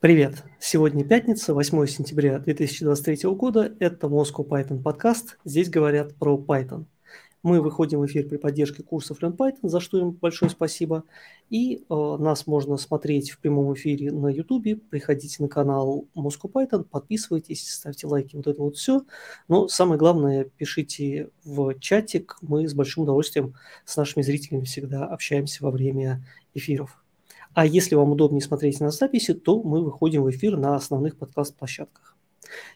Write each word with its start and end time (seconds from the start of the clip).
Привет! 0.00 0.44
Сегодня 0.58 1.04
пятница, 1.04 1.52
8 1.52 1.86
сентября 1.86 2.38
2023 2.38 3.28
года. 3.34 3.76
Это 3.80 4.06
Moscow 4.06 4.48
Python 4.48 4.82
подкаст. 4.82 5.36
Здесь 5.44 5.68
говорят 5.68 6.14
про 6.14 6.38
Python. 6.38 6.86
Мы 7.42 7.60
выходим 7.60 8.00
в 8.00 8.06
эфир 8.06 8.26
при 8.26 8.38
поддержке 8.38 8.82
курсов 8.82 9.22
Learn 9.22 9.36
Python, 9.36 9.68
за 9.68 9.78
что 9.78 9.98
им 9.98 10.12
большое 10.12 10.50
спасибо. 10.50 11.04
И 11.50 11.84
э, 11.86 12.16
нас 12.18 12.46
можно 12.46 12.78
смотреть 12.78 13.30
в 13.30 13.40
прямом 13.40 13.74
эфире 13.74 14.10
на 14.10 14.28
YouTube. 14.28 14.88
Приходите 14.88 15.42
на 15.42 15.50
канал 15.50 16.06
Moscow 16.16 16.50
Python, 16.50 16.84
подписывайтесь, 16.84 17.70
ставьте 17.70 18.06
лайки, 18.06 18.36
вот 18.36 18.46
это 18.46 18.62
вот 18.62 18.78
все. 18.78 19.02
Но 19.48 19.68
самое 19.68 19.98
главное, 19.98 20.44
пишите 20.56 21.28
в 21.44 21.78
чатик. 21.78 22.38
Мы 22.40 22.66
с 22.66 22.72
большим 22.72 23.02
удовольствием 23.02 23.52
с 23.84 23.98
нашими 23.98 24.22
зрителями 24.22 24.64
всегда 24.64 25.04
общаемся 25.04 25.62
во 25.62 25.70
время 25.70 26.24
эфиров. 26.54 26.96
А 27.52 27.66
если 27.66 27.96
вам 27.96 28.12
удобнее 28.12 28.40
смотреть 28.40 28.80
на 28.80 28.90
записи, 28.90 29.34
то 29.34 29.62
мы 29.62 29.82
выходим 29.82 30.22
в 30.22 30.30
эфир 30.30 30.56
на 30.56 30.76
основных 30.76 31.16
подкаст-площадках. 31.16 32.16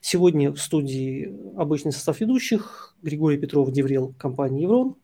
Сегодня 0.01 0.51
в 0.51 0.59
студии 0.59 1.35
обычный 1.57 1.93
состав 1.93 2.21
ведущих 2.21 2.95
Григорий 3.03 3.39
Петров, 3.39 3.71
Деврел, 3.71 4.15
компания 4.19 4.63
«Еврон». 4.63 4.97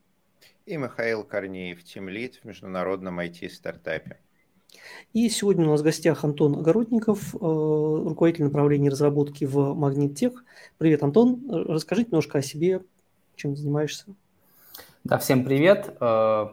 И 0.65 0.77
Михаил 0.77 1.23
Корнеев, 1.23 1.83
тимлит 1.83 2.35
в 2.35 2.45
международном 2.45 3.19
IT-стартапе. 3.19 4.17
И 5.13 5.27
сегодня 5.29 5.65
у 5.65 5.71
нас 5.71 5.81
в 5.81 5.83
гостях 5.83 6.23
Антон 6.23 6.59
Огородников, 6.59 7.35
э, 7.35 7.37
руководитель 7.39 8.45
направления 8.45 8.89
разработки 8.89 9.45
в 9.45 9.73
Магнит 9.73 10.17
Тех. 10.17 10.43
Привет, 10.77 11.03
Антон. 11.03 11.41
Расскажи 11.49 12.03
немножко 12.03 12.37
о 12.37 12.41
себе, 12.41 12.81
чем 13.35 13.55
занимаешься. 13.55 14.05
Да, 15.03 15.17
всем 15.17 15.43
привет. 15.43 15.95
Э, 15.99 16.47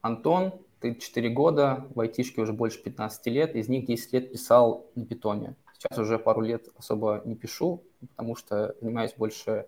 Антон, 0.00 0.54
ты 0.82 0.96
4 0.96 1.28
года, 1.30 1.86
в 1.94 2.00
айтишке 2.00 2.42
уже 2.42 2.52
больше 2.52 2.82
15 2.82 3.26
лет, 3.26 3.54
из 3.54 3.68
них 3.68 3.86
10 3.86 4.12
лет 4.12 4.32
писал 4.32 4.90
на 4.96 5.06
питоне. 5.06 5.54
Сейчас 5.72 5.96
уже 5.96 6.18
пару 6.18 6.40
лет 6.40 6.68
особо 6.76 7.22
не 7.24 7.36
пишу, 7.36 7.84
потому 8.00 8.36
что 8.36 8.74
занимаюсь 8.80 9.14
больше 9.16 9.66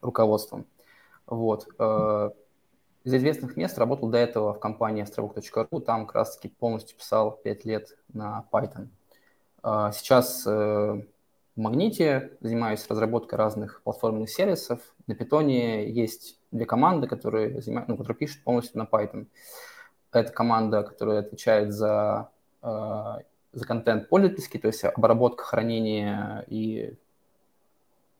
руководством. 0.00 0.66
Вот. 1.26 1.68
Э, 1.78 2.30
из 3.04 3.14
известных 3.14 3.56
мест 3.56 3.78
работал 3.78 4.08
до 4.08 4.18
этого 4.18 4.52
в 4.52 4.58
компании 4.58 5.02
островок.ру, 5.02 5.80
там 5.80 6.06
как 6.06 6.16
раз-таки 6.16 6.48
полностью 6.48 6.96
писал 6.98 7.38
5 7.42 7.64
лет 7.64 7.96
на 8.12 8.44
Python. 8.52 8.88
Э, 9.62 9.90
сейчас 9.92 10.44
э, 10.44 10.50
в 10.50 11.04
Магните 11.60 12.36
занимаюсь 12.40 12.84
разработкой 12.88 13.38
разных 13.38 13.82
платформенных 13.82 14.30
сервисов. 14.30 14.80
На 15.06 15.14
питоне 15.14 15.88
есть 15.88 16.40
две 16.50 16.66
команды, 16.66 17.06
которые, 17.06 17.62
занимают, 17.62 17.88
ну, 17.88 17.96
которые 17.96 18.18
пишут 18.18 18.42
полностью 18.42 18.78
на 18.78 18.84
Python 18.84 19.28
это 20.12 20.32
команда, 20.32 20.82
которая 20.82 21.20
отвечает 21.20 21.72
за, 21.72 22.30
э, 22.62 23.14
за 23.52 23.66
контент 23.66 24.08
пользовательский, 24.08 24.60
то 24.60 24.68
есть 24.68 24.84
обработка, 24.84 25.44
хранение 25.44 26.44
и 26.48 26.94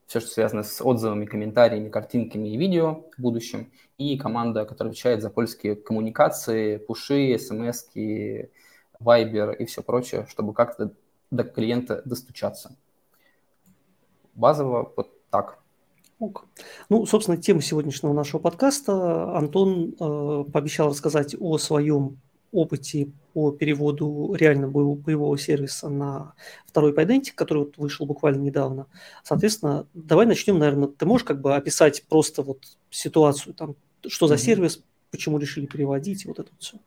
все, 0.09 0.19
что 0.19 0.29
связано 0.29 0.63
с 0.63 0.81
отзывами, 0.83 1.25
комментариями, 1.25 1.89
картинками 1.89 2.49
и 2.49 2.57
видео 2.57 3.05
в 3.15 3.21
будущем, 3.21 3.71
и 3.99 4.17
команда, 4.17 4.65
которая 4.65 4.91
отвечает 4.91 5.21
за 5.21 5.29
польские 5.29 5.75
коммуникации, 5.75 6.77
пуши, 6.77 7.37
смс, 7.37 7.85
вайбер 8.99 9.51
и 9.51 9.65
все 9.65 9.83
прочее, 9.83 10.25
чтобы 10.27 10.53
как-то 10.53 10.91
до 11.29 11.43
клиента 11.43 12.01
достучаться. 12.05 12.75
Базово 14.33 14.91
вот 14.95 15.11
так. 15.29 15.58
Ок. 16.19 16.45
Ну, 16.89 17.05
собственно, 17.05 17.37
тема 17.37 17.61
сегодняшнего 17.61 18.11
нашего 18.11 18.41
подкаста. 18.41 19.37
Антон 19.37 19.95
э, 19.97 20.43
пообещал 20.51 20.89
рассказать 20.89 21.33
о 21.39 21.57
своем 21.57 22.19
опыте 22.51 23.11
по 23.33 23.51
переводу 23.51 24.33
реально 24.33 24.67
боевого 24.67 25.37
сервиса 25.37 25.87
на 25.87 26.33
второй 26.65 26.91
Pydantic, 26.91 27.33
который 27.35 27.59
вот 27.59 27.77
вышел 27.77 28.05
буквально 28.05 28.41
недавно. 28.41 28.87
Соответственно, 29.23 29.87
давай 29.93 30.25
начнем, 30.25 30.59
наверное, 30.59 30.89
ты 30.89 31.05
можешь 31.05 31.25
как 31.25 31.39
бы 31.39 31.55
описать 31.55 32.03
просто 32.09 32.41
вот 32.41 32.65
ситуацию, 32.89 33.53
там, 33.53 33.75
что 34.05 34.27
за 34.27 34.33
mm-hmm. 34.33 34.37
сервис, 34.37 34.83
почему 35.11 35.37
решили 35.37 35.67
переводить, 35.67 36.25
вот 36.25 36.39
это 36.39 36.51
все. 36.59 36.77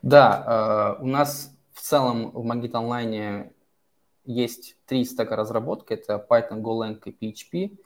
Да, 0.00 0.96
э, 0.98 1.02
у 1.02 1.06
нас 1.06 1.52
в 1.72 1.82
целом 1.82 2.30
в 2.30 2.44
Magit 2.44 2.72
Online 2.72 3.52
есть 4.24 4.76
три 4.86 5.04
стека 5.04 5.36
разработки, 5.36 5.92
это 5.92 6.24
Python, 6.28 6.62
Golang 6.62 7.00
и 7.04 7.32
PHP. 7.32 7.76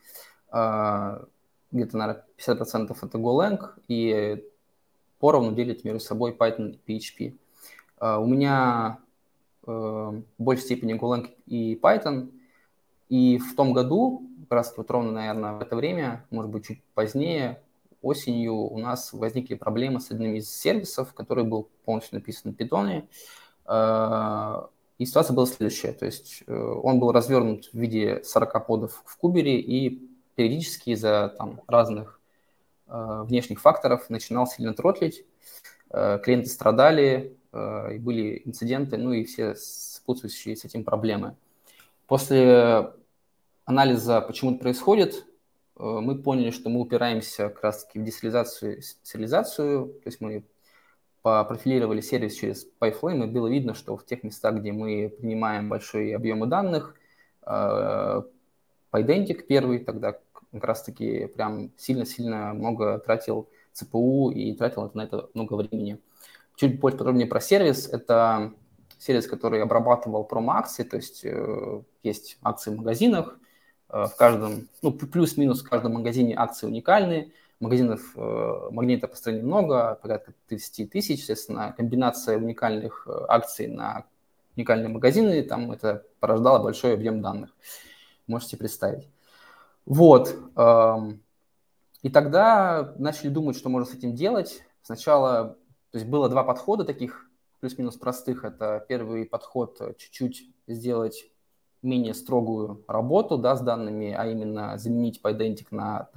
А, 0.50 1.24
где-то, 1.72 1.96
наверное, 1.96 2.24
50% 2.38 2.96
это 3.00 3.18
Golang, 3.18 3.60
и 3.88 4.44
поровну 5.18 5.52
делить 5.52 5.84
между 5.84 6.00
собой 6.00 6.32
Python 6.32 6.78
и 6.84 6.98
PHP. 6.98 7.36
А, 7.98 8.18
у 8.18 8.26
меня 8.26 8.98
э, 9.66 9.70
в 9.70 10.22
большей 10.38 10.64
степени 10.64 10.98
Golang 10.98 11.30
и 11.46 11.74
Python, 11.74 12.30
и 13.08 13.38
в 13.38 13.54
том 13.54 13.72
году, 13.72 14.28
как 14.48 14.56
раз 14.56 14.74
вот 14.76 14.90
ровно, 14.90 15.12
наверное, 15.12 15.54
в 15.54 15.62
это 15.62 15.76
время, 15.76 16.24
может 16.30 16.50
быть, 16.50 16.66
чуть 16.66 16.82
позднее, 16.94 17.62
осенью 18.02 18.54
у 18.54 18.78
нас 18.78 19.12
возникли 19.12 19.54
проблемы 19.54 20.00
с 20.00 20.10
одним 20.10 20.34
из 20.34 20.50
сервисов, 20.50 21.12
который 21.14 21.44
был 21.44 21.68
полностью 21.84 22.18
написан 22.18 22.52
на 22.52 22.62
Python. 22.62 23.08
А, 23.64 24.68
и 24.98 25.04
ситуация 25.04 25.34
была 25.34 25.46
следующая. 25.46 25.92
То 25.92 26.06
есть 26.06 26.42
э, 26.46 26.54
он 26.54 27.00
был 27.00 27.12
развернут 27.12 27.66
в 27.72 27.74
виде 27.74 28.22
40 28.24 28.66
подов 28.66 29.02
в 29.04 29.16
кубере, 29.16 29.60
и 29.60 30.08
периодически 30.36 30.90
из-за 30.90 31.34
там, 31.36 31.60
разных 31.66 32.20
э, 32.86 33.22
внешних 33.24 33.60
факторов 33.60 34.08
начинал 34.10 34.46
сильно 34.46 34.74
тротлить, 34.74 35.24
э, 35.90 36.20
клиенты 36.22 36.48
страдали, 36.48 37.36
э, 37.52 37.94
и 37.94 37.98
были 37.98 38.42
инциденты, 38.44 38.96
ну 38.98 39.12
и 39.12 39.24
все 39.24 39.56
сопутствующие 39.56 40.54
с 40.54 40.64
этим 40.64 40.84
проблемы. 40.84 41.36
После 42.06 42.92
анализа, 43.64 44.20
почему 44.20 44.52
это 44.52 44.60
происходит, 44.60 45.26
э, 45.78 45.82
мы 45.82 46.22
поняли, 46.22 46.50
что 46.50 46.68
мы 46.68 46.80
упираемся 46.80 47.48
как 47.48 47.64
раз-таки 47.64 47.98
в 47.98 48.04
десериализацию, 48.04 48.82
сериализацию, 49.02 49.86
то 49.86 50.06
есть 50.06 50.20
мы 50.20 50.44
попрофилировали 51.22 52.00
сервис 52.00 52.34
через 52.34 52.68
PyFlame, 52.80 53.24
и 53.24 53.26
было 53.26 53.48
видно, 53.48 53.74
что 53.74 53.96
в 53.96 54.04
тех 54.04 54.22
местах, 54.22 54.56
где 54.56 54.70
мы 54.70 55.08
принимаем 55.08 55.68
большие 55.68 56.14
объемы 56.14 56.46
данных, 56.46 56.94
э, 57.44 58.22
PyDentic 58.92 59.42
первый, 59.42 59.80
тогда 59.80 60.18
как 60.56 60.68
раз-таки 60.68 61.26
прям 61.26 61.72
сильно-сильно 61.76 62.54
много 62.54 62.98
тратил 62.98 63.48
ЦПУ 63.72 64.30
и 64.30 64.52
тратил 64.54 64.90
на 64.94 65.02
это 65.02 65.28
много 65.34 65.54
времени. 65.54 66.00
Чуть 66.56 66.80
больше 66.80 66.98
подробнее 66.98 67.26
про 67.26 67.40
сервис. 67.40 67.88
Это 67.88 68.52
сервис, 68.98 69.26
который 69.26 69.62
обрабатывал 69.62 70.24
промо-акции, 70.24 70.82
то 70.82 70.96
есть 70.96 71.24
э, 71.24 71.82
есть 72.02 72.38
акции 72.42 72.70
в 72.70 72.76
магазинах, 72.76 73.38
э, 73.90 74.06
в 74.06 74.16
каждом, 74.16 74.68
ну, 74.82 74.92
плюс-минус 74.92 75.62
в 75.62 75.68
каждом 75.68 75.94
магазине 75.94 76.34
акции 76.36 76.66
уникальные, 76.66 77.32
магазинов 77.60 78.00
э, 78.16 78.68
магнита 78.70 79.08
по 79.08 79.16
стране 79.16 79.42
много, 79.42 79.98
порядка 80.02 80.32
30 80.48 80.90
тысяч, 80.90 81.20
естественно, 81.20 81.74
комбинация 81.76 82.38
уникальных 82.38 83.06
э, 83.06 83.12
акций 83.28 83.66
на 83.66 84.04
уникальные 84.56 84.88
магазины, 84.88 85.42
там 85.42 85.72
это 85.72 86.04
порождало 86.20 86.62
большой 86.62 86.94
объем 86.94 87.20
данных. 87.20 87.54
Можете 88.26 88.56
представить. 88.56 89.08
Вот. 89.86 90.36
И 92.02 92.10
тогда 92.10 92.94
начали 92.98 93.28
думать, 93.28 93.56
что 93.56 93.68
можно 93.68 93.90
с 93.90 93.94
этим 93.94 94.14
делать. 94.14 94.62
Сначала, 94.82 95.56
то 95.90 95.98
есть 95.98 96.06
было 96.06 96.28
два 96.28 96.44
подхода 96.44 96.84
таких 96.84 97.30
плюс-минус 97.60 97.96
простых. 97.96 98.44
Это 98.44 98.84
первый 98.88 99.24
подход 99.24 99.80
чуть-чуть 99.98 100.50
сделать 100.66 101.30
менее 101.82 102.14
строгую 102.14 102.84
работу 102.88 103.38
да, 103.38 103.56
с 103.56 103.60
данными, 103.60 104.12
а 104.12 104.26
именно 104.26 104.76
заменить 104.76 105.20
PyDentic 105.22 105.68
на, 105.70 106.08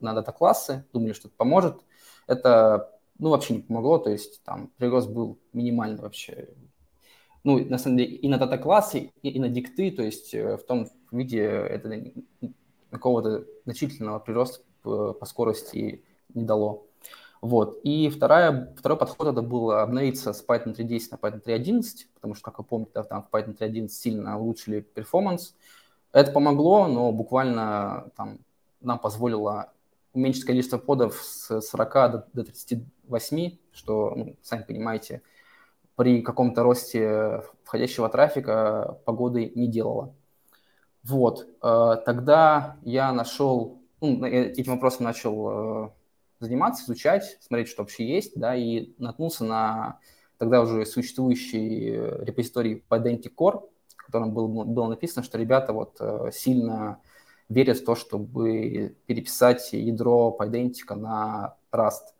на 0.00 0.14
дата-классы. 0.14 0.84
Думали, 0.92 1.12
что 1.12 1.28
это 1.28 1.36
поможет. 1.36 1.76
Это 2.26 2.92
ну, 3.18 3.30
вообще 3.30 3.54
не 3.54 3.60
помогло, 3.62 3.98
то 3.98 4.10
есть 4.10 4.42
там 4.42 4.70
прирост 4.76 5.10
был 5.10 5.38
минимальный 5.52 6.00
вообще. 6.00 6.48
Ну, 7.44 7.64
на 7.64 7.78
самом 7.78 7.98
деле, 7.98 8.14
и 8.14 8.28
на 8.28 8.38
дата-классы, 8.38 9.12
и, 9.22 9.28
и 9.28 9.40
на 9.40 9.48
дикты, 9.48 9.90
то 9.90 10.02
есть 10.02 10.32
э, 10.34 10.56
в 10.56 10.64
том 10.64 10.88
виде 11.10 11.42
это 11.42 11.88
какого-то 12.92 13.44
значительного 13.64 14.18
прироста 14.18 14.62
по, 14.82 15.12
по 15.12 15.26
скорости 15.26 16.04
не 16.34 16.44
дало. 16.44 16.86
Вот. 17.40 17.80
И 17.82 18.08
вторая, 18.08 18.72
второй 18.78 18.96
подход 18.96 19.26
это 19.26 19.42
был 19.42 19.72
обновиться 19.72 20.32
с 20.32 20.44
Python 20.46 20.76
3.10 20.76 21.00
на 21.10 21.16
Python 21.16 21.42
3.11, 21.44 21.82
потому 22.14 22.34
что, 22.34 22.44
как 22.44 22.58
вы 22.58 22.64
помните, 22.64 23.02
там 23.02 23.24
в 23.24 23.34
Python 23.34 23.58
3.11 23.58 23.88
сильно 23.88 24.38
улучшили 24.38 24.80
перформанс. 24.80 25.56
Это 26.12 26.30
помогло, 26.30 26.86
но 26.86 27.10
буквально 27.10 28.10
там, 28.16 28.38
нам 28.80 28.98
позволило 28.98 29.72
уменьшить 30.12 30.44
количество 30.44 30.78
подов 30.78 31.16
с 31.16 31.60
40 31.60 31.92
до, 31.94 32.28
до 32.32 32.44
38, 32.44 33.56
что, 33.72 34.12
ну, 34.14 34.36
сами 34.42 34.62
понимаете, 34.62 35.22
при 35.96 36.22
каком-то 36.22 36.62
росте 36.62 37.42
входящего 37.64 38.08
трафика 38.08 38.98
погоды 39.04 39.50
не 39.54 39.66
делало. 39.66 40.14
Вот, 41.04 41.46
э, 41.62 41.96
тогда 42.04 42.76
я 42.82 43.12
нашел, 43.12 43.82
ну, 44.00 44.24
этим 44.24 44.72
вопросом 44.72 45.04
начал 45.04 45.86
э, 45.86 45.90
заниматься, 46.40 46.84
изучать, 46.84 47.38
смотреть, 47.40 47.68
что 47.68 47.82
вообще 47.82 48.06
есть, 48.06 48.38
да, 48.38 48.54
и 48.54 48.94
наткнулся 48.98 49.44
на 49.44 49.98
тогда 50.38 50.60
уже 50.60 50.86
существующий 50.86 51.90
репозиторий 52.24 52.84
Pydantic 52.88 53.32
Core, 53.36 53.68
котором 53.96 54.32
было, 54.32 54.64
было 54.64 54.88
написано, 54.88 55.22
что 55.22 55.38
ребята 55.38 55.72
вот 55.72 56.00
сильно 56.32 57.00
верят 57.48 57.78
в 57.78 57.84
то, 57.84 57.94
чтобы 57.94 58.96
переписать 59.06 59.72
ядро 59.72 60.36
Pydantic 60.38 60.94
на 60.94 61.56
Rust. 61.70 62.12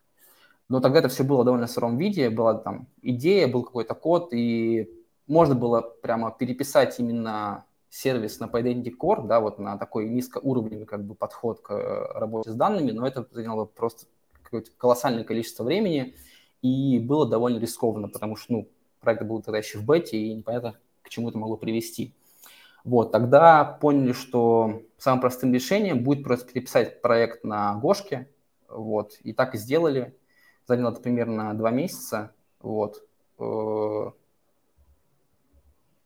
Но 0.69 0.81
тогда 0.81 1.01
это 1.01 1.09
все 1.09 1.25
было 1.25 1.45
довольно 1.45 1.67
в 1.67 1.71
сыром 1.71 1.99
виде, 1.99 2.31
была 2.31 2.55
там 2.55 2.87
идея, 3.03 3.47
был 3.47 3.63
какой-то 3.63 3.95
код, 3.95 4.33
и 4.33 4.91
можно 5.27 5.55
было 5.55 5.81
прямо 5.81 6.31
переписать 6.31 6.99
именно 6.99 7.65
сервис 7.93 8.41
на 8.41 8.47
Pydantic 8.47 8.95
Core, 8.99 9.27
да, 9.27 9.39
вот 9.39 9.59
на 9.59 9.77
такой 9.77 10.09
низкоуровневый 10.09 10.87
как 10.87 11.05
бы 11.05 11.15
подход 11.15 11.61
к 11.61 11.73
э, 11.73 12.19
работе 12.19 12.51
с 12.51 12.55
данными, 12.55 12.91
но 12.91 13.07
это 13.07 13.29
заняло 13.31 13.67
просто 13.67 14.07
какое-то 14.43 14.71
колоссальное 14.79 15.25
количество 15.25 15.63
времени 15.63 16.15
и 16.63 16.99
было 16.99 17.29
довольно 17.29 17.59
рискованно, 17.59 18.09
потому 18.09 18.37
что, 18.37 18.53
ну, 18.55 18.69
проект 19.01 19.25
был 19.25 19.43
тогда 19.43 19.59
еще 19.59 19.77
в 19.77 19.85
бете, 19.85 20.17
и 20.17 20.33
непонятно, 20.33 20.79
к 21.03 21.11
чему 21.11 21.29
это 21.29 21.37
могло 21.37 21.59
привести. 21.59 22.15
Вот, 22.83 23.13
тогда 23.13 23.63
поняли, 23.63 24.13
что 24.13 24.81
самым 24.97 25.21
простым 25.21 25.53
решением 25.53 26.03
будет 26.03 26.25
просто 26.25 26.51
переписать 26.51 27.03
проект 27.03 27.45
на 27.45 27.75
Гошке, 27.75 28.27
вот, 28.71 29.19
и 29.23 29.35
так 29.35 29.55
и 29.55 29.59
сделали. 29.59 30.17
Заняло 30.67 30.93
это 30.93 31.03
примерно 31.03 31.53
два 31.53 31.71
месяца, 31.71 32.33
вот. 32.63 33.07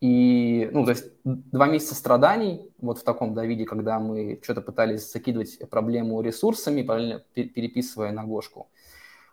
Э, 0.06 0.08
и, 0.08 0.70
ну, 0.72 0.84
то 0.84 0.90
есть 0.90 1.04
два 1.24 1.66
месяца 1.66 1.94
страданий 1.94 2.70
вот 2.78 2.98
в 2.98 3.04
таком 3.04 3.34
да, 3.34 3.44
виде, 3.44 3.64
когда 3.64 3.98
мы 3.98 4.38
что-то 4.42 4.60
пытались 4.60 5.10
закидывать 5.12 5.58
проблему 5.70 6.20
ресурсами, 6.22 6.82
параллельно 6.82 7.22
переписывая 7.34 8.12
на 8.12 8.24
Гошку. 8.24 8.68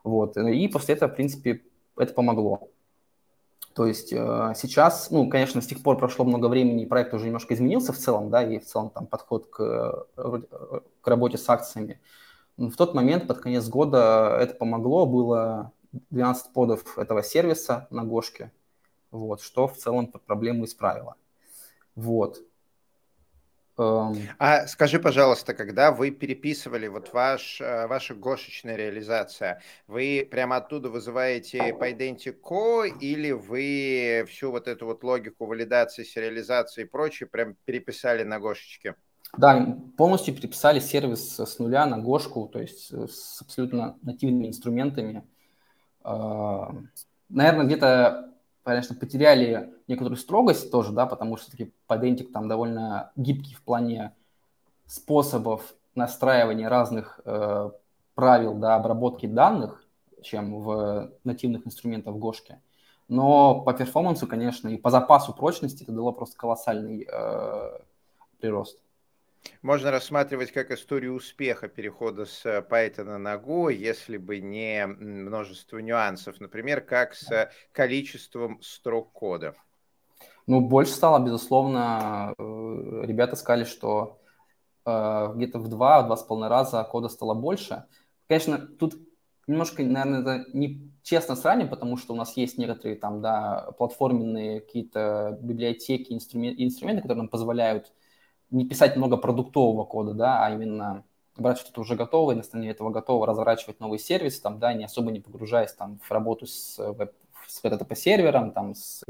Вот. 0.04 0.38
И 0.38 0.68
после 0.68 0.96
этого, 0.96 1.12
в 1.12 1.16
принципе, 1.16 1.62
это 1.98 2.14
помогло. 2.14 2.70
То 3.74 3.88
есть 3.88 4.14
э, 4.14 4.54
сейчас, 4.56 5.10
ну, 5.10 5.30
конечно, 5.30 5.62
с 5.62 5.68
тех 5.68 5.82
пор 5.82 5.98
прошло 5.98 6.26
много 6.26 6.48
времени, 6.48 6.86
проект 6.86 7.14
уже 7.14 7.26
немножко 7.26 7.54
изменился 7.54 7.92
в 7.92 7.98
целом, 7.98 8.30
да, 8.30 8.44
и 8.44 8.60
в 8.60 8.66
целом 8.66 8.90
там 8.90 9.08
подход 9.08 9.48
к, 9.48 10.06
к 10.16 11.08
работе 11.08 11.38
с 11.38 11.50
акциями. 11.50 12.00
Но 12.58 12.70
в 12.70 12.76
тот 12.76 12.94
момент, 12.94 13.28
под 13.28 13.40
конец 13.40 13.68
года, 13.68 14.38
это 14.40 14.54
помогло, 14.54 15.08
было 15.08 15.72
12 16.12 16.54
подов 16.54 17.00
этого 17.00 17.24
сервиса 17.24 17.88
на 17.90 18.04
Гошке, 18.04 18.52
вот, 19.14 19.42
что 19.42 19.68
в 19.68 19.78
целом 19.78 20.08
проблему 20.08 20.66
исправило. 20.66 21.16
Вот. 21.96 22.42
Эм. 23.78 24.16
А 24.38 24.68
скажи, 24.68 25.00
пожалуйста, 25.00 25.54
когда 25.54 25.92
вы 25.92 26.12
переписывали 26.12 26.88
вот 26.88 27.12
ваш, 27.14 27.60
э, 27.60 27.88
ваша 27.88 28.14
гошечная 28.14 28.76
реализация, 28.76 29.62
вы 29.88 30.28
прямо 30.30 30.58
оттуда 30.58 30.90
вызываете 30.90 31.58
Pydantic 31.72 33.00
или 33.00 33.32
вы 33.32 34.26
всю 34.30 34.52
вот 34.52 34.68
эту 34.68 34.86
вот 34.86 35.04
логику 35.04 35.46
валидации, 35.46 36.04
сериализации 36.04 36.84
и 36.84 36.86
прочее 36.86 37.28
прям 37.28 37.56
переписали 37.66 38.24
на 38.24 38.40
гошечке? 38.40 38.96
Да, 39.36 39.80
полностью 39.98 40.36
переписали 40.36 40.80
сервис 40.80 41.40
с 41.40 41.58
нуля 41.58 41.88
на 41.88 41.98
Гошку, 41.98 42.48
то 42.48 42.60
есть 42.60 42.94
с 42.94 43.42
абсолютно 43.42 43.98
нативными 44.04 44.48
инструментами. 44.48 45.24
Эм, 46.04 46.92
Наверное, 47.30 47.66
где-то 47.66 48.33
конечно, 48.64 48.96
потеряли 48.96 49.74
некоторую 49.88 50.18
строгость 50.18 50.72
тоже, 50.72 50.92
да, 50.92 51.06
потому 51.06 51.38
что 51.38 51.52
таки 51.52 51.74
Pydantic 51.88 52.32
там 52.32 52.48
довольно 52.48 53.12
гибкий 53.16 53.56
в 53.56 53.62
плане 53.62 54.16
способов 54.86 55.76
настраивания 55.96 56.70
разных 56.70 57.20
э, 57.26 57.72
правил 58.16 58.56
да, 58.56 58.76
обработки 58.76 59.26
данных, 59.26 59.86
чем 60.22 60.60
в 60.60 61.12
нативных 61.24 61.68
инструментах 61.68 62.16
Гошки. 62.16 62.60
Но 63.10 63.62
по 63.62 63.74
перформансу, 63.74 64.28
конечно, 64.28 64.70
и 64.70 64.78
по 64.78 64.90
запасу 64.90 65.34
прочности 65.34 65.84
это 65.84 65.92
дало 65.92 66.14
просто 66.14 66.38
колоссальный 66.38 67.08
э, 67.10 67.80
прирост. 68.40 68.80
Можно 69.62 69.92
рассматривать 69.92 70.52
как 70.52 70.72
историю 70.72 71.14
успеха 71.14 71.68
перехода 71.68 72.26
с 72.26 72.46
э, 72.46 72.66
Python 72.70 73.18
на 73.18 73.36
Go, 73.36 73.74
если 73.74 74.18
бы 74.18 74.40
не 74.40 74.86
множество 74.86 75.80
нюансов, 75.80 76.40
например, 76.40 76.82
как 76.82 77.14
с 77.14 77.50
количеством 77.72 78.62
строк 78.62 79.12
кода. 79.12 79.56
Ну, 80.48 80.62
больше 80.62 80.92
стало, 80.92 81.24
безусловно. 81.24 82.34
Э, 82.38 83.02
ребята 83.06 83.36
сказали, 83.36 83.64
что 83.64 84.20
э, 84.86 85.32
где-то 85.36 85.60
в 85.60 85.70
два, 85.70 86.04
два 86.04 86.18
с 86.18 86.24
половиной 86.24 86.50
раза 86.50 86.84
кода 86.84 87.08
стало 87.08 87.34
больше. 87.34 87.86
Конечно, 88.28 88.58
тут 88.58 88.96
немножко, 89.48 89.84
наверное, 89.84 90.22
это 90.22 90.46
не 90.54 90.92
честно 91.04 91.36
сравним, 91.36 91.70
потому 91.70 91.98
что 91.98 92.14
у 92.14 92.18
нас 92.18 92.36
есть 92.38 92.58
некоторые 92.58 92.98
там, 92.98 93.22
да, 93.22 93.72
платформенные 93.78 94.62
какие-то 94.62 95.38
библиотеки, 95.42 96.14
инструменты, 96.14 96.64
инструменты, 96.64 97.02
которые 97.02 97.24
нам 97.24 97.30
позволяют 97.30 97.92
не 98.54 98.66
писать 98.66 98.96
много 98.96 99.18
продуктового 99.18 99.84
кода, 99.84 100.14
да, 100.14 100.46
а 100.46 100.52
именно 100.52 101.04
брать 101.36 101.58
что-то 101.58 101.82
уже 101.82 101.96
готовое, 101.96 102.36
на 102.36 102.42
основании 102.42 102.72
этого 102.72 102.92
готово 102.92 103.26
разворачивать 103.26 103.80
новый 103.80 104.00
сервис, 104.00 104.40
там, 104.40 104.60
да, 104.60 104.74
не 104.74 104.86
особо 104.86 105.12
не 105.12 105.20
погружаясь 105.20 105.74
там 105.74 106.00
в 106.02 106.12
работу 106.12 106.46
с, 106.46 106.78
веб, 106.78 107.14
с 107.48 107.64
HTTP-сервером, 107.64 108.52
там, 108.52 108.76
с 108.76 109.04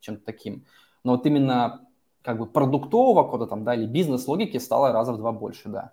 чем-то 0.00 0.24
таким. 0.24 0.64
Но 1.04 1.12
вот 1.12 1.26
именно 1.26 1.86
как 2.22 2.38
бы 2.38 2.46
продуктового 2.46 3.28
кода 3.28 3.46
там, 3.46 3.62
да, 3.62 3.74
или 3.74 3.86
бизнес-логики 3.86 4.56
стало 4.56 4.90
раза 4.92 5.12
в 5.12 5.18
два 5.18 5.32
больше, 5.32 5.68
да. 5.68 5.92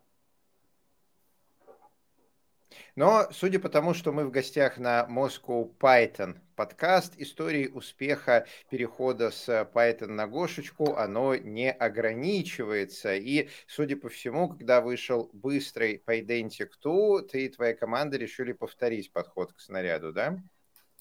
Но 2.96 3.26
судя 3.32 3.60
по 3.60 3.70
тому, 3.70 3.96
что 3.96 4.12
мы 4.12 4.24
в 4.24 4.30
гостях 4.30 4.78
на 4.78 5.08
Moscow 5.10 5.68
Python 5.80 6.38
подкаст, 6.56 7.16
истории 7.18 7.68
успеха 7.68 8.46
перехода 8.70 9.32
с 9.32 9.50
Python 9.74 10.12
на 10.12 10.28
Гошечку, 10.28 10.96
оно 10.96 11.34
не 11.36 11.72
ограничивается. 11.72 13.16
И, 13.16 13.50
судя 13.66 13.98
по 13.98 14.10
всему, 14.10 14.48
когда 14.48 14.80
вышел 14.80 15.32
быстрый 15.34 16.04
Pydantic 16.06 16.70
2, 16.84 17.24
ты 17.24 17.46
и 17.46 17.50
твоя 17.50 17.74
команда 17.74 18.18
решили 18.18 18.54
повторить 18.54 19.12
подход 19.12 19.54
к 19.54 19.60
снаряду, 19.60 20.14
да? 20.14 20.38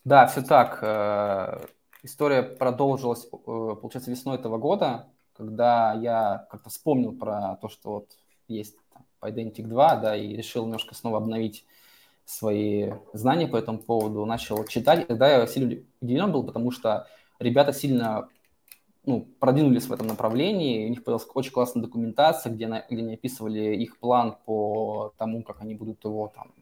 Да, 0.02 0.26
все 0.28 0.40
так. 0.40 0.78
Э, 0.80 1.60
история 2.02 2.42
продолжилась, 2.42 3.26
э, 3.26 3.28
получается, 3.36 4.10
весной 4.10 4.38
этого 4.38 4.56
года, 4.56 5.10
когда 5.36 5.92
я 5.92 6.46
как-то 6.50 6.70
вспомнил 6.70 7.12
про 7.12 7.56
то, 7.56 7.68
что 7.68 7.90
вот 7.90 8.12
есть 8.48 8.78
Pydantic 9.20 9.66
2, 9.66 9.96
да, 9.96 10.16
и 10.16 10.34
решил 10.34 10.64
немножко 10.64 10.94
снова 10.94 11.18
обновить 11.18 11.66
свои 12.24 12.92
знания 13.12 13.46
по 13.46 13.56
этому 13.56 13.78
поводу, 13.78 14.24
начал 14.24 14.64
читать. 14.64 15.06
Тогда 15.06 15.28
я 15.28 15.46
сильно 15.46 15.82
удивлен 16.00 16.32
был, 16.32 16.44
потому 16.44 16.70
что 16.70 17.06
ребята 17.38 17.72
сильно 17.72 18.28
ну, 19.04 19.26
продвинулись 19.40 19.86
в 19.86 19.92
этом 19.92 20.06
направлении, 20.06 20.86
у 20.86 20.88
них 20.88 21.02
появилась 21.02 21.26
очень 21.34 21.52
классная 21.52 21.82
документация, 21.82 22.52
где, 22.52 22.68
на, 22.68 22.84
где 22.88 23.02
они 23.02 23.14
описывали 23.14 23.74
их 23.76 23.98
план 23.98 24.36
по 24.44 25.12
тому, 25.18 25.42
как 25.42 25.60
они 25.60 25.74
будут 25.74 26.04
его 26.04 26.32
там 26.34 26.52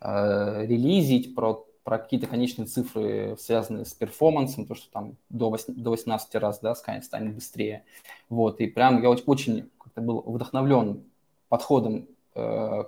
э, 0.00 0.66
релизить, 0.66 1.34
про, 1.34 1.66
про 1.82 1.98
какие-то 1.98 2.28
конечные 2.28 2.66
цифры, 2.66 3.36
связанные 3.40 3.84
с 3.84 3.92
перформансом, 3.92 4.66
то, 4.66 4.74
что 4.74 4.90
там 4.92 5.16
до, 5.30 5.50
8, 5.50 5.74
до 5.74 5.90
18 5.90 6.34
раз, 6.36 6.60
да, 6.60 6.74
станет, 6.76 7.04
станет 7.04 7.34
быстрее. 7.34 7.84
Вот, 8.28 8.60
и 8.60 8.68
прям 8.68 9.02
я 9.02 9.10
очень 9.10 9.70
как-то 9.78 10.00
был 10.00 10.22
вдохновлен 10.22 11.04
подходом 11.48 12.06
э, 12.36 12.84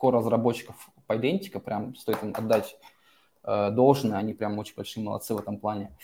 вот 0.00 0.14
core-разработчиков 0.14 0.90
Pydantic, 1.08 1.58
прям 1.60 1.94
стоит 1.94 2.22
им 2.22 2.32
отдать 2.36 2.76
э, 3.44 3.70
должное, 3.70 4.18
они 4.18 4.34
прям 4.34 4.58
очень 4.58 4.74
большие 4.76 5.04
молодцы 5.04 5.34
в 5.34 5.38
этом 5.38 5.58
плане. 5.58 5.96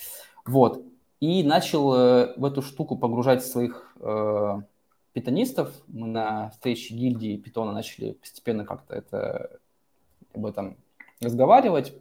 Вот, 0.45 0.83
и 1.21 1.43
начал 1.43 1.95
э, 1.95 2.35
в 2.37 2.45
эту 2.45 2.63
штуку 2.63 2.97
погружать 2.97 3.45
своих 3.45 3.97
э, 4.01 4.61
питонистов. 5.13 5.73
Мы 5.89 6.09
на 6.09 6.51
встрече 6.51 6.95
гильдии 6.95 7.37
питона 7.37 7.73
начали 7.73 8.13
постепенно 8.13 8.65
как-то 8.65 8.95
это, 8.95 9.61
об 10.35 10.45
этом 10.45 10.77
разговаривать, 11.21 11.95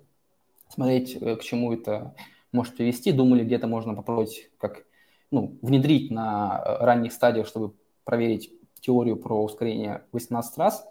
смотреть, 0.69 1.17
э, 1.21 1.35
к 1.37 1.41
чему 1.41 1.73
это 1.73 2.13
может 2.51 2.75
привести. 2.75 3.11
Думали, 3.11 3.43
где-то 3.43 3.67
можно 3.67 3.93
попробовать 3.93 4.49
как 4.57 4.85
ну, 5.31 5.57
внедрить 5.61 6.11
на 6.11 6.61
э, 6.63 6.83
ранних 6.83 7.13
стадиях, 7.13 7.47
чтобы 7.47 7.73
проверить 8.03 8.51
теорию 8.81 9.15
про 9.15 9.41
ускорение 9.41 10.03
18 10.11 10.57
раз. 10.57 10.85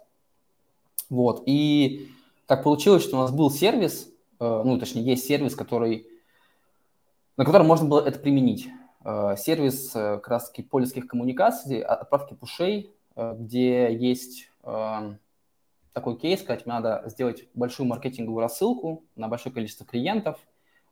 Вот. 1.09 1.43
И 1.45 2.09
так 2.47 2.63
получилось, 2.63 3.03
что 3.03 3.17
у 3.17 3.21
нас 3.21 3.31
был 3.31 3.49
сервис, 3.49 4.09
э, 4.39 4.61
ну, 4.65 4.77
точнее, 4.77 5.03
есть 5.03 5.25
сервис, 5.25 5.55
который, 5.55 6.07
на 7.37 7.45
котором 7.45 7.67
можно 7.67 7.87
было 7.87 8.05
это 8.05 8.19
применить. 8.19 8.67
Э, 9.03 9.35
сервис 9.37 9.95
э, 9.95 10.17
как 10.17 10.27
раз-таки 10.27 10.63
польских 10.63 11.07
коммуникаций, 11.07 11.81
отправки 11.81 12.33
пушей, 12.33 12.91
где 13.15 13.95
есть 13.95 14.49
такой 15.93 16.17
кейс, 16.17 16.41
сказать, 16.41 16.65
надо 16.65 17.03
сделать 17.05 17.47
большую 17.53 17.87
маркетинговую 17.87 18.41
рассылку 18.41 19.05
на 19.15 19.29
большое 19.29 19.55
количество 19.55 19.85
клиентов, 19.85 20.37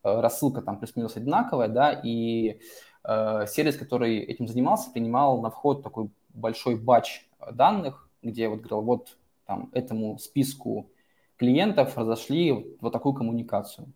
рассылка 0.04 0.62
там 0.62 0.80
плюс-минус 0.80 1.18
одинаковая, 1.18 1.68
да, 1.68 1.92
и 1.92 2.62
сервис, 3.04 3.76
который 3.76 4.20
этим 4.20 4.48
занимался, 4.48 4.90
принимал 4.92 5.42
на 5.42 5.50
вход 5.50 5.84
такой 5.84 6.12
большой 6.30 6.78
батч 6.78 7.28
данных, 7.52 8.08
где 8.22 8.48
вот 8.48 8.60
говорил, 8.60 8.84
вот 8.84 9.18
там 9.46 9.70
этому 9.74 10.18
списку 10.20 10.90
клиентов 11.38 11.98
разошли 11.98 12.78
вот 12.80 12.94
такую 12.94 13.14
коммуникацию. 13.14 13.92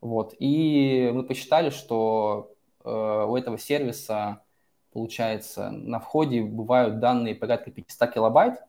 Вот. 0.00 0.34
И 0.38 1.10
мы 1.14 1.22
посчитали, 1.22 1.70
что 1.70 2.52
у 2.84 3.36
этого 3.36 3.58
сервиса, 3.58 4.42
получается, 4.92 5.70
на 5.70 6.00
входе 6.00 6.42
бывают 6.42 6.98
данные 6.98 7.34
порядка 7.34 7.70
500 7.70 8.12
килобайт, 8.12 8.60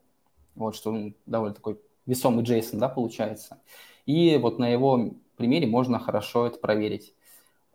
вот, 0.55 0.75
что 0.75 0.91
ну, 0.91 1.13
довольно 1.25 1.55
такой 1.55 1.79
весомый 2.05 2.43
JSON, 2.45 2.77
да, 2.77 2.89
получается. 2.89 3.59
И 4.05 4.37
вот 4.37 4.59
на 4.59 4.67
его 4.69 5.11
примере 5.35 5.65
можно 5.65 5.97
хорошо 5.97 6.45
это 6.45 6.59
проверить. 6.59 7.15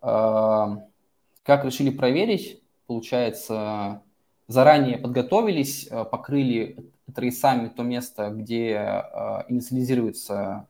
Как 0.01 1.65
решили 1.65 1.91
проверить? 1.91 2.63
Получается, 2.87 4.03
заранее 4.47 4.99
подготовились, 4.99 5.89
покрыли 5.89 6.77
трейсами 7.15 7.69
то 7.69 7.83
место, 7.83 8.31
где 8.31 9.05
инициализируется 9.49 10.67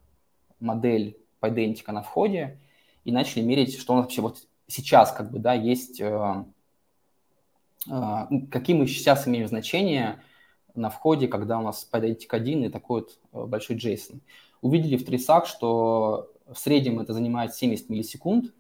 модель 0.60 1.18
по 1.40 1.48
идентика 1.48 1.92
на 1.92 2.02
входе, 2.02 2.58
и 3.04 3.12
начали 3.12 3.42
мерить, 3.42 3.78
что 3.78 3.92
у 3.92 3.96
нас 3.96 4.04
вообще 4.06 4.22
вот 4.22 4.46
сейчас 4.66 5.12
как 5.12 5.30
бы, 5.30 5.38
да, 5.38 5.54
есть, 5.54 6.02
какие 7.86 8.76
мы 8.76 8.86
сейчас 8.86 9.26
имеем 9.26 9.48
значения 9.48 10.22
на 10.78 10.90
входе, 10.90 11.28
когда 11.28 11.58
у 11.58 11.62
нас 11.62 11.88
Pydantic 11.90 12.28
1 12.30 12.64
и 12.64 12.68
такой 12.68 13.00
вот 13.00 13.18
э, 13.32 13.46
большой 13.46 13.76
JSON. 13.76 14.20
Увидели 14.60 14.96
в 14.96 15.04
трейсах, 15.04 15.46
что 15.46 16.30
в 16.46 16.56
среднем 16.56 17.00
это 17.00 17.12
занимает 17.12 17.54
70 17.54 17.90
миллисекунд, 17.90 18.52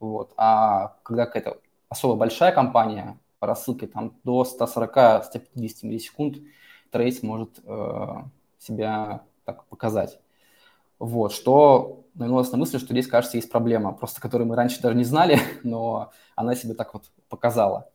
вот, 0.00 0.32
а 0.36 0.96
когда 1.02 1.26
какая-то 1.26 1.58
особо 1.88 2.16
большая 2.16 2.52
компания 2.52 3.18
по 3.38 3.46
рассылке 3.46 3.86
там 3.86 4.16
до 4.24 4.42
140-150 4.42 5.40
миллисекунд 5.82 6.38
трейс 6.94 7.24
может 7.24 7.58
э, 7.64 8.06
себя 8.60 9.24
так 9.44 9.64
показать. 9.64 10.20
Вот, 11.00 11.32
что 11.32 12.04
навело 12.14 12.44
на 12.44 12.56
мысль, 12.56 12.78
что 12.78 12.94
здесь, 12.94 13.08
кажется, 13.08 13.36
есть 13.36 13.50
проблема, 13.50 13.92
просто 13.92 14.20
которую 14.20 14.46
мы 14.46 14.54
раньше 14.54 14.80
даже 14.80 14.96
не 14.96 15.02
знали, 15.02 15.40
но 15.64 16.12
она 16.36 16.54
себе 16.54 16.74
так 16.74 16.94
вот 16.94 17.10
показала. 17.28 17.90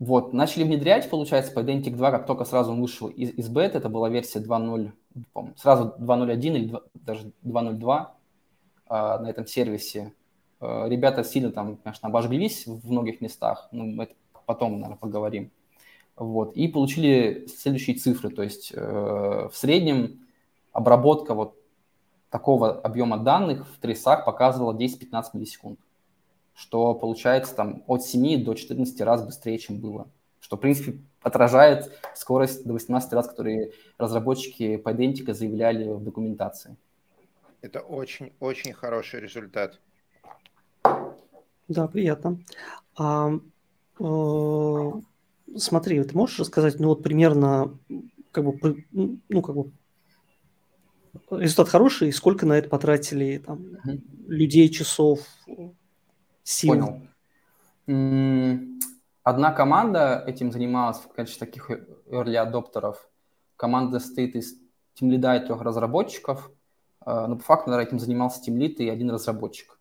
Вот, 0.00 0.32
начали 0.32 0.64
внедрять, 0.64 1.08
получается, 1.10 1.52
по 1.52 1.60
Identic 1.60 1.94
2, 1.94 2.10
как 2.10 2.26
только 2.26 2.44
сразу 2.44 2.72
он 2.72 2.80
вышел 2.80 3.08
из, 3.08 3.30
из 3.34 3.48
бета, 3.48 3.78
это 3.78 3.90
была 3.90 4.08
версия 4.08 4.40
2.0, 4.40 4.92
сразу 5.56 5.94
2.01 5.98 6.56
или 6.56 6.66
2, 6.68 6.80
даже 6.94 7.32
2.02 7.44 8.06
а, 8.86 9.18
на 9.18 9.28
этом 9.28 9.46
сервисе. 9.46 10.14
А, 10.58 10.88
ребята 10.88 11.22
сильно 11.22 11.52
там, 11.52 11.76
конечно, 11.76 12.08
обожглись 12.08 12.66
в 12.66 12.90
многих 12.90 13.20
местах, 13.20 13.68
но 13.72 13.84
мы 13.84 14.04
это 14.04 14.14
потом, 14.46 14.80
наверное, 14.80 14.96
поговорим. 14.96 15.52
Вот, 16.20 16.54
и 16.54 16.68
получили 16.68 17.48
следующие 17.48 17.96
цифры, 17.96 18.30
то 18.30 18.42
есть 18.42 18.72
э, 18.74 18.78
в 18.80 19.52
среднем 19.56 20.20
обработка 20.70 21.34
вот 21.34 21.56
такого 22.28 22.78
объема 22.78 23.18
данных 23.18 23.66
в 23.66 23.80
трейсах 23.80 24.24
показывала 24.24 24.72
10-15 24.72 25.24
миллисекунд 25.32 25.80
что 26.60 26.94
получается 26.94 27.54
там 27.54 27.82
от 27.86 28.02
7 28.02 28.44
до 28.44 28.52
14 28.52 29.00
раз 29.00 29.24
быстрее, 29.24 29.56
чем 29.58 29.78
было. 29.78 30.10
Что, 30.40 30.58
в 30.58 30.60
принципе, 30.60 30.98
отражает 31.22 31.90
скорость 32.14 32.66
до 32.66 32.74
18 32.74 33.12
раз, 33.14 33.28
которые 33.28 33.72
разработчики 33.96 34.76
по 34.76 34.92
идентика 34.92 35.32
заявляли 35.32 35.90
в 35.90 36.04
документации. 36.04 36.76
Это 37.62 37.80
очень-очень 37.80 38.74
хороший 38.74 39.20
результат. 39.20 39.80
Да, 41.68 41.88
приятно. 41.88 42.38
А, 42.98 43.30
э, 43.98 44.92
смотри, 45.56 46.02
ты 46.02 46.16
можешь 46.16 46.38
рассказать, 46.38 46.78
ну 46.78 46.88
вот 46.88 47.02
примерно, 47.02 47.78
как 48.30 48.44
бы, 48.44 48.84
ну 48.92 49.42
как 49.42 49.54
бы 49.54 49.72
результат 51.30 51.68
хороший, 51.68 52.12
сколько 52.12 52.46
на 52.46 52.54
это 52.54 52.68
потратили 52.68 53.38
там 53.38 53.58
угу. 53.58 54.00
людей, 54.28 54.68
часов, 54.68 55.20
сил. 56.42 57.02
Понял. 57.86 58.78
Одна 59.22 59.52
команда 59.52 60.24
этим 60.26 60.50
занималась 60.50 60.98
в 60.98 61.08
качестве 61.08 61.46
таких 61.46 61.70
early 62.08 62.36
адоптеров. 62.36 63.08
Команда 63.56 64.00
состоит 64.00 64.34
из 64.34 64.54
тимлида 64.94 65.36
и 65.36 65.46
трех 65.46 65.60
разработчиков, 65.60 66.50
э, 67.04 67.26
но 67.26 67.36
по 67.36 67.42
факту, 67.42 67.70
наверное, 67.70 67.88
этим 67.88 67.98
занимался 67.98 68.42
тимлид 68.42 68.80
и 68.80 68.88
один 68.88 69.10
разработчик. 69.10 69.78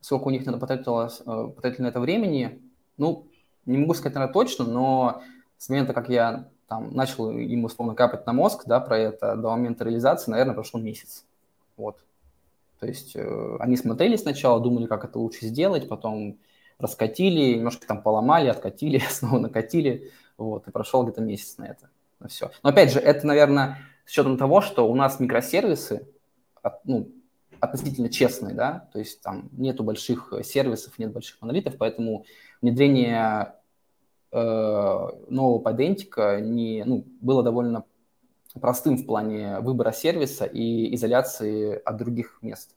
Сколько 0.00 0.28
у 0.28 0.30
них 0.30 0.46
надо 0.46 0.58
потратилось, 0.58 1.20
э, 1.20 1.52
потратили 1.54 1.82
на 1.82 1.88
это 1.88 2.00
времени, 2.00 2.62
ну, 2.96 3.27
не 3.68 3.78
могу 3.78 3.94
сказать, 3.94 4.14
наверное, 4.14 4.32
точно, 4.32 4.64
но 4.64 5.22
с 5.58 5.68
момента, 5.68 5.92
как 5.92 6.08
я 6.08 6.48
там 6.68 6.94
начал 6.94 7.30
ему 7.30 7.66
условно 7.66 7.94
капать 7.94 8.26
на 8.26 8.32
мозг, 8.32 8.64
да, 8.66 8.80
про 8.80 8.98
это, 8.98 9.36
до 9.36 9.50
момента 9.50 9.84
реализации, 9.84 10.30
наверное, 10.30 10.54
прошел 10.54 10.80
месяц. 10.80 11.24
Вот. 11.76 11.98
То 12.78 12.86
есть 12.86 13.16
э, 13.16 13.56
они 13.58 13.76
смотрели 13.76 14.16
сначала, 14.16 14.60
думали, 14.60 14.86
как 14.86 15.04
это 15.04 15.18
лучше 15.18 15.46
сделать, 15.46 15.88
потом 15.88 16.38
раскатили, 16.78 17.56
немножко 17.56 17.86
там 17.86 18.02
поломали, 18.02 18.48
откатили, 18.48 18.98
снова 19.10 19.38
накатили, 19.38 20.12
вот, 20.36 20.68
и 20.68 20.70
прошел 20.70 21.02
где-то 21.02 21.20
месяц 21.20 21.58
на 21.58 21.64
это, 21.64 21.88
на 22.20 22.28
все. 22.28 22.50
Но 22.62 22.70
опять 22.70 22.92
же, 22.92 23.00
это, 23.00 23.26
наверное, 23.26 23.78
с 24.04 24.10
учетом 24.10 24.36
того, 24.36 24.60
что 24.60 24.88
у 24.88 24.94
нас 24.94 25.18
микросервисы, 25.20 26.06
ну, 26.84 27.10
относительно 27.60 28.08
честные, 28.08 28.54
да, 28.54 28.88
то 28.92 28.98
есть 28.98 29.20
там 29.22 29.48
нету 29.52 29.84
больших 29.84 30.32
сервисов, 30.44 30.98
нет 30.98 31.12
больших 31.12 31.40
монолитов, 31.40 31.76
поэтому 31.76 32.24
внедрение 32.60 33.54
э, 34.32 35.08
нового 35.28 35.58
подентика 35.58 36.40
не, 36.40 36.84
ну, 36.84 37.04
было 37.20 37.42
довольно 37.42 37.84
простым 38.60 38.96
в 38.96 39.06
плане 39.06 39.60
выбора 39.60 39.92
сервиса 39.92 40.44
и 40.44 40.94
изоляции 40.94 41.80
от 41.84 41.96
других 41.96 42.38
мест. 42.42 42.74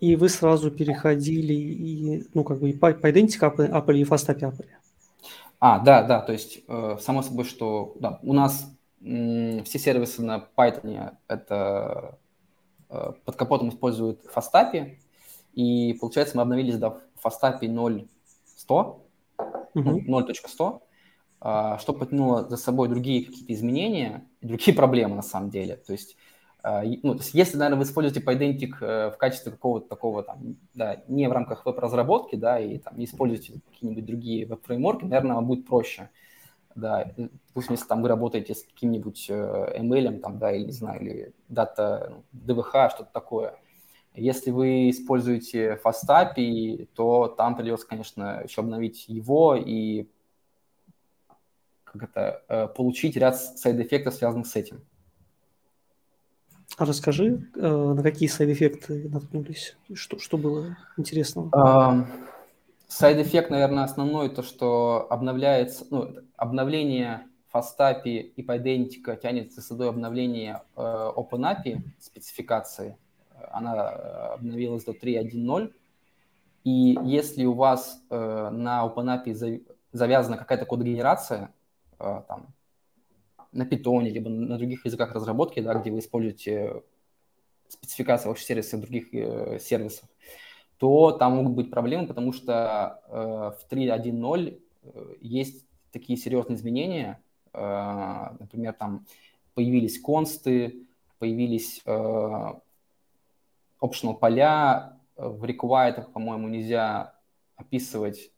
И 0.00 0.14
вы 0.14 0.28
сразу 0.28 0.70
переходили 0.70 1.54
и, 1.54 2.28
ну, 2.32 2.44
как 2.44 2.60
бы 2.60 2.70
и 2.70 2.72
по, 2.72 2.92
по 2.92 3.08
Apple 3.08 3.98
и 3.98 4.04
FastAPI 4.04 4.40
Apple. 4.40 4.66
А, 5.60 5.80
да, 5.80 6.04
да, 6.04 6.20
то 6.20 6.32
есть, 6.32 6.60
э, 6.68 6.96
само 7.00 7.22
собой, 7.22 7.44
что 7.44 7.96
да, 7.98 8.20
у 8.22 8.32
нас 8.32 8.70
все 9.00 9.78
сервисы 9.78 10.22
на 10.22 10.48
Python 10.56 11.16
это 11.28 12.18
э, 12.90 13.12
под 13.24 13.36
капотом 13.36 13.68
используют 13.68 14.24
FastAPI, 14.34 14.96
и 15.54 15.96
получается 16.00 16.36
мы 16.36 16.42
обновились 16.42 16.78
до 16.78 17.00
FastAPI 17.22 17.62
0.100, 17.62 18.08
uh-huh. 19.74 20.06
0.100, 20.06 20.80
а, 21.40 21.78
что 21.78 21.92
потянуло 21.92 22.48
за 22.48 22.56
собой 22.56 22.88
другие 22.88 23.24
какие-то 23.24 23.52
изменения, 23.52 24.26
другие 24.42 24.76
проблемы 24.76 25.16
на 25.16 25.22
самом 25.22 25.50
деле. 25.50 25.76
То 25.76 25.92
есть, 25.92 26.16
а, 26.62 26.82
ну, 26.82 27.14
то 27.14 27.20
есть 27.20 27.34
если, 27.34 27.56
наверное, 27.56 27.78
вы 27.78 27.84
используете 27.84 28.20
PyDentic 28.20 28.74
э, 28.80 29.10
в 29.10 29.16
качестве 29.18 29.52
какого-то 29.52 29.88
такого, 29.88 30.24
там, 30.24 30.56
да, 30.74 31.02
не 31.06 31.28
в 31.28 31.32
рамках 31.32 31.64
веб-разработки, 31.64 32.34
да, 32.34 32.58
и 32.58 32.78
там 32.78 32.98
не 32.98 33.04
используете 33.04 33.60
какие-нибудь 33.70 34.04
другие 34.04 34.46
веб-фреймворки, 34.46 35.04
наверное, 35.04 35.36
вам 35.36 35.46
будет 35.46 35.66
проще. 35.66 36.10
Да, 36.78 37.10
допустим, 37.16 37.72
если 37.72 37.86
там 37.86 38.02
вы 38.02 38.08
работаете 38.08 38.54
с 38.54 38.62
каким-нибудь 38.62 39.26
э, 39.30 39.80
ML, 39.80 40.20
там, 40.20 40.38
да, 40.38 40.52
или, 40.52 40.66
не 40.66 40.72
знаю, 40.72 41.00
или 41.00 41.32
дата, 41.48 42.22
ну, 42.36 42.62
что-то 42.62 43.10
такое. 43.12 43.58
Если 44.14 44.52
вы 44.52 44.90
используете 44.90 45.78
FastAPI, 45.84 46.88
то 46.94 47.26
там 47.26 47.56
придется, 47.56 47.86
конечно, 47.86 48.42
еще 48.44 48.60
обновить 48.60 49.08
его 49.08 49.56
и 49.56 50.06
как 51.84 52.04
это, 52.04 52.44
э, 52.48 52.68
получить 52.68 53.16
ряд 53.16 53.36
сайд-эффектов, 53.36 54.14
связанных 54.14 54.46
с 54.46 54.54
этим. 54.54 54.80
А 56.76 56.84
расскажи, 56.84 57.50
э, 57.56 57.60
на 57.60 58.02
какие 58.04 58.28
сайд-эффекты 58.28 59.08
наткнулись? 59.08 59.76
Что, 59.94 60.20
что 60.20 60.38
было 60.38 60.76
интересного? 60.96 61.50
Side 62.88 63.11
effect, 63.11 63.50
наверное, 63.50 63.84
основной, 63.84 64.28
то, 64.28 64.42
что 64.42 65.06
обновляется, 65.10 65.86
ну, 65.90 66.16
обновление 66.36 67.26
FastAPI 67.52 68.18
и 68.20 68.42
Pydantic 68.42 69.20
тянет 69.20 69.52
за 69.52 69.62
собой 69.62 69.88
обновление 69.88 70.62
э, 70.76 70.80
OpenAPI 70.80 71.80
спецификации. 72.00 72.96
Она 73.50 73.88
обновилась 74.34 74.84
до 74.84 74.92
3.1.0. 74.92 75.72
И 76.64 76.98
если 77.04 77.44
у 77.44 77.52
вас 77.52 78.02
на 78.10 78.84
OpenAPI 78.84 79.62
завязана 79.92 80.36
какая-то 80.36 80.66
кодогенерация, 80.66 81.52
Э, 81.98 82.22
там, 82.28 82.54
на 83.52 83.64
питоне, 83.64 84.10
либо 84.10 84.28
на 84.28 84.58
других 84.58 84.84
языках 84.84 85.14
разработки, 85.14 85.60
да, 85.60 85.74
где 85.74 85.90
вы 85.90 85.98
используете 85.98 86.82
спецификации 87.68 88.28
ваших 88.28 88.44
сервисов 88.44 88.80
других 88.80 89.12
э, 89.12 89.58
сервисов, 89.58 90.08
то 90.78 91.12
там 91.12 91.36
могут 91.36 91.52
быть 91.52 91.70
проблемы, 91.70 92.06
потому 92.06 92.32
что 92.32 93.02
э, 93.08 93.12
в 93.12 93.72
3.1.0 93.72 94.60
э, 94.82 95.14
есть 95.20 95.66
такие 95.92 96.16
серьезные 96.18 96.56
изменения. 96.56 97.20
Э, 97.52 98.36
например, 98.38 98.74
там 98.74 99.06
появились 99.54 100.00
консты, 100.00 100.86
появились 101.18 101.82
э, 101.84 102.52
optional 103.80 104.14
поля, 104.18 104.98
в 105.16 105.44
required, 105.44 106.10
по-моему, 106.12 106.48
нельзя 106.48 107.14
описывать 107.56 108.30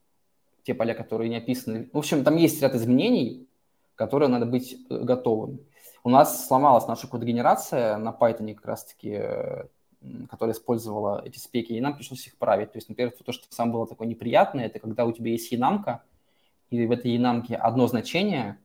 те 0.63 0.75
поля, 0.75 0.95
которые 0.95 1.29
не 1.29 1.37
описаны. 1.37 1.91
В 1.93 1.99
общем, 1.99 2.25
там 2.25 2.37
есть 2.37 2.63
ряд 2.63 2.75
изменений, 2.75 3.47
которые 3.95 4.29
надо 4.29 4.47
быть 4.47 4.77
э, 4.89 4.99
готовым. 4.99 5.61
У 6.03 6.09
нас 6.09 6.47
сломалась 6.47 6.87
наша 6.87 7.07
кодогенерация 7.07 7.99
на 7.99 8.17
Python 8.19 8.55
как 8.55 8.65
раз-таки 8.65 9.11
э, 9.11 9.65
которая 10.29 10.55
использовала 10.55 11.23
эти 11.25 11.39
спеки, 11.39 11.75
и 11.75 11.81
нам 11.81 11.95
пришлось 11.95 12.27
их 12.27 12.37
править. 12.37 12.73
То 12.73 12.79
есть, 12.79 12.89
например, 12.89 13.13
то, 13.13 13.33
что 13.33 13.47
самое 13.51 13.75
было 13.75 13.87
такое 13.87 14.09
неприятное, 14.09 14.67
это 14.67 14.79
когда 14.79 15.05
у 15.05 15.13
тебя 15.13 15.31
есть 15.31 15.53
янамка, 15.53 16.03
и 16.71 16.87
в 16.87 16.91
этой 16.91 17.13
янамке 17.13 17.57
одно 17.57 17.87
значение, 17.87 18.59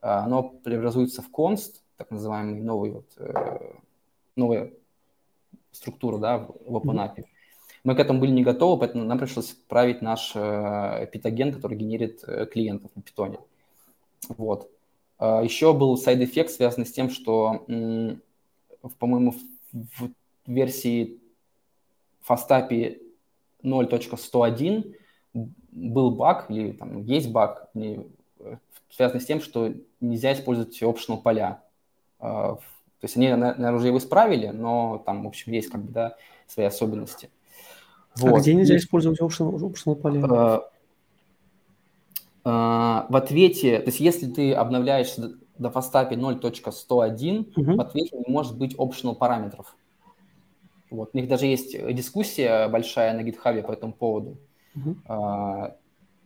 оно 0.00 0.42
преобразуется 0.42 1.22
в 1.22 1.30
const, 1.30 1.76
так 1.96 2.10
называемый 2.10 2.60
новый 2.60 2.90
вот, 2.90 3.06
новая 4.36 4.72
структура 5.72 6.18
да, 6.18 6.38
в 6.38 6.76
OpenAPI. 6.76 7.24
Мы 7.84 7.94
к 7.94 8.00
этому 8.00 8.18
были 8.18 8.30
не 8.30 8.42
готовы, 8.42 8.80
поэтому 8.80 9.04
нам 9.04 9.18
пришлось 9.18 9.50
править 9.68 10.00
наш 10.00 10.32
э, 10.34 11.06
питоген, 11.12 11.52
который 11.52 11.76
генерит 11.76 12.24
э, 12.26 12.46
клиентов 12.46 12.90
на 12.94 13.02
питоне. 13.02 13.38
Вот. 14.28 14.70
Э, 15.18 15.42
еще 15.44 15.74
был 15.74 15.98
side 15.98 16.17
effect, 16.17 16.50
связанный 16.50 16.86
с 16.86 16.92
тем, 16.92 17.10
что, 17.10 17.66
по-моему, 18.98 19.34
в 19.72 20.10
версии 20.46 21.20
FastAPI 22.28 22.98
0.101 23.62 24.94
был 25.72 26.10
баг, 26.12 26.50
или 26.50 26.72
там 26.72 27.02
есть 27.02 27.30
баг, 27.30 27.70
связанный 28.90 29.20
с 29.20 29.26
тем, 29.26 29.40
что 29.40 29.72
нельзя 30.00 30.32
использовать 30.32 30.80
optional 30.82 31.20
поля. 31.20 31.62
То 33.04 33.06
есть 33.06 33.16
они, 33.16 33.28
наверное, 33.28 33.72
уже 33.72 33.88
его 33.88 33.98
исправили, 33.98 34.48
но 34.48 35.02
там, 35.04 35.24
в 35.24 35.26
общем, 35.26 35.52
есть 35.52 35.68
как 35.68 35.82
бы, 35.82 35.92
да, 35.92 36.16
свои 36.46 36.66
особенности. 36.66 37.28
Вот. 38.16 38.34
А 38.34 38.40
где 38.40 38.54
нельзя 38.54 38.76
использовать 38.76 39.20
optional, 39.20 39.58
optional 39.58 39.96
поля? 39.96 40.20
Э, 40.24 40.60
э, 42.44 43.06
в 43.08 43.16
ответе, 43.16 43.80
то 43.80 43.88
есть 43.88 44.00
если 44.00 44.30
ты 44.30 44.54
обновляешь 44.54 45.16
до 45.58 45.70
фастапе 45.70 46.16
0.101, 46.16 47.52
угу. 47.56 47.76
в 47.76 47.80
ответе 47.80 48.16
не 48.16 48.32
может 48.32 48.56
быть 48.56 48.74
optional 48.76 49.14
параметров. 49.14 49.76
Вот. 50.94 51.10
У 51.12 51.16
них 51.16 51.28
даже 51.28 51.46
есть 51.46 51.76
дискуссия 51.94 52.68
большая 52.68 53.14
на 53.14 53.26
GitHub 53.26 53.62
по 53.62 53.72
этому 53.72 53.92
поводу. 53.92 54.38
Угу. 54.76 54.96
А, 55.06 55.76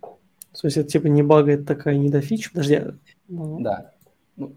то 0.00 0.64
есть 0.64 0.76
это 0.76 0.88
типа 0.88 1.06
не 1.06 1.22
багает 1.22 1.66
такая 1.66 1.96
недофич? 1.96 2.50
Подожди. 2.52 2.82
Ну... 3.28 3.60
Да. 3.60 3.92
Ну, 4.36 4.54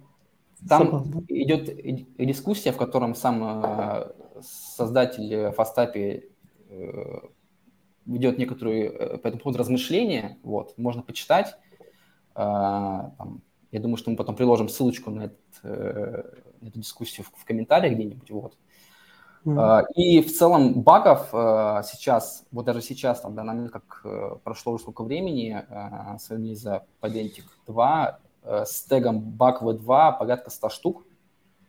там 0.67 0.85
Забавно. 0.85 1.23
идет 1.27 1.69
дискуссия, 2.17 2.71
в 2.71 2.77
котором 2.77 3.15
сам 3.15 3.63
э, 3.63 4.11
создатель 4.41 5.51
Фастапи 5.51 6.31
Э, 6.71 7.19
ведет 8.05 8.39
некоторые 8.39 8.85
э, 8.85 9.17
по 9.17 9.27
этому 9.27 9.43
поводу 9.43 9.59
размышления, 9.59 10.37
вот, 10.41 10.75
можно 10.77 11.03
почитать. 11.03 11.55
А, 12.33 13.11
там, 13.17 13.41
я 13.71 13.79
думаю, 13.79 13.97
что 13.97 14.09
мы 14.09 14.15
потом 14.15 14.35
приложим 14.35 14.69
ссылочку 14.69 15.11
на, 15.11 15.25
этот, 15.25 15.39
э, 15.63 16.23
на 16.61 16.67
эту 16.67 16.79
дискуссию 16.79 17.25
в, 17.25 17.41
в 17.41 17.45
комментариях 17.45 17.93
где-нибудь, 17.93 18.31
вот. 18.31 18.57
Mm-hmm. 19.45 19.85
И 19.95 20.21
в 20.21 20.31
целом 20.35 20.81
багов 20.81 21.29
сейчас, 21.87 22.45
вот 22.51 22.65
даже 22.65 22.81
сейчас, 22.81 23.21
там, 23.21 23.35
да, 23.35 23.43
на 23.43 23.69
как 23.69 24.05
прошло 24.43 24.73
уже 24.73 24.83
сколько 24.83 25.03
времени, 25.03 25.65
сравнили 26.19 26.53
за 26.53 26.85
Pydantic 27.01 27.45
2, 27.65 28.19
с 28.43 28.83
тегом 28.83 29.21
баг 29.21 29.63
v2 29.63 30.19
порядка 30.19 30.51
100 30.51 30.69
штук, 30.69 31.03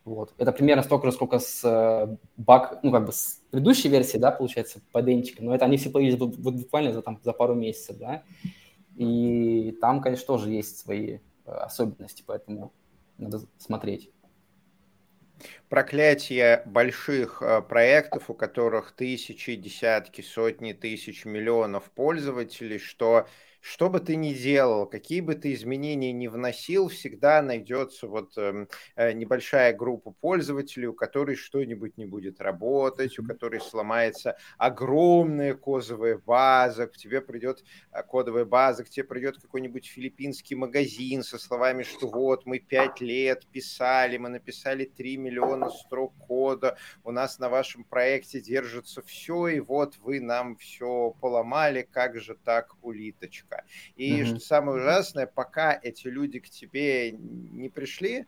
вот. 0.05 0.33
Это 0.37 0.51
примерно 0.51 0.83
столько 0.83 1.07
же, 1.07 1.13
сколько 1.13 1.39
с 1.39 1.63
э, 1.63 2.17
баг, 2.35 2.79
ну, 2.83 2.91
как 2.91 3.05
бы 3.05 3.13
с 3.13 3.41
предыдущей 3.51 3.87
версии, 3.87 4.17
да, 4.17 4.31
получается, 4.31 4.81
поденчика, 4.91 5.41
но 5.43 5.55
это 5.55 5.63
они 5.63 5.77
все 5.77 5.89
появились 5.89 6.17
буквально 6.17 6.91
за, 6.91 7.01
там, 7.01 7.19
за 7.23 7.31
пару 7.31 7.55
месяцев, 7.55 7.97
да, 7.97 8.23
и 8.97 9.77
там, 9.79 10.01
конечно, 10.01 10.27
тоже 10.27 10.51
есть 10.51 10.77
свои 10.77 11.19
э, 11.45 11.51
особенности, 11.51 12.23
поэтому 12.25 12.73
надо 13.17 13.41
смотреть. 13.57 14.11
Проклятие 15.69 16.61
больших 16.65 17.41
э, 17.41 17.61
проектов, 17.61 18.29
у 18.29 18.33
которых 18.33 18.91
тысячи, 18.91 19.55
десятки, 19.55 20.21
сотни 20.21 20.73
тысяч, 20.73 21.25
миллионов 21.25 21.91
пользователей, 21.91 22.79
что 22.79 23.27
что 23.63 23.89
бы 23.89 24.01
ты 24.01 24.17
ни 24.17 24.33
делал, 24.33 24.85
какие 24.85 25.21
бы 25.21 25.35
ты 25.35 25.53
изменения 25.53 26.11
ни 26.11 26.27
вносил, 26.27 26.89
всегда 26.89 27.41
найдется 27.41 28.07
вот 28.07 28.37
эм, 28.37 28.67
э, 28.97 29.13
небольшая 29.13 29.73
группа 29.73 30.11
пользователей, 30.11 30.87
у 30.87 30.93
которой 30.93 31.37
что-нибудь 31.37 31.97
не 31.97 32.05
будет 32.05 32.41
работать, 32.41 33.17
у 33.19 33.23
которой 33.23 33.61
сломается 33.61 34.35
огромная 34.57 35.53
кодовая 35.53 36.17
база, 36.17 36.87
к 36.87 36.97
тебе 36.97 37.21
придет 37.21 37.63
э, 37.93 38.03
кодовая 38.03 38.43
база, 38.43 38.83
к 38.83 38.89
тебе 38.89 39.05
придет 39.05 39.37
какой-нибудь 39.41 39.87
филиппинский 39.87 40.57
магазин 40.57 41.23
со 41.23 41.39
словами, 41.39 41.83
что 41.83 42.09
вот 42.09 42.45
мы 42.45 42.59
пять 42.59 42.99
лет 42.99 43.47
писали, 43.47 44.17
мы 44.17 44.27
написали 44.27 44.83
3 44.83 45.15
миллиона 45.15 45.69
строк 45.69 46.13
кода, 46.17 46.77
у 47.05 47.11
нас 47.11 47.39
на 47.39 47.47
вашем 47.47 47.85
проекте 47.85 48.41
держится 48.41 49.01
все, 49.03 49.47
и 49.47 49.61
вот 49.61 49.97
вы 49.99 50.19
нам 50.19 50.57
все 50.57 51.15
поломали, 51.21 51.87
как 51.89 52.19
же 52.19 52.35
так, 52.35 52.75
улиточка? 52.81 53.52
Человека. 53.53 53.63
И 53.95 54.21
mm-hmm. 54.21 54.25
что 54.25 54.39
самое 54.39 54.77
ужасное, 54.77 55.27
пока 55.27 55.79
эти 55.81 56.07
люди 56.07 56.39
к 56.39 56.49
тебе 56.49 57.11
не 57.11 57.69
пришли, 57.69 58.25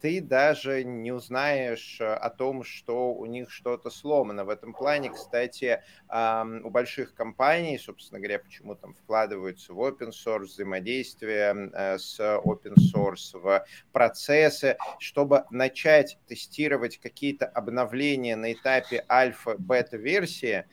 ты 0.00 0.20
даже 0.20 0.82
не 0.82 1.12
узнаешь 1.12 2.00
э, 2.00 2.12
о 2.12 2.28
том, 2.28 2.64
что 2.64 3.14
у 3.14 3.24
них 3.26 3.50
что-то 3.50 3.88
сломано. 3.88 4.44
В 4.44 4.48
этом 4.48 4.74
плане, 4.74 5.10
кстати, 5.10 5.80
у 6.08 6.70
больших 6.70 7.14
компаний, 7.14 7.78
собственно 7.78 8.20
говоря, 8.20 8.40
почему 8.40 8.74
там 8.74 8.94
вкладываются 8.94 9.72
в 9.72 9.80
open 9.80 10.10
source, 10.10 10.46
взаимодействие 10.46 11.70
э, 11.72 11.98
с 11.98 12.18
open 12.20 12.74
source, 12.94 13.38
в 13.38 13.64
процессы, 13.92 14.76
чтобы 14.98 15.44
начать 15.50 16.18
тестировать 16.26 16.98
какие-то 16.98 17.46
обновления 17.46 18.34
на 18.34 18.52
этапе 18.52 19.04
альфа-бета-версии, 19.08 20.66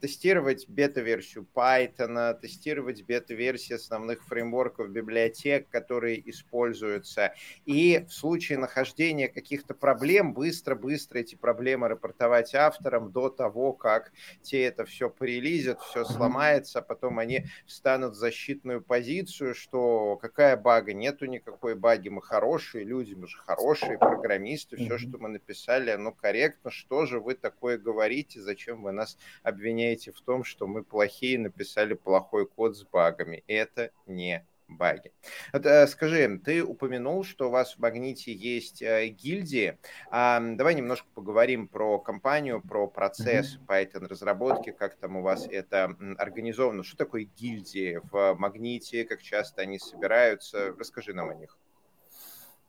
тестировать 0.00 0.68
бета-версию 0.68 1.46
Python, 1.54 2.38
тестировать 2.40 3.02
бета-версии 3.02 3.74
основных 3.74 4.24
фреймворков, 4.24 4.90
библиотек, 4.90 5.68
которые 5.68 6.28
используются. 6.30 7.34
И 7.64 8.04
в 8.08 8.12
случае 8.12 8.58
нахождения 8.58 9.28
каких-то 9.28 9.74
проблем 9.74 10.34
быстро-быстро 10.34 11.18
эти 11.18 11.34
проблемы 11.34 11.88
рапортовать 11.88 12.54
авторам 12.54 13.12
до 13.12 13.28
того, 13.28 13.72
как 13.72 14.12
те 14.42 14.62
это 14.62 14.84
все 14.84 15.10
порелизят, 15.10 15.80
все 15.80 16.04
сломается, 16.04 16.80
а 16.80 16.82
потом 16.82 17.18
они 17.18 17.46
встанут 17.66 18.12
в 18.14 18.18
защитную 18.18 18.82
позицию, 18.82 19.54
что 19.54 20.16
какая 20.16 20.56
бага, 20.56 20.92
нету 20.92 21.26
никакой 21.26 21.74
баги, 21.74 22.08
мы 22.08 22.22
хорошие 22.22 22.84
люди, 22.84 23.14
мы 23.14 23.26
же 23.26 23.38
хорошие 23.38 23.98
программисты, 23.98 24.76
все, 24.76 24.98
что 24.98 25.18
мы 25.18 25.28
написали, 25.28 25.90
оно 25.90 26.12
корректно, 26.12 26.70
что 26.70 27.06
же 27.06 27.20
вы 27.20 27.34
такое 27.34 27.78
говорите, 27.78 28.40
зачем 28.40 28.82
вы 28.82 28.92
нас 28.92 29.18
обвиняете 29.42 30.12
в 30.12 30.20
том, 30.20 30.44
что 30.44 30.66
мы 30.66 30.82
плохие, 30.84 31.38
написали 31.38 31.94
плохой 31.94 32.46
код 32.46 32.76
с 32.76 32.84
багами. 32.84 33.44
Это 33.46 33.90
не 34.06 34.44
баги. 34.68 35.12
Вот, 35.52 35.66
э, 35.66 35.86
скажи, 35.86 36.40
ты 36.44 36.62
упомянул, 36.62 37.24
что 37.24 37.48
у 37.48 37.50
вас 37.50 37.74
в 37.74 37.78
Магните 37.78 38.32
есть 38.32 38.82
э, 38.82 39.08
гильдии. 39.08 39.78
А, 40.10 40.40
давай 40.40 40.74
немножко 40.74 41.08
поговорим 41.14 41.68
про 41.68 41.98
компанию, 41.98 42.60
про 42.60 42.86
процесс 42.86 43.56
mm-hmm. 43.56 43.66
Python 43.66 44.06
разработки, 44.08 44.70
как 44.70 44.96
там 44.96 45.16
у 45.16 45.22
вас 45.22 45.46
это 45.50 45.96
организовано. 46.18 46.84
Что 46.84 46.98
такое 46.98 47.24
гильдии 47.24 48.00
в 48.10 48.34
Магните, 48.38 49.04
как 49.04 49.22
часто 49.22 49.62
они 49.62 49.78
собираются? 49.78 50.74
Расскажи 50.78 51.14
нам 51.14 51.30
о 51.30 51.34
них. 51.34 51.56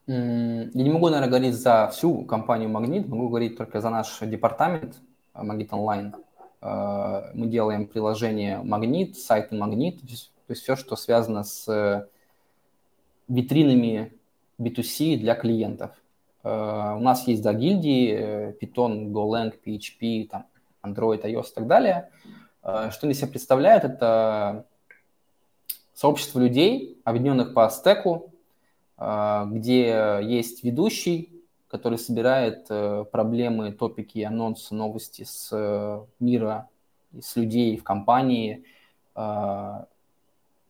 Я 0.06 0.14
не 0.74 0.90
могу, 0.90 1.08
наверное, 1.08 1.28
говорить 1.28 1.54
за 1.54 1.88
всю 1.92 2.24
компанию 2.24 2.68
Магнит, 2.68 3.06
могу 3.06 3.28
говорить 3.28 3.56
только 3.56 3.80
за 3.80 3.90
наш 3.90 4.18
департамент 4.20 4.96
Магнит 5.34 5.72
Онлайн. 5.72 6.14
Э, 6.62 7.30
мы 7.34 7.46
делаем 7.46 7.86
приложение 7.86 8.58
Магнит, 8.62 9.16
сайты 9.18 9.54
Магнит, 9.54 10.00
то 10.00 10.06
есть 10.06 10.62
все, 10.62 10.76
что 10.76 10.96
связано 10.96 11.44
с 11.44 12.08
витринами 13.28 14.12
B2C 14.58 15.16
для 15.16 15.34
клиентов. 15.34 15.92
Э, 16.42 16.94
у 16.96 17.00
нас 17.00 17.26
есть, 17.26 17.42
да, 17.42 17.54
гильдии, 17.54 18.12
э, 18.12 18.52
Python, 18.60 19.10
GoLang, 19.10 19.54
PHP, 19.64 20.28
там, 20.28 20.46
Android, 20.82 21.22
iOS 21.22 21.50
и 21.50 21.54
так 21.54 21.66
далее. 21.66 22.10
Что 22.62 23.00
они 23.02 23.14
себя 23.14 23.28
представляют? 23.28 23.84
Это 23.84 24.66
сообщество 25.94 26.40
людей, 26.40 27.00
объединенных 27.04 27.54
по 27.54 27.70
стеку, 27.70 28.34
где 28.98 30.20
есть 30.22 30.62
ведущий, 30.62 31.29
который 31.70 31.98
собирает 31.98 32.66
э, 32.68 33.04
проблемы, 33.10 33.72
топики, 33.72 34.20
анонсы, 34.22 34.74
новости 34.74 35.22
с 35.22 35.50
э, 35.52 36.04
мира, 36.18 36.68
с 37.18 37.36
людей 37.36 37.76
в 37.76 37.84
компании. 37.84 38.64
Э, 39.14 39.84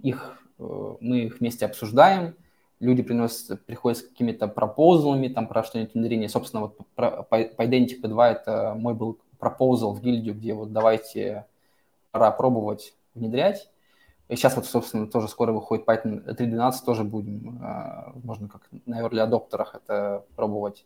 их, 0.03 0.39
мы 0.59 1.21
их 1.25 1.41
вместе 1.41 1.65
обсуждаем, 1.65 2.35
люди 2.81 3.03
приносят, 3.03 3.65
приходят 3.65 3.99
с 3.99 4.03
какими-то 4.03 4.47
пропозалами 4.47 5.29
там 5.29 5.47
про 5.49 5.63
что-нибудь 5.63 5.95
внедрение. 5.95 6.29
Собственно, 6.29 6.63
вот 6.63 6.79
по, 6.95 7.23
по 7.23 7.65
Identity 7.65 8.07
2 8.07 8.31
это 8.31 8.75
мой 8.77 8.95
был 8.95 9.19
пропозал 9.39 9.95
в 9.95 10.03
гильдию, 10.03 10.35
где 10.35 10.53
вот 10.53 10.73
давайте 10.73 11.47
пора 12.11 12.31
пробовать 12.31 12.95
внедрять. 13.15 13.71
И 14.29 14.37
сейчас 14.37 14.55
вот, 14.57 14.67
собственно, 14.67 15.07
тоже 15.07 15.29
скоро 15.29 15.53
выходит 15.53 15.87
Python 15.87 16.25
3.12, 16.27 16.73
тоже 16.85 17.05
будем, 17.05 17.59
можно 18.23 18.49
как 18.49 18.69
на 18.87 19.01
early 19.01 19.19
адоптерах 19.19 19.75
это 19.75 20.25
пробовать. 20.37 20.85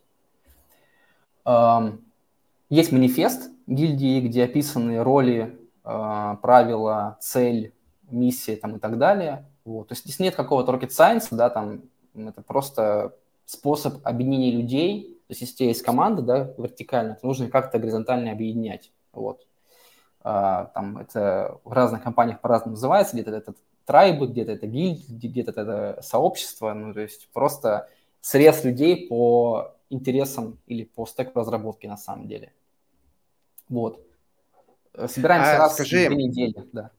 Есть 2.69 2.91
манифест 2.91 3.51
гильдии, 3.67 4.21
где 4.21 4.43
описаны 4.45 5.03
роли, 5.03 5.59
э, 5.83 6.35
правила, 6.41 7.17
цель, 7.21 7.73
миссия 8.09 8.55
там, 8.55 8.77
и 8.77 8.79
так 8.79 8.97
далее. 8.97 9.45
Вот. 9.63 9.87
То 9.89 9.93
есть 9.93 10.03
здесь 10.03 10.19
нет 10.19 10.35
какого-то 10.35 10.71
rocket 10.71 10.89
science, 10.89 11.27
да, 11.31 11.49
там 11.49 11.83
это 12.15 12.41
просто 12.41 13.15
способ 13.45 14.05
объединения 14.05 14.51
людей. 14.51 15.19
То 15.27 15.31
есть 15.31 15.41
если 15.41 15.53
у 15.53 15.57
тебя 15.57 15.67
есть 15.69 15.81
команда, 15.81 16.21
да, 16.21 16.53
вертикально, 16.57 17.15
то 17.15 17.27
нужно 17.27 17.49
как-то 17.49 17.79
горизонтально 17.79 18.31
объединять. 18.31 18.91
Вот. 19.11 19.45
А, 20.21 20.65
там 20.73 20.97
это 20.97 21.59
в 21.63 21.71
разных 21.71 22.03
компаниях 22.03 22.41
по-разному 22.41 22.71
называется, 22.75 23.15
где-то 23.15 23.31
это 23.31 23.53
трайбы, 23.85 24.27
где-то 24.27 24.51
это 24.51 24.67
гильд, 24.67 25.07
где-то 25.07 25.51
это 25.51 25.99
сообщество, 26.01 26.73
ну, 26.73 26.93
то 26.93 27.01
есть 27.01 27.29
просто 27.31 27.87
срез 28.21 28.63
людей 28.63 29.07
по 29.07 29.74
интересам 29.89 30.59
или 30.65 30.83
по 30.83 31.05
стеку 31.05 31.39
разработки 31.39 31.87
на 31.87 31.97
самом 31.97 32.27
деле. 32.27 32.53
Вот. 33.69 34.05
Собираемся 35.07 35.55
а, 35.55 35.59
раз 35.59 35.73
скажи, 35.73 36.05
в 36.05 36.13
две 36.13 36.23
недели, 36.23 36.69
да. 36.71 36.91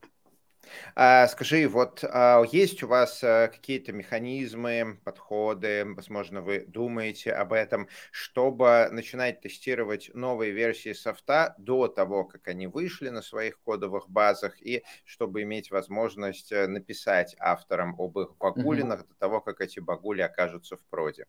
А, 0.95 1.27
скажи, 1.29 1.69
вот 1.69 2.05
а, 2.05 2.43
есть 2.51 2.83
у 2.83 2.89
вас 2.89 3.23
а, 3.23 3.49
какие-то 3.49 3.93
механизмы, 3.93 4.99
подходы, 5.05 5.85
возможно, 5.95 6.43
вы 6.43 6.65
думаете 6.67 7.33
об 7.33 7.53
этом, 7.53 7.89
чтобы 8.11 8.89
начинать 8.91 9.41
тестировать 9.41 10.11
новые 10.15 10.53
версии 10.53 10.93
софта 10.93 11.55
до 11.59 11.89
того, 11.89 12.25
как 12.25 12.49
они 12.49 12.67
вышли 12.67 13.09
на 13.09 13.23
своих 13.23 13.61
кодовых 13.61 14.09
базах, 14.09 14.61
и 14.61 14.85
чтобы 15.05 15.43
иметь 15.43 15.71
возможность 15.71 16.53
э, 16.53 16.67
написать 16.67 17.37
авторам 17.39 17.95
об 17.99 18.19
их 18.19 18.37
багулинах 18.37 19.01
mm-hmm. 19.01 19.09
до 19.09 19.15
того, 19.15 19.41
как 19.41 19.61
эти 19.61 19.81
багули 19.81 20.23
окажутся 20.23 20.77
в 20.77 20.85
проде? 20.85 21.27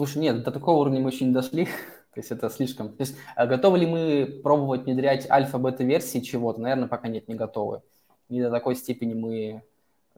Слушай, 0.00 0.22
нет, 0.22 0.44
до 0.44 0.50
такого 0.50 0.80
уровня 0.80 0.98
мы 0.98 1.10
еще 1.10 1.26
не 1.26 1.32
дошли. 1.34 1.66
То 2.14 2.20
есть 2.20 2.30
это 2.30 2.48
слишком... 2.48 2.88
То 2.88 3.02
есть 3.02 3.16
а 3.36 3.46
готовы 3.46 3.80
ли 3.80 3.86
мы 3.86 4.40
пробовать 4.42 4.84
внедрять 4.84 5.30
альфа-бета-версии 5.30 6.20
чего-то? 6.20 6.58
Наверное, 6.58 6.88
пока 6.88 7.08
нет, 7.08 7.28
не 7.28 7.34
готовы. 7.34 7.82
Не 8.30 8.40
до 8.40 8.50
такой 8.50 8.76
степени 8.76 9.12
мы... 9.12 9.62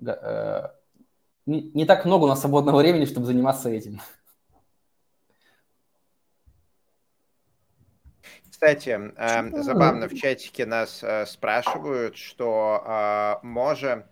Э, 0.07 0.69
не, 1.47 1.63
не 1.75 1.85
так 1.85 2.05
много 2.05 2.27
у 2.27 2.27
нас 2.29 2.41
свободного 2.41 2.79
времени, 2.79 3.07
чтобы 3.07 3.27
заниматься 3.27 3.71
этим. 3.71 4.01
Кстати, 8.49 9.13
э, 9.17 9.63
забавно, 9.63 10.07
в 10.07 10.15
чатике 10.15 10.65
нас 10.65 11.03
э, 11.03 11.27
спрашивают, 11.27 12.17
что 12.17 12.85
э, 12.87 13.45
Може 13.45 14.07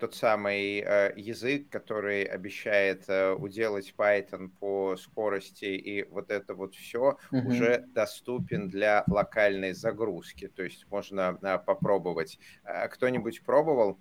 тот 0.00 0.14
самый 0.14 0.78
э, 0.78 1.12
язык, 1.16 1.68
который 1.68 2.22
обещает 2.22 3.04
э, 3.08 3.32
уделать 3.32 3.92
Python 3.96 4.50
по 4.60 4.96
скорости 4.96 5.64
и 5.64 6.08
вот 6.08 6.30
это 6.30 6.54
вот 6.54 6.74
все 6.74 7.18
mm-hmm. 7.32 7.46
уже 7.46 7.84
доступен 7.92 8.68
для 8.68 9.02
локальной 9.08 9.72
загрузки. 9.72 10.48
То 10.48 10.62
есть 10.62 10.86
можно 10.90 11.34
попробовать. 11.66 12.38
Кто-нибудь 12.90 13.42
пробовал? 13.42 13.98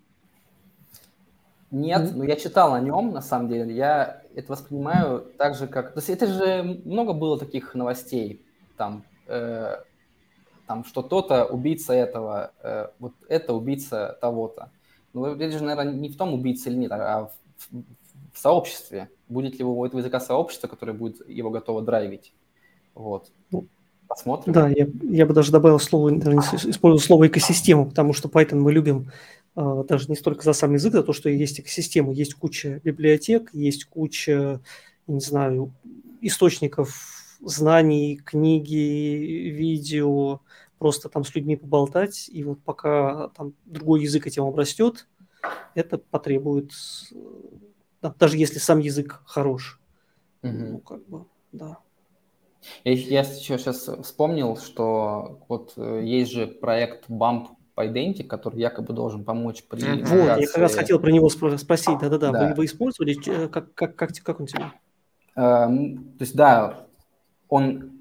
Нет, 1.71 2.15
но 2.15 2.23
я 2.23 2.37
читал 2.37 2.73
о 2.73 2.79
нем, 2.79 3.11
на 3.11 3.21
самом 3.21 3.49
деле. 3.49 3.75
Я 3.75 4.21
это 4.35 4.53
воспринимаю 4.53 5.19
так 5.37 5.55
же, 5.55 5.67
как... 5.67 5.93
То 5.93 5.99
есть 5.99 6.09
это 6.09 6.27
же 6.27 6.81
много 6.85 7.13
было 7.13 7.37
таких 7.37 7.75
новостей, 7.75 8.45
там, 8.77 9.03
э, 9.27 9.75
там 10.65 10.85
что 10.85 11.01
то-то 11.01 11.45
убийца 11.45 11.93
этого, 11.93 12.53
э, 12.61 12.87
вот 12.99 13.13
это 13.27 13.53
убийца 13.53 14.17
того-то. 14.21 14.71
Ну, 15.17 15.35
речь 15.35 15.53
же, 15.53 15.63
наверное, 15.63 15.93
не 15.93 16.09
в 16.09 16.17
том, 16.17 16.33
убийца 16.33 16.69
или 16.69 16.77
нет, 16.77 16.91
а 16.91 17.31
в, 17.71 17.77
в, 18.33 18.39
сообществе. 18.39 19.09
Будет 19.27 19.57
ли 19.57 19.65
у 19.65 19.83
этого 19.85 19.99
языка 19.99 20.19
сообщество, 20.19 20.67
которое 20.67 20.93
будет 20.93 21.27
его 21.27 21.49
готово 21.49 21.81
драйвить. 21.81 22.33
Вот. 22.93 23.31
Ну, 23.51 23.65
Посмотрим. 24.07 24.53
Да, 24.53 24.69
я, 24.69 24.87
я 25.01 25.25
бы 25.25 25.33
даже 25.33 25.51
добавил 25.51 25.79
слово, 25.79 26.17
использовал 26.17 26.99
слово 26.99 27.27
экосистема, 27.27 27.85
потому 27.85 28.13
что 28.13 28.29
Python 28.29 28.55
мы 28.55 28.71
любим 28.71 29.11
э, 29.55 29.83
даже 29.87 30.07
не 30.07 30.15
столько 30.15 30.43
за 30.43 30.53
сам 30.53 30.73
язык, 30.73 30.93
за 30.93 31.03
то, 31.03 31.11
что 31.11 31.29
есть 31.29 31.59
экосистема, 31.59 32.13
есть 32.13 32.35
куча 32.35 32.79
библиотек, 32.83 33.49
есть 33.53 33.85
куча, 33.85 34.61
не 35.07 35.19
знаю, 35.19 35.73
источников 36.21 37.37
знаний, 37.41 38.19
книги, 38.23 39.51
видео, 39.51 40.39
просто 40.77 41.09
там 41.09 41.23
с 41.23 41.33
людьми 41.35 41.55
поболтать, 41.55 42.29
и 42.29 42.43
вот 42.43 42.59
пока 42.63 43.29
там 43.29 43.53
другой 43.65 44.03
язык 44.03 44.27
этим 44.27 44.43
обрастет, 44.43 45.07
это 45.75 45.97
потребует, 45.97 46.71
да, 48.01 48.13
даже 48.17 48.37
если 48.37 48.59
сам 48.59 48.79
язык 48.79 49.21
хорош. 49.25 49.79
Угу. 50.43 50.51
Ну, 50.51 50.79
как 50.79 51.07
бы, 51.07 51.25
да. 51.51 51.79
Я, 52.83 52.93
я 52.93 53.19
еще 53.21 53.57
сейчас 53.57 53.89
вспомнил, 54.03 54.57
что 54.57 55.39
вот 55.47 55.73
э, 55.77 56.01
есть 56.03 56.31
же 56.31 56.47
проект 56.47 57.09
Bump 57.09 57.49
Identity, 57.77 58.23
который 58.23 58.59
якобы 58.59 58.93
должен 58.93 59.23
помочь 59.23 59.63
при 59.63 59.81
Вот, 60.03 60.39
я 60.39 60.47
как 60.47 60.57
раз 60.57 60.75
хотел 60.75 60.99
про 60.99 61.11
него 61.11 61.29
спросить. 61.29 61.99
Да-да-да, 61.99 62.31
да. 62.31 62.47
Вы, 62.49 62.55
вы 62.55 62.65
использовали? 62.65 63.13
Как, 63.47 63.73
как, 63.73 63.95
как, 63.95 64.11
как 64.23 64.39
он 64.39 64.47
тебе? 64.47 64.71
Эм, 65.35 66.13
то 66.17 66.23
есть, 66.23 66.35
да, 66.35 66.87
он 67.47 67.96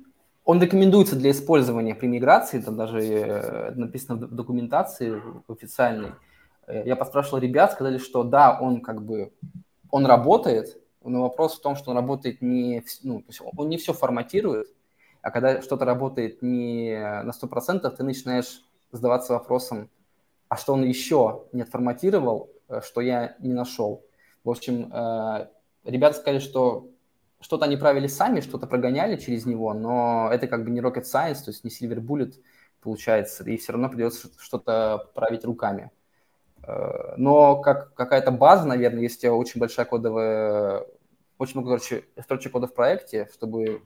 он 0.46 0.62
рекомендуется 0.62 1.16
для 1.16 1.32
использования 1.32 1.96
при 1.96 2.06
миграции, 2.06 2.60
там 2.60 2.76
даже 2.76 3.00
э, 3.00 3.70
написано 3.72 4.26
в 4.26 4.32
документации 4.32 5.20
официальной. 5.48 6.12
Э, 6.68 6.86
я 6.86 6.94
поспрашивал 6.94 7.38
ребят, 7.38 7.72
сказали, 7.72 7.98
что 7.98 8.22
да, 8.22 8.56
он 8.58 8.80
как 8.80 9.02
бы, 9.02 9.32
он 9.90 10.06
работает, 10.06 10.80
но 11.04 11.22
вопрос 11.22 11.58
в 11.58 11.62
том, 11.62 11.74
что 11.74 11.90
он 11.90 11.96
работает 11.96 12.42
не, 12.42 12.84
ну, 13.02 13.24
он 13.56 13.68
не 13.68 13.76
все 13.76 13.92
форматирует, 13.92 14.68
а 15.20 15.32
когда 15.32 15.60
что-то 15.62 15.84
работает 15.84 16.42
не 16.42 16.96
на 16.96 17.32
100%, 17.32 17.90
ты 17.90 18.04
начинаешь 18.04 18.62
задаваться 18.92 19.32
вопросом, 19.32 19.90
а 20.48 20.56
что 20.56 20.74
он 20.74 20.84
еще 20.84 21.46
не 21.50 21.62
отформатировал, 21.62 22.50
э, 22.68 22.82
что 22.84 23.00
я 23.00 23.34
не 23.40 23.52
нашел. 23.52 24.04
В 24.44 24.50
общем, 24.50 24.92
ребята 25.82 26.18
сказали, 26.18 26.38
что 26.38 26.88
что-то 27.46 27.66
они 27.66 27.76
правили 27.76 28.08
сами, 28.08 28.40
что-то 28.40 28.66
прогоняли 28.66 29.16
через 29.16 29.46
него, 29.46 29.72
но 29.72 30.28
это 30.32 30.48
как 30.48 30.64
бы 30.64 30.70
не 30.70 30.80
rocket 30.80 31.04
science, 31.04 31.44
то 31.44 31.52
есть 31.52 31.62
не 31.62 31.70
silver 31.70 32.00
bullet 32.00 32.34
получается, 32.80 33.44
и 33.44 33.56
все 33.56 33.70
равно 33.70 33.88
придется 33.88 34.28
что-то 34.36 35.08
править 35.14 35.44
руками. 35.44 35.92
Э, 36.64 37.14
но 37.16 37.60
как 37.60 37.94
какая-то 37.94 38.32
база, 38.32 38.66
наверное, 38.66 39.02
если 39.02 39.18
у 39.18 39.20
тебя 39.20 39.34
очень 39.34 39.60
большая 39.60 39.86
кодовая, 39.86 40.86
очень 41.38 41.60
много, 41.60 41.76
короче, 41.76 42.04
строчек 42.20 42.50
кода 42.50 42.66
в 42.66 42.74
проекте, 42.74 43.30
чтобы 43.32 43.80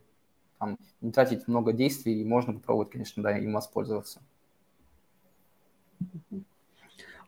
там, 0.58 0.78
не 1.02 1.12
тратить 1.12 1.46
много 1.46 1.74
действий, 1.74 2.24
можно 2.24 2.54
попробовать, 2.54 2.92
конечно, 2.92 3.22
да, 3.22 3.36
им 3.36 3.52
воспользоваться. 3.52 4.22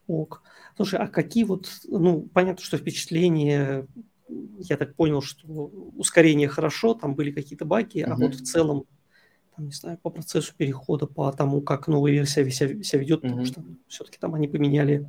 Ок. 0.07 0.43
Слушай, 0.77 1.01
а 1.01 1.09
какие 1.09 1.45
вот, 1.45 1.69
ну, 1.89 2.23
понятно, 2.23 2.65
что 2.65 2.79
впечатления 2.79 3.87
я 4.59 4.77
так 4.77 4.95
понял, 4.95 5.23
что 5.23 5.47
ускорение 5.97 6.49
хорошо, 6.49 6.95
там 6.95 7.15
были 7.15 7.31
какие-то 7.31 7.65
баги, 7.65 7.99
mm-hmm. 7.99 8.11
а 8.11 8.17
вот 8.17 8.35
в 8.35 8.43
целом, 8.43 8.85
там, 9.57 9.67
не 9.67 9.73
знаю, 9.73 9.99
по 9.99 10.11
процессу 10.11 10.55
перехода, 10.57 11.07
по 11.07 11.31
тому, 11.33 11.61
как 11.61 11.89
новая 11.89 12.13
версия 12.13 12.49
себя, 12.51 12.83
себя 12.83 13.01
ведет, 13.01 13.25
mm-hmm. 13.25 13.29
потому 13.29 13.45
что 13.47 13.65
все-таки 13.89 14.19
там 14.19 14.35
они 14.35 14.49
поменяли. 14.49 15.09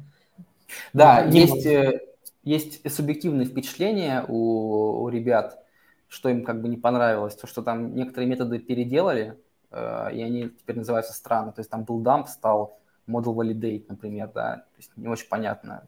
Да, 0.94 1.26
ну, 1.26 1.32
есть, 1.32 1.66
э, 1.66 2.00
есть 2.44 2.92
субъективные 2.92 3.46
впечатления 3.46 4.26
у, 4.28 5.04
у 5.04 5.10
ребят, 5.10 5.64
что 6.08 6.30
им 6.30 6.44
как 6.44 6.62
бы 6.62 6.68
не 6.68 6.78
понравилось, 6.78 7.36
то, 7.36 7.48
что 7.48 7.62
там 7.62 7.96
некоторые 7.96 8.30
методы 8.30 8.60
переделали, 8.60 9.38
э, 9.72 10.16
и 10.16 10.22
они 10.22 10.50
теперь 10.50 10.78
называются 10.78 11.14
странно. 11.14 11.52
То 11.52 11.62
есть 11.62 11.70
там 11.70 11.84
был 11.84 12.02
dump, 12.02 12.28
стал 12.28 12.80
model 13.08 13.36
validate, 13.36 13.86
например, 13.90 14.32
да, 14.34 14.58
то 14.58 14.78
есть 14.78 14.92
не 14.96 15.08
очень 15.08 15.28
понятно, 15.28 15.88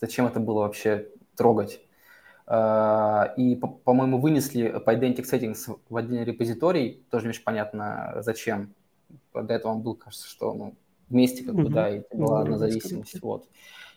зачем 0.00 0.26
это 0.26 0.40
было 0.40 0.60
вообще 0.60 1.08
трогать. 1.36 1.80
А, 2.46 3.32
и, 3.36 3.56
по-моему, 3.56 4.18
вынесли 4.18 4.68
по 4.84 4.94
Identity 4.94 5.22
Settings 5.22 5.78
в 5.88 5.96
один 5.96 6.24
репозиторий, 6.24 7.04
тоже 7.10 7.24
не 7.24 7.30
очень 7.30 7.42
понятно, 7.42 8.16
зачем. 8.20 8.74
До 9.32 9.54
этого 9.54 9.72
он 9.72 9.80
был, 9.80 9.94
кажется, 9.94 10.28
что 10.28 10.52
ну, 10.52 10.74
вместе 11.08 11.44
как 11.44 11.54
бы, 11.54 11.68
да, 11.70 11.88
и 11.88 12.02
была 12.12 12.42
одна 12.42 12.58
зависимость. 12.58 13.20
Вот. 13.22 13.48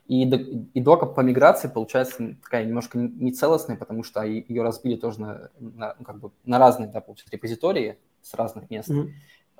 И, 0.07 0.23
и 0.23 0.79
дока 0.79 1.05
по 1.05 1.19
миграции 1.19 1.67
получается 1.67 2.37
такая 2.41 2.63
немножко 2.63 2.97
нецелостная, 2.97 3.75
потому 3.75 4.03
что 4.03 4.23
ее 4.23 4.63
разбили 4.63 4.95
тоже 4.95 5.19
на, 5.19 5.49
на, 5.59 5.95
ну, 5.99 6.05
как 6.05 6.19
бы 6.19 6.31
на 6.45 6.57
разные, 6.57 6.87
да, 6.87 7.01
получается, 7.01 7.35
репозитории 7.35 7.97
с 8.21 8.33
разных 8.33 8.69
мест. 8.69 8.89
Mm-hmm. 8.89 9.09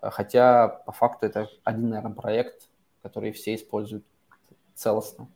Хотя 0.03 0.69
по 0.69 0.93
факту 0.93 1.25
это 1.25 1.49
один, 1.65 1.89
наверное, 1.89 2.15
проект, 2.15 2.69
который 3.01 3.33
все 3.33 3.55
используют 3.55 4.05
целостно. 4.73 5.27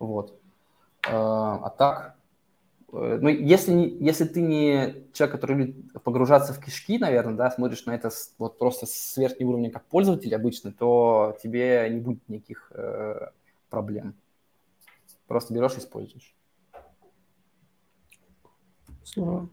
Вот. 0.00 0.36
А, 1.08 1.60
а 1.62 1.70
так, 1.70 2.16
Э, 2.16 2.25
ну, 2.92 3.28
если, 3.28 3.72
если 3.72 4.24
ты 4.24 4.40
не 4.40 5.04
человек, 5.12 5.34
который 5.34 5.56
любит 5.56 6.02
погружаться 6.02 6.52
в 6.52 6.60
кишки, 6.62 6.98
наверное, 6.98 7.34
да, 7.34 7.50
смотришь 7.50 7.84
на 7.84 7.94
это 7.94 8.10
вот 8.38 8.58
просто 8.58 8.86
с 8.86 9.16
верхнего 9.16 9.50
уровня 9.50 9.70
как 9.70 9.84
пользователь 9.86 10.34
обычно, 10.34 10.72
то 10.72 11.36
тебе 11.42 11.88
не 11.90 12.00
будет 12.00 12.28
никаких 12.28 12.70
э, 12.74 13.30
проблем. 13.70 14.14
Просто 15.26 15.52
берешь 15.52 15.74
и 15.74 15.78
используешь. 15.80 16.34
Здорово. 19.04 19.48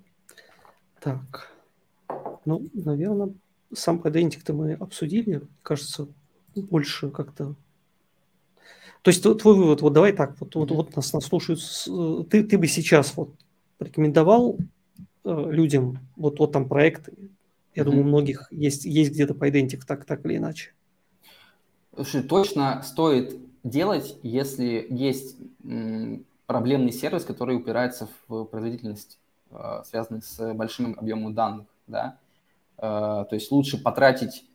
Так. 1.00 1.52
Ну, 2.46 2.68
наверное, 2.74 3.34
сам 3.74 4.00
Identity 4.02 4.54
мы 4.54 4.74
обсудили, 4.74 5.42
кажется, 5.64 6.08
больше 6.56 7.10
как-то 7.10 7.56
то 9.04 9.10
есть 9.10 9.22
твой 9.22 9.56
вывод, 9.56 9.82
вот 9.82 9.92
давай 9.92 10.14
так, 10.14 10.40
вот, 10.40 10.56
вот, 10.56 10.72
вот 10.72 10.96
нас, 10.96 11.12
нас 11.12 11.26
слушают, 11.26 11.60
ты, 12.30 12.44
ты 12.44 12.58
бы 12.58 12.68
сейчас 12.68 13.16
вот 13.18 13.36
рекомендовал 13.80 14.58
э, 15.26 15.48
людям 15.52 16.00
вот, 16.16 16.40
вот 16.40 16.54
там 16.54 16.70
проекты, 16.70 17.14
я 17.76 17.82
mm-hmm. 17.82 17.86
думаю, 17.86 18.04
у 18.04 18.08
многих 18.08 18.48
есть, 18.52 18.86
есть 18.86 19.12
где-то 19.12 19.34
по 19.34 19.50
идентик 19.50 19.84
так, 19.84 20.06
так 20.06 20.26
или 20.26 20.38
иначе. 20.38 20.72
Слушай, 21.94 22.24
точно 22.24 22.82
стоит 22.82 23.38
делать, 23.64 24.18
если 24.24 24.88
есть 24.90 25.36
м, 25.66 26.26
проблемный 26.46 26.94
сервис, 26.94 27.26
который 27.26 27.58
упирается 27.58 28.08
в 28.28 28.46
производительность, 28.46 29.20
э, 29.52 29.82
связанный 29.86 30.22
с 30.22 30.54
большим 30.54 30.98
объемом 30.98 31.34
данных, 31.34 31.68
да, 31.88 32.18
э, 32.78 32.82
то 32.82 33.30
есть 33.32 33.52
лучше 33.52 33.78
потратить 33.84 34.46
Э, 34.46 34.53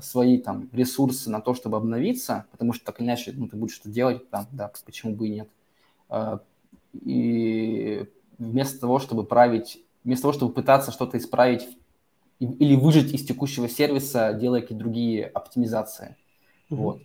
свои 0.00 0.38
там 0.38 0.68
ресурсы 0.72 1.30
на 1.30 1.40
то, 1.40 1.54
чтобы 1.54 1.76
обновиться, 1.76 2.46
потому 2.50 2.72
что 2.72 2.84
так 2.86 3.00
или 3.00 3.06
иначе 3.06 3.32
ну, 3.36 3.48
ты 3.48 3.56
будешь 3.56 3.74
что 3.74 3.88
делать, 3.88 4.28
там, 4.30 4.46
да, 4.52 4.70
почему 4.84 5.14
бы 5.14 5.28
и 5.28 5.30
нет. 5.30 5.48
Э, 6.08 6.38
и 6.92 8.04
вместо 8.38 8.80
того, 8.80 8.98
чтобы 8.98 9.24
править, 9.24 9.82
вместо 10.02 10.22
того, 10.22 10.32
чтобы 10.32 10.52
пытаться 10.52 10.90
что-то 10.90 11.18
исправить 11.18 11.68
или 12.40 12.74
выжить 12.74 13.12
из 13.12 13.24
текущего 13.24 13.68
сервиса, 13.68 14.32
делая 14.32 14.62
какие-то 14.62 14.82
другие 14.82 15.26
оптимизации. 15.26 16.16
Mm-hmm. 16.70 16.76
Вот. 16.76 17.02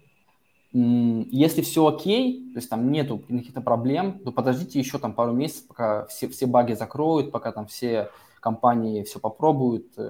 Если 0.74 1.62
все 1.62 1.88
окей, 1.88 2.52
то 2.54 2.58
есть 2.58 2.70
там 2.70 2.92
нету 2.92 3.20
каких-то 3.20 3.62
проблем, 3.62 4.20
то 4.20 4.32
подождите 4.32 4.80
еще 4.80 4.98
там 4.98 5.14
пару 5.14 5.32
месяцев, 5.34 5.68
пока 5.68 6.06
все, 6.08 6.28
все 6.28 6.48
баги 6.48 6.74
закроют, 6.74 7.32
пока 7.32 7.52
там 7.52 7.68
все 7.68 8.10
компании 8.46 9.02
все 9.02 9.20
попробуют, 9.20 9.88
э, 9.98 10.02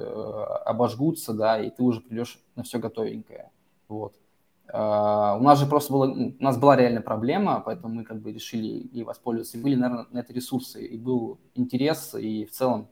обожгутся, 0.66 1.34
да, 1.34 1.58
и 1.58 1.70
ты 1.70 1.82
уже 1.84 2.02
придешь 2.02 2.38
на 2.58 2.64
все 2.64 2.80
готовенькое. 2.80 3.50
Вот. 3.88 4.14
Uh, 4.68 5.38
у 5.38 5.44
нас 5.44 5.60
же 5.60 5.68
просто 5.68 5.94
было, 5.94 6.12
у 6.12 6.44
нас 6.44 6.58
была 6.58 6.76
реальная 6.76 7.04
проблема, 7.04 7.62
поэтому 7.64 7.94
мы 7.94 8.04
как 8.04 8.20
бы 8.20 8.34
решили 8.34 8.68
и 8.68 9.04
воспользоваться. 9.04 9.58
И 9.58 9.62
были, 9.62 9.76
наверное, 9.76 10.08
на 10.12 10.20
это 10.20 10.34
ресурсы, 10.34 10.84
и 10.84 10.98
был 10.98 11.38
интерес, 11.54 12.16
и 12.16 12.46
в 12.46 12.52
целом 12.52 12.88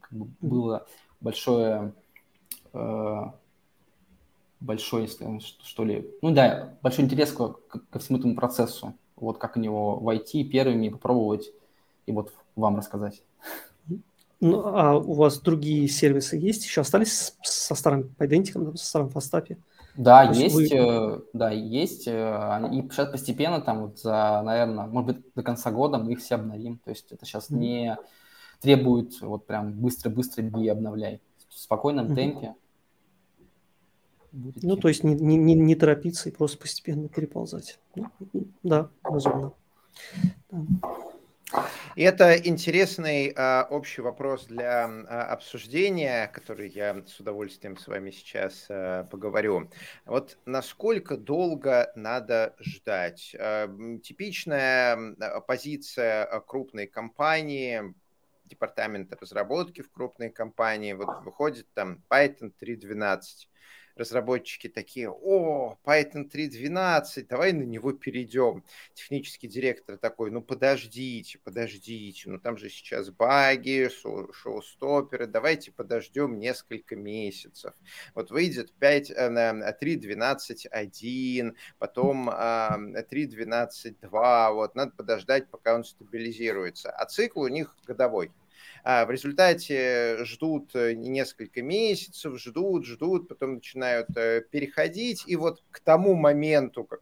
как 0.00 0.12
бы 0.18 0.26
было 0.40 0.86
большое, 1.20 1.94
uh, 2.72 3.30
большой, 4.60 5.08
что 5.62 5.84
ли, 5.84 6.10
ну 6.22 6.32
да, 6.34 6.74
большой 6.82 7.04
интерес 7.04 7.32
ко, 7.32 7.54
ко 7.90 7.98
всему 7.98 8.18
этому 8.18 8.34
процессу. 8.34 8.92
Вот 9.16 9.38
как 9.38 9.56
в 9.56 9.60
него 9.60 10.00
войти 10.00 10.44
первыми, 10.44 10.88
попробовать 10.88 11.52
и 12.06 12.12
вот 12.12 12.34
вам 12.56 12.76
рассказать. 12.76 13.22
Ну, 14.42 14.60
а 14.66 14.96
у 14.96 15.12
вас 15.12 15.38
другие 15.38 15.86
сервисы 15.86 16.36
есть? 16.36 16.64
Еще 16.64 16.80
остались 16.80 17.36
со 17.44 17.76
старым 17.76 18.12
идентиком, 18.18 18.76
со 18.76 18.84
старым 18.84 19.08
фастапе? 19.08 19.56
Да, 19.94 20.24
есть, 20.32 20.56
вы... 20.56 20.68
Э, 20.72 21.20
да, 21.32 21.52
есть. 21.52 22.08
Э, 22.08 22.60
и 22.72 22.82
сейчас 22.90 23.08
постепенно, 23.08 23.60
там, 23.60 23.82
вот 23.82 24.00
за, 24.00 24.42
наверное, 24.44 24.86
может 24.86 25.06
быть, 25.06 25.34
до 25.36 25.44
конца 25.44 25.70
года 25.70 25.98
мы 25.98 26.12
их 26.12 26.18
все 26.18 26.34
обновим. 26.34 26.78
То 26.78 26.90
есть 26.90 27.12
это 27.12 27.24
сейчас 27.24 27.50
mm-hmm. 27.50 27.56
не 27.56 27.96
требует 28.60 29.20
вот 29.20 29.46
прям 29.46 29.74
быстро-быстро 29.74 30.42
беги 30.42 30.66
обновляй. 30.66 31.20
В 31.48 31.56
спокойном 31.56 32.06
mm-hmm. 32.08 32.16
темпе. 32.16 32.54
Будет 34.32 34.64
ну, 34.64 34.76
то 34.76 34.88
есть 34.88 35.04
не, 35.04 35.14
не, 35.14 35.54
не 35.54 35.74
торопиться 35.76 36.30
и 36.30 36.32
просто 36.32 36.58
постепенно 36.58 37.08
переползать. 37.08 37.78
Ну, 37.94 38.10
да, 38.64 38.88
разумно. 39.04 39.52
Да. 40.50 40.58
И 41.94 42.02
это 42.02 42.36
интересный 42.36 43.32
а, 43.36 43.66
общий 43.68 44.00
вопрос 44.00 44.46
для 44.46 44.84
а, 44.86 45.26
обсуждения, 45.26 46.28
который 46.28 46.68
я 46.70 47.02
с 47.06 47.20
удовольствием 47.20 47.76
с 47.76 47.86
вами 47.86 48.10
сейчас 48.10 48.66
а, 48.70 49.04
поговорю. 49.04 49.70
Вот 50.06 50.38
насколько 50.46 51.16
долго 51.16 51.92
надо 51.94 52.54
ждать? 52.60 53.36
А, 53.38 53.68
типичная 54.02 55.14
позиция 55.46 56.24
а, 56.24 56.40
крупной 56.40 56.86
компании, 56.86 57.94
департамента 58.46 59.16
разработки 59.20 59.82
в 59.82 59.90
крупной 59.90 60.30
компании, 60.30 60.92
вот 60.92 61.24
выходит 61.24 61.66
там 61.74 62.02
Python 62.10 62.52
3.12 62.60 63.48
разработчики 63.96 64.68
такие, 64.68 65.10
о, 65.10 65.78
Python 65.84 66.30
3.12, 66.30 67.26
давай 67.28 67.52
на 67.52 67.62
него 67.62 67.92
перейдем. 67.92 68.62
Технический 68.94 69.48
директор 69.48 69.96
такой, 69.96 70.30
ну 70.30 70.42
подождите, 70.42 71.38
подождите, 71.38 72.30
ну 72.30 72.38
там 72.38 72.56
же 72.56 72.68
сейчас 72.68 73.10
баги, 73.10 73.88
шоу-стоперы, 73.88 75.26
давайте 75.26 75.72
подождем 75.72 76.38
несколько 76.38 76.94
месяцев. 76.96 77.72
Вот 78.14 78.30
выйдет 78.30 78.72
5, 78.74 79.10
3.12.1, 79.10 81.54
потом 81.78 82.30
3.12.2, 82.30 84.52
вот 84.52 84.74
надо 84.74 84.92
подождать, 84.92 85.48
пока 85.50 85.74
он 85.74 85.84
стабилизируется. 85.84 86.90
А 86.90 87.06
цикл 87.06 87.40
у 87.40 87.48
них 87.48 87.74
годовой. 87.86 88.30
А 88.84 89.06
в 89.06 89.10
результате 89.10 90.24
ждут 90.24 90.74
э, 90.74 90.94
несколько 90.94 91.62
месяцев, 91.62 92.38
ждут, 92.40 92.84
ждут, 92.84 93.28
потом 93.28 93.54
начинают 93.54 94.08
э, 94.16 94.42
переходить. 94.50 95.22
И 95.26 95.36
вот 95.36 95.62
к 95.70 95.78
тому 95.80 96.14
моменту, 96.14 96.84
как 96.84 97.00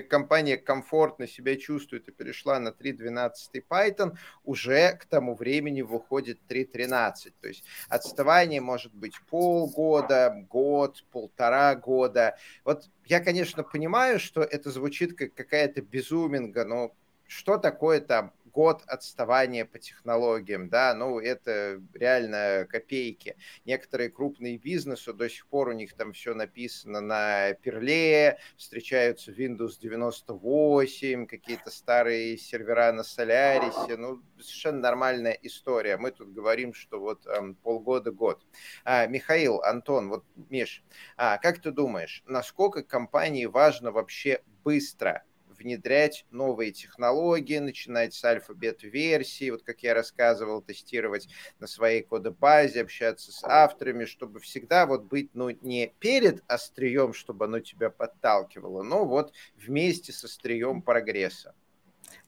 компания 0.00 0.56
комфортно 0.56 1.26
себя 1.26 1.56
чувствует 1.56 2.08
и 2.08 2.12
перешла 2.12 2.58
на 2.58 2.68
3.12 2.68 3.30
Python, 3.68 4.16
уже 4.44 4.92
к 4.94 5.04
тому 5.04 5.34
времени 5.34 5.82
выходит 5.82 6.38
3.13. 6.48 7.32
То 7.40 7.48
есть 7.48 7.64
отставание 7.88 8.60
может 8.60 8.94
быть 8.94 9.14
полгода, 9.28 10.46
год, 10.48 11.04
полтора 11.10 11.74
года. 11.74 12.36
Вот 12.64 12.88
я, 13.06 13.20
конечно, 13.20 13.62
понимаю, 13.62 14.18
что 14.18 14.42
это 14.42 14.70
звучит 14.70 15.16
как 15.16 15.34
какая-то 15.34 15.82
безуминга, 15.82 16.64
но 16.64 16.94
что 17.26 17.58
такое 17.58 18.00
там 18.00 18.32
год 18.52 18.82
отставания 18.86 19.64
по 19.64 19.78
технологиям, 19.78 20.68
да, 20.68 20.94
ну, 20.94 21.18
это 21.18 21.80
реально 21.94 22.66
копейки. 22.68 23.36
Некоторые 23.64 24.10
крупные 24.10 24.58
бизнесы, 24.58 25.12
до 25.12 25.28
сих 25.28 25.46
пор 25.46 25.68
у 25.68 25.72
них 25.72 25.94
там 25.94 26.12
все 26.12 26.34
написано 26.34 27.00
на 27.00 27.54
перле, 27.54 28.38
встречаются 28.56 29.32
Windows 29.32 29.78
98, 29.80 31.26
какие-то 31.26 31.70
старые 31.70 32.36
сервера 32.36 32.92
на 32.92 33.00
Solaris, 33.00 33.96
ну, 33.96 34.22
совершенно 34.38 34.80
нормальная 34.80 35.38
история. 35.42 35.96
Мы 35.96 36.10
тут 36.10 36.32
говорим, 36.32 36.74
что 36.74 37.00
вот 37.00 37.26
эм, 37.26 37.54
полгода-год. 37.54 38.44
А, 38.84 39.06
Михаил, 39.06 39.62
Антон, 39.62 40.08
вот, 40.08 40.24
Миш, 40.50 40.84
а, 41.16 41.38
как 41.38 41.60
ты 41.60 41.70
думаешь, 41.70 42.22
насколько 42.26 42.82
компании 42.82 43.46
важно 43.46 43.92
вообще 43.92 44.42
быстро 44.64 45.24
внедрять 45.62 46.26
новые 46.30 46.72
технологии, 46.72 47.58
начинать 47.58 48.14
с 48.14 48.24
альфа-бета-версии, 48.24 49.50
вот 49.50 49.62
как 49.62 49.82
я 49.82 49.94
рассказывал, 49.94 50.62
тестировать 50.62 51.28
на 51.58 51.66
своей 51.66 52.02
кодобазе, 52.02 52.82
общаться 52.82 53.32
с 53.32 53.42
авторами, 53.44 54.04
чтобы 54.04 54.40
всегда 54.40 54.86
вот 54.86 55.04
быть, 55.04 55.30
ну, 55.34 55.50
не 55.50 55.92
перед 55.98 56.42
острием, 56.46 57.12
чтобы 57.12 57.46
оно 57.46 57.60
тебя 57.60 57.90
подталкивало, 57.90 58.82
но 58.82 59.04
вот 59.04 59.32
вместе 59.56 60.12
с 60.12 60.24
острием 60.24 60.82
прогресса. 60.82 61.54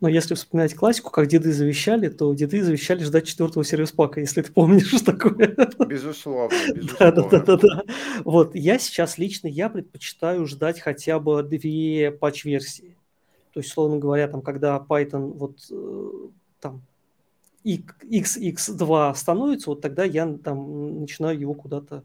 Но 0.00 0.08
если 0.08 0.34
вспоминать 0.34 0.74
классику, 0.74 1.10
как 1.10 1.28
деды 1.28 1.52
завещали, 1.52 2.08
то 2.08 2.32
деды 2.34 2.62
завещали 2.62 3.02
ждать 3.04 3.26
четвертого 3.26 3.64
сервис-пака, 3.64 4.20
если 4.20 4.42
ты 4.42 4.52
помнишь, 4.52 4.88
что 4.88 5.04
такое. 5.04 5.56
Безусловно, 5.86 6.56
безусловно. 6.74 7.28
Да, 7.30 7.40
да, 7.40 7.40
да, 7.40 7.56
да. 7.56 7.82
Вот, 8.24 8.54
я 8.54 8.78
сейчас 8.78 9.18
лично, 9.18 9.46
я 9.46 9.68
предпочитаю 9.68 10.46
ждать 10.46 10.80
хотя 10.80 11.18
бы 11.18 11.42
две 11.42 12.10
патч-версии. 12.10 12.96
То 13.54 13.60
есть, 13.60 13.70
условно 13.70 13.98
говоря, 13.98 14.26
там, 14.26 14.42
когда 14.42 14.84
Python 14.86 15.32
вот 15.32 15.58
э, 15.70 16.10
там 16.58 16.82
XX2 17.64 19.14
становится, 19.14 19.70
вот 19.70 19.80
тогда 19.80 20.02
я 20.02 20.26
там 20.38 21.02
начинаю 21.02 21.38
его 21.38 21.54
куда-то 21.54 22.02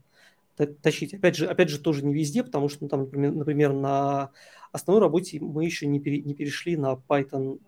тащить. 0.84 1.16
Опять 1.16 1.38
же, 1.38 1.48
опять 1.48 1.70
же, 1.70 1.80
тоже 1.80 2.06
не 2.06 2.14
везде, 2.14 2.44
потому 2.44 2.70
что, 2.70 2.84
ну, 2.84 2.90
там, 2.90 3.02
например, 3.02 3.32
например, 3.32 3.74
на 3.74 4.30
основной 4.72 5.02
работе 5.02 5.40
мы 5.40 5.66
еще 5.66 5.88
не, 5.88 6.00
пере, 6.00 6.22
не 6.22 6.36
перешли 6.36 6.78
на 6.78 6.94
Python 7.08 7.60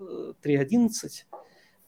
3.11, 0.43 1.25
э, 1.31 1.37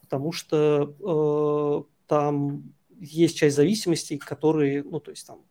потому 0.01 0.32
что 0.32 0.95
э, 0.99 2.08
там 2.08 2.73
есть 2.99 3.38
часть 3.38 3.56
зависимостей, 3.56 4.17
которые, 4.17 4.82
ну, 4.82 4.99
то 4.99 5.12
есть 5.12 5.27
там 5.27 5.41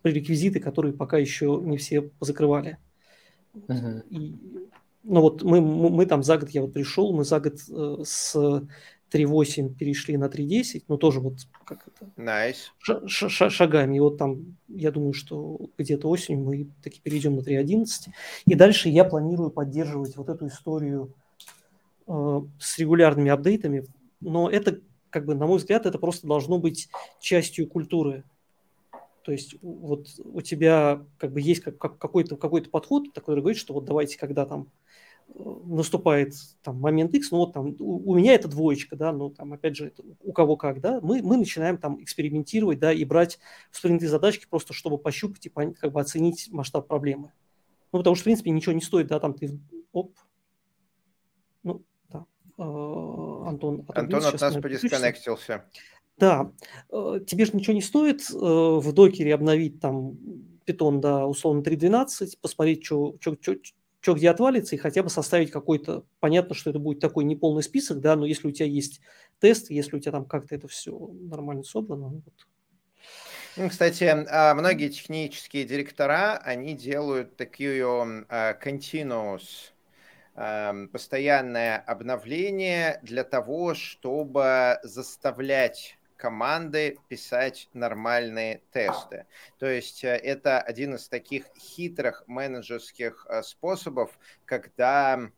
пререквизиты, 0.00 0.58
которые 0.58 0.94
пока 0.94 1.18
еще 1.18 1.60
не 1.62 1.76
все 1.76 2.10
закрывали. 2.20 2.78
Uh-huh. 3.52 4.02
И 4.08 4.38
ну 5.02 5.20
вот 5.20 5.42
мы, 5.42 5.60
мы 5.60 6.06
там 6.06 6.22
за 6.22 6.38
год, 6.38 6.50
я 6.50 6.62
вот 6.62 6.72
пришел, 6.72 7.12
мы 7.12 7.24
за 7.24 7.40
год 7.40 7.54
э, 7.68 7.96
с 8.04 8.36
3.8 9.12 9.74
перешли 9.74 10.16
на 10.16 10.26
3.10, 10.26 10.84
но 10.88 10.96
тоже 10.96 11.20
вот 11.20 11.34
как 11.64 11.86
это... 11.86 12.10
Nice. 12.16 12.70
Ш, 12.78 13.00
ш, 13.06 13.50
шагами. 13.50 13.96
И 13.96 14.00
вот 14.00 14.18
там, 14.18 14.56
я 14.68 14.90
думаю, 14.90 15.12
что 15.12 15.70
где-то 15.78 16.08
осенью 16.08 16.44
мы 16.44 16.68
таки 16.82 17.00
перейдем 17.00 17.36
на 17.36 17.40
3.11. 17.40 17.86
И 18.46 18.54
дальше 18.54 18.88
я 18.88 19.04
планирую 19.04 19.50
поддерживать 19.50 20.16
вот 20.16 20.28
эту 20.28 20.46
историю 20.46 21.12
э, 22.06 22.40
с 22.58 22.78
регулярными 22.78 23.30
апдейтами. 23.30 23.86
Но 24.20 24.48
это, 24.48 24.80
как 25.10 25.26
бы, 25.26 25.34
на 25.34 25.46
мой 25.46 25.58
взгляд, 25.58 25.86
это 25.86 25.98
просто 25.98 26.26
должно 26.26 26.58
быть 26.58 26.88
частью 27.20 27.66
культуры. 27.66 28.24
То 29.22 29.32
есть 29.32 29.56
вот 29.60 30.08
у 30.24 30.40
тебя 30.40 31.04
как 31.18 31.32
бы 31.32 31.40
есть 31.40 31.62
как, 31.62 31.78
как, 31.78 31.98
какой-то 31.98 32.36
какой 32.36 32.62
подход, 32.62 33.12
который 33.14 33.40
говорит, 33.40 33.60
что 33.60 33.74
вот 33.74 33.84
давайте, 33.84 34.18
когда 34.18 34.46
там 34.46 34.68
наступает 35.34 36.34
там 36.62 36.78
момент 36.78 37.14
X, 37.14 37.30
ну 37.30 37.38
вот 37.38 37.52
там 37.52 37.74
у, 37.78 38.10
у 38.10 38.14
меня 38.14 38.34
это 38.34 38.48
двоечка, 38.48 38.96
да, 38.96 39.12
ну 39.12 39.30
там 39.30 39.52
опять 39.52 39.76
же 39.76 39.92
у 40.22 40.32
кого 40.32 40.56
как, 40.56 40.80
да, 40.80 41.00
мы, 41.02 41.22
мы 41.22 41.36
начинаем 41.36 41.78
там 41.78 42.02
экспериментировать, 42.02 42.78
да, 42.78 42.92
и 42.92 43.04
брать 43.04 43.38
в 43.70 43.76
спринты 43.76 44.08
задачки 44.08 44.46
просто, 44.48 44.72
чтобы 44.72 44.98
пощупать 44.98 45.46
и 45.46 45.48
понять, 45.48 45.78
как 45.78 45.92
бы 45.92 46.00
оценить 46.00 46.48
масштаб 46.50 46.86
проблемы. 46.88 47.32
Ну, 47.92 47.98
потому 47.98 48.14
что, 48.14 48.22
в 48.22 48.24
принципе, 48.24 48.50
ничего 48.50 48.72
не 48.72 48.80
стоит, 48.80 49.08
да, 49.08 49.18
там 49.18 49.34
ты, 49.34 49.58
оп, 49.92 50.16
ну, 51.62 51.84
да, 52.08 52.26
э, 52.58 52.62
Антон. 52.62 53.84
Антон 53.88 54.24
от 54.24 54.40
нас 54.40 54.56
подисконнектился. 54.56 55.64
Да, 56.16 56.52
э, 56.92 57.20
тебе 57.26 57.46
же 57.46 57.52
ничего 57.54 57.74
не 57.74 57.82
стоит 57.82 58.30
э, 58.30 58.34
в 58.34 58.92
докере 58.92 59.34
обновить 59.34 59.80
там 59.80 60.18
питон 60.66 61.00
до 61.00 61.24
условно 61.24 61.62
3.12, 61.62 62.38
посмотреть, 62.40 62.84
что 62.84 63.16
где 64.06 64.30
отвалится, 64.30 64.74
и 64.74 64.78
хотя 64.78 65.02
бы 65.02 65.10
составить 65.10 65.50
какой-то, 65.50 66.04
понятно, 66.20 66.54
что 66.54 66.70
это 66.70 66.78
будет 66.78 67.00
такой 67.00 67.24
неполный 67.24 67.62
список, 67.62 68.00
да, 68.00 68.16
но 68.16 68.24
если 68.26 68.48
у 68.48 68.50
тебя 68.50 68.66
есть 68.66 69.00
тест, 69.40 69.70
если 69.70 69.96
у 69.96 70.00
тебя 70.00 70.12
там 70.12 70.24
как-то 70.24 70.54
это 70.54 70.68
все 70.68 70.96
нормально 71.12 71.62
собрано, 71.62 72.08
ну 72.08 72.22
вот. 72.24 72.46
Ну, 73.56 73.68
кстати, 73.68 74.04
а, 74.04 74.54
многие 74.54 74.88
технические 74.88 75.64
директора, 75.64 76.38
они 76.38 76.74
делают 76.74 77.36
такую 77.36 78.26
а, 78.28 78.56
continuous 78.62 79.72
постоянное 80.92 81.76
обновление 81.76 82.98
для 83.02 83.24
того, 83.24 83.74
чтобы 83.74 84.78
заставлять 84.82 85.98
команды 86.20 86.98
писать 87.08 87.68
нормальные 87.72 88.62
тесты. 88.72 89.26
То 89.58 89.66
есть 89.66 90.04
э, 90.04 90.08
это 90.08 90.60
один 90.60 90.94
из 90.94 91.08
таких 91.08 91.46
хитрых 91.56 92.24
менеджерских 92.26 93.26
э, 93.28 93.42
способов, 93.42 94.18
когда 94.44 95.30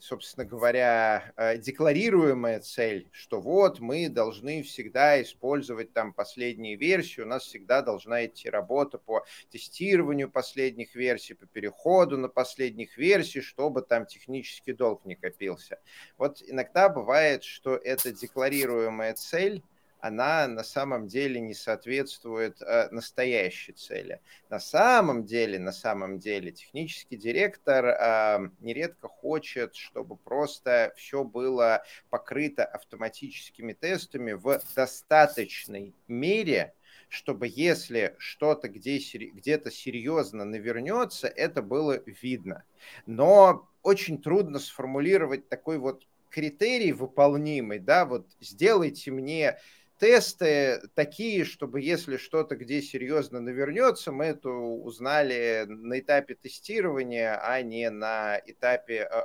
собственно 0.00 0.44
говоря, 0.44 1.32
э, 1.36 1.56
декларируемая 1.56 2.60
цель, 2.60 3.08
что 3.10 3.40
вот 3.40 3.80
мы 3.80 4.10
должны 4.10 4.62
всегда 4.62 5.22
использовать 5.22 5.94
там 5.94 6.12
последние 6.12 6.76
версии, 6.76 7.22
у 7.22 7.26
нас 7.26 7.44
всегда 7.44 7.80
должна 7.80 8.26
идти 8.26 8.50
работа 8.50 8.98
по 8.98 9.24
тестированию 9.50 10.30
последних 10.30 10.94
версий, 10.94 11.32
по 11.32 11.46
переходу 11.46 12.18
на 12.18 12.28
последних 12.28 12.98
версий, 12.98 13.40
чтобы 13.40 13.80
там 13.80 14.04
технический 14.04 14.74
долг 14.74 15.06
не 15.06 15.14
копился. 15.14 15.80
Вот 16.18 16.42
иногда 16.46 16.90
бывает, 16.90 17.44
что 17.44 17.76
эта 17.76 18.12
декларируемая 18.12 19.14
цель 19.14 19.62
она 20.04 20.46
на 20.48 20.64
самом 20.64 21.08
деле 21.08 21.40
не 21.40 21.54
соответствует 21.54 22.60
э, 22.60 22.90
настоящей 22.90 23.72
цели. 23.72 24.20
На 24.50 24.60
самом 24.60 25.24
деле, 25.24 25.58
на 25.58 25.72
самом 25.72 26.18
деле, 26.18 26.52
технический 26.52 27.16
директор 27.16 27.86
э, 27.86 28.50
нередко 28.60 29.08
хочет, 29.08 29.74
чтобы 29.74 30.16
просто 30.16 30.92
все 30.94 31.24
было 31.24 31.84
покрыто 32.10 32.66
автоматическими 32.66 33.72
тестами 33.72 34.32
в 34.32 34.60
достаточной 34.76 35.94
мере, 36.06 36.74
чтобы 37.08 37.48
если 37.50 38.14
что-то 38.18 38.68
где, 38.68 38.98
где-то 38.98 39.70
серьезно 39.70 40.44
навернется, 40.44 41.28
это 41.28 41.62
было 41.62 42.02
видно. 42.04 42.64
Но 43.06 43.70
очень 43.82 44.20
трудно 44.20 44.58
сформулировать 44.58 45.48
такой 45.48 45.78
вот 45.78 46.06
критерий 46.28 46.92
выполнимый, 46.92 47.78
да, 47.78 48.04
вот 48.04 48.26
сделайте 48.40 49.10
мне 49.12 49.56
тесты 50.04 50.82
такие, 50.94 51.46
чтобы 51.46 51.80
если 51.80 52.18
что-то 52.18 52.56
где 52.56 52.82
серьезно 52.82 53.40
навернется, 53.40 54.12
мы 54.12 54.26
это 54.26 54.50
узнали 54.50 55.64
на 55.66 55.98
этапе 55.98 56.34
тестирования, 56.34 57.40
а 57.42 57.62
не 57.62 57.88
на 57.88 58.38
этапе. 58.44 59.08
Э, 59.10 59.22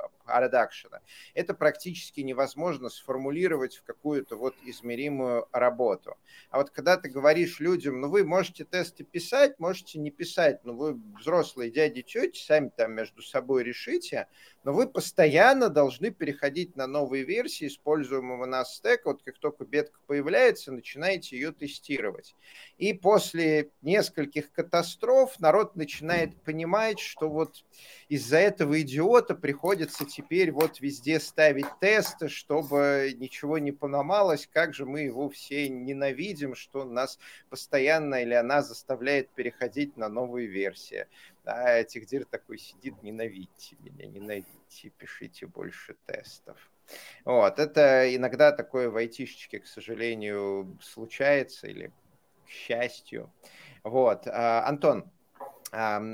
это 1.34 1.54
практически 1.54 2.20
невозможно 2.20 2.88
сформулировать 2.88 3.76
в 3.76 3.82
какую-то 3.82 4.36
вот 4.36 4.54
измеримую 4.64 5.48
работу. 5.52 6.16
А 6.50 6.58
вот 6.58 6.70
когда 6.70 6.96
ты 6.96 7.08
говоришь 7.08 7.58
людям, 7.58 8.00
ну 8.00 8.08
вы 8.08 8.24
можете 8.24 8.64
тесты 8.64 9.02
писать, 9.02 9.58
можете 9.58 9.98
не 9.98 10.10
писать, 10.10 10.60
ну 10.64 10.74
вы 10.76 11.00
взрослые 11.18 11.70
дяди, 11.72 12.02
тети, 12.02 12.38
сами 12.38 12.70
там 12.74 12.92
между 12.92 13.22
собой 13.22 13.64
решите, 13.64 14.28
но 14.64 14.72
вы 14.72 14.86
постоянно 14.86 15.68
должны 15.68 16.10
переходить 16.10 16.76
на 16.76 16.86
новые 16.86 17.24
версии 17.24 17.66
используемого 17.66 18.46
нас 18.46 18.76
стека. 18.76 19.08
Вот 19.08 19.22
как 19.22 19.38
только 19.38 19.64
бетка 19.64 19.98
появляется, 20.06 20.72
начинаете 20.72 21.36
ее 21.36 21.52
тестировать. 21.52 22.36
И 22.76 22.92
после 22.92 23.70
нескольких 23.82 24.52
катастроф 24.52 25.38
народ 25.40 25.76
начинает 25.76 26.40
понимать, 26.42 26.98
что 26.98 27.28
вот 27.28 27.64
из-за 28.08 28.38
этого 28.38 28.80
идиота 28.82 29.34
приходится 29.34 30.04
теперь 30.04 30.52
вот 30.52 30.80
везде 30.80 31.20
ставить 31.20 31.66
тесты, 31.80 32.28
чтобы 32.28 33.14
ничего 33.16 33.58
не 33.58 33.72
поломалось, 33.72 34.48
как 34.52 34.74
же 34.74 34.84
мы 34.84 35.00
его 35.00 35.30
все 35.30 35.68
ненавидим, 35.68 36.54
что 36.54 36.84
нас 36.84 37.18
постоянно 37.48 38.22
или 38.22 38.34
она 38.34 38.62
заставляет 38.62 39.30
переходить 39.30 39.96
на 39.96 40.08
новые 40.08 40.46
версии. 40.46 41.06
А 41.44 41.82
Техдир 41.84 42.24
такой 42.24 42.58
сидит, 42.58 43.02
ненавидьте 43.02 43.76
меня, 43.80 44.06
ненавидьте, 44.06 44.90
пишите 44.90 45.46
больше 45.46 45.96
тестов. 46.06 46.70
Вот, 47.24 47.58
это 47.58 48.14
иногда 48.14 48.52
такое 48.52 48.90
в 48.90 48.96
айтишечке, 48.96 49.60
к 49.60 49.66
сожалению, 49.66 50.78
случается 50.82 51.68
или 51.68 51.92
к 52.46 52.48
счастью. 52.48 53.32
Вот, 53.84 54.26
а, 54.26 54.66
Антон, 54.66 55.10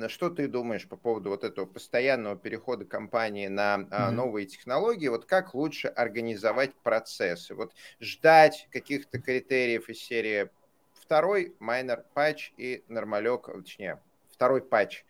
что 0.08 0.28
ты 0.28 0.48
думаешь 0.48 0.86
по 0.86 0.96
поводу 0.96 1.30
вот 1.30 1.42
этого 1.42 1.64
постоянного 1.64 2.36
перехода 2.36 2.84
компании 2.84 3.48
на 3.48 3.76
mm-hmm. 3.78 4.10
новые 4.10 4.46
технологии? 4.46 5.08
Вот 5.08 5.24
как 5.24 5.54
лучше 5.54 5.88
организовать 5.88 6.74
процессы? 6.74 7.54
Вот 7.54 7.72
ждать 7.98 8.68
каких-то 8.70 9.18
критериев 9.18 9.88
из 9.88 9.98
серии 9.98 10.50
второй 10.92 11.56
майнер 11.58 12.04
патч 12.12 12.52
и 12.58 12.84
нормалек, 12.88 13.46
точнее, 13.46 14.02
второй 14.37 14.62
патч 14.62 15.05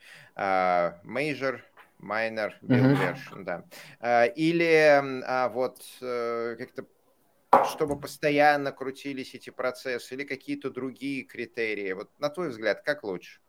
build 2.62 2.62
mm-hmm. 2.62 2.96
version, 2.98 3.44
да. 3.44 3.64
Uh, 4.00 4.32
или 4.34 5.00
uh, 5.22 5.48
вот 5.52 5.78
uh, 6.00 6.56
как-то 6.56 6.84
чтобы 7.64 7.98
постоянно 7.98 8.72
крутились 8.72 9.34
эти 9.34 9.50
процессы 9.50 10.14
или 10.14 10.24
какие-то 10.24 10.70
другие 10.70 11.22
критерии. 11.22 11.92
Вот 11.92 12.10
на 12.18 12.28
твой 12.28 12.50
взгляд, 12.50 12.82
как 12.82 13.02
лучше? 13.02 13.40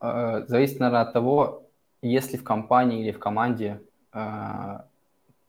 Э, 0.00 0.44
зависит, 0.46 0.80
наверное, 0.80 1.02
от 1.02 1.12
того, 1.12 1.70
есть 2.02 2.32
ли 2.32 2.38
в 2.38 2.44
компании 2.44 3.02
или 3.02 3.12
в 3.12 3.18
команде 3.18 3.80
э, 4.12 4.78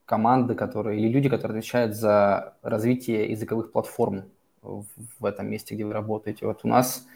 команды, 0.06 0.56
которые, 0.56 1.00
или 1.00 1.10
люди, 1.10 1.30
которые 1.30 1.60
отвечают 1.60 1.96
за 1.96 2.56
развитие 2.62 3.30
языковых 3.30 3.72
платформ 3.72 4.26
в 4.62 5.26
этом 5.26 5.50
месте, 5.50 5.76
где 5.76 5.86
вы 5.86 5.94
работаете. 5.94 6.46
Вот 6.46 6.62
у 6.64 6.68
нас 6.68 7.08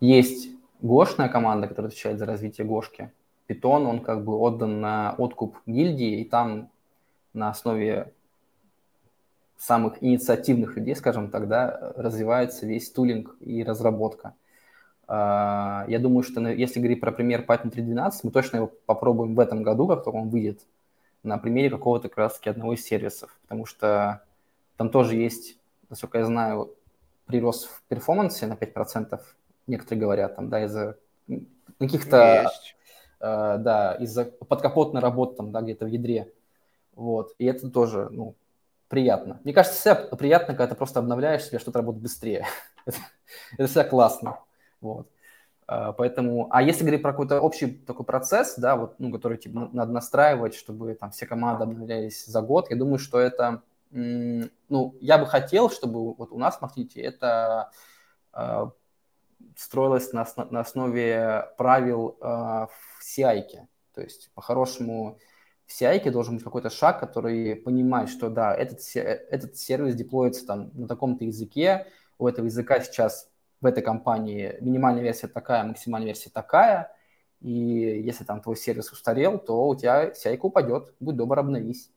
есть 0.00 0.48
гошная 0.80 1.28
команда, 1.28 1.68
которая 1.68 1.88
отвечает 1.88 2.18
за 2.18 2.26
развитие 2.26 2.66
гошки. 2.66 3.12
Python, 3.48 3.86
он 3.86 4.00
как 4.00 4.24
бы 4.24 4.36
отдан 4.38 4.80
на 4.80 5.14
откуп 5.18 5.58
гильдии, 5.66 6.20
и 6.20 6.24
там 6.24 6.70
на 7.32 7.50
основе 7.50 8.12
самых 9.56 10.02
инициативных 10.02 10.76
людей, 10.76 10.94
скажем 10.96 11.30
так, 11.30 11.48
да, 11.48 11.92
развивается 11.96 12.66
весь 12.66 12.90
тулинг 12.90 13.36
и 13.40 13.62
разработка. 13.62 14.34
А, 15.08 15.84
я 15.88 15.98
думаю, 15.98 16.22
что 16.22 16.40
если 16.48 16.80
говорить 16.80 17.00
про 17.00 17.12
пример 17.12 17.44
Python 17.46 17.70
3.12, 17.70 18.12
мы 18.24 18.30
точно 18.30 18.56
его 18.56 18.72
попробуем 18.86 19.34
в 19.34 19.40
этом 19.40 19.62
году, 19.62 19.86
как 19.86 20.04
только 20.04 20.16
он 20.16 20.28
выйдет, 20.28 20.60
на 21.22 21.38
примере 21.38 21.70
какого-то 21.70 22.08
как 22.08 22.18
раз-таки 22.18 22.50
одного 22.50 22.74
из 22.74 22.84
сервисов, 22.84 23.36
потому 23.42 23.66
что 23.66 24.22
там 24.76 24.90
тоже 24.90 25.16
есть, 25.16 25.58
насколько 25.88 26.18
я 26.18 26.26
знаю, 26.26 26.74
прирост 27.26 27.68
в 27.68 27.82
перформансе 27.88 28.46
на 28.46 28.54
5%, 28.54 29.20
некоторые 29.66 30.00
говорят, 30.00 30.36
там, 30.36 30.48
да, 30.48 30.64
из-за 30.64 30.96
каких-то, 31.78 32.50
э, 33.20 33.58
да, 33.58 33.96
из-за 34.00 34.24
подкапотной 34.24 35.00
работы 35.00 35.36
там, 35.36 35.52
да, 35.52 35.60
где-то 35.60 35.86
в 35.86 35.88
ядре, 35.88 36.32
вот, 36.94 37.34
и 37.38 37.46
это 37.46 37.70
тоже, 37.70 38.08
ну, 38.10 38.36
приятно. 38.88 39.40
Мне 39.44 39.52
кажется, 39.52 39.78
всегда 39.78 40.16
приятно, 40.16 40.54
когда 40.54 40.68
ты 40.68 40.74
просто 40.74 41.00
обновляешь 41.00 41.44
себе, 41.44 41.58
что-то 41.58 41.80
работает 41.80 42.02
быстрее. 42.02 42.46
это, 42.86 42.98
это 43.58 43.66
всегда 43.66 43.84
классно. 43.84 44.38
Вот. 44.80 45.08
А, 45.66 45.92
поэтому, 45.92 46.48
а 46.50 46.62
если 46.62 46.82
говорить 46.82 47.02
про 47.02 47.12
какой-то 47.12 47.40
общий 47.40 47.66
такой 47.66 48.06
процесс, 48.06 48.54
да, 48.56 48.76
вот, 48.76 48.94
ну, 48.98 49.12
который 49.12 49.38
типа 49.38 49.70
надо 49.72 49.92
настраивать, 49.92 50.54
чтобы 50.54 50.94
там 50.94 51.10
все 51.10 51.26
команды 51.26 51.64
обновлялись 51.64 52.24
за 52.24 52.40
год, 52.40 52.70
я 52.70 52.76
думаю, 52.76 52.98
что 52.98 53.18
это, 53.18 53.62
ну, 53.90 54.94
я 55.00 55.18
бы 55.18 55.26
хотел, 55.26 55.70
чтобы 55.70 56.14
вот 56.14 56.30
у 56.32 56.38
нас, 56.38 56.58
смотрите, 56.58 57.00
это 57.00 57.70
строилось 59.56 60.12
на, 60.12 60.26
на 60.50 60.60
основе 60.60 61.48
правил 61.56 62.16
э, 62.20 62.24
в 62.24 62.70
CI. 63.02 63.66
То 63.94 64.02
есть, 64.02 64.30
по-хорошему, 64.34 65.18
в 65.66 65.70
CI 65.70 66.10
должен 66.10 66.34
быть 66.34 66.44
какой-то 66.44 66.70
шаг, 66.70 67.00
который 67.00 67.56
понимает, 67.56 68.08
что 68.08 68.30
да, 68.30 68.54
этот, 68.54 68.80
этот 68.94 69.56
сервис 69.56 69.94
деплоится 69.94 70.46
там 70.46 70.70
на 70.74 70.86
таком-то 70.86 71.24
языке, 71.24 71.86
у 72.18 72.28
этого 72.28 72.46
языка 72.46 72.80
сейчас 72.80 73.30
в 73.60 73.66
этой 73.66 73.82
компании 73.82 74.56
минимальная 74.60 75.02
версия 75.02 75.28
такая, 75.28 75.64
максимальная 75.64 76.08
версия 76.08 76.30
такая, 76.30 76.94
и 77.40 77.50
если 77.50 78.24
там 78.24 78.40
твой 78.40 78.56
сервис 78.56 78.90
устарел, 78.92 79.38
то 79.38 79.68
у 79.68 79.74
тебя 79.76 80.14
сяйка 80.14 80.46
упадет, 80.46 80.94
будь 81.00 81.16
добр, 81.16 81.38
обновись. 81.38 81.90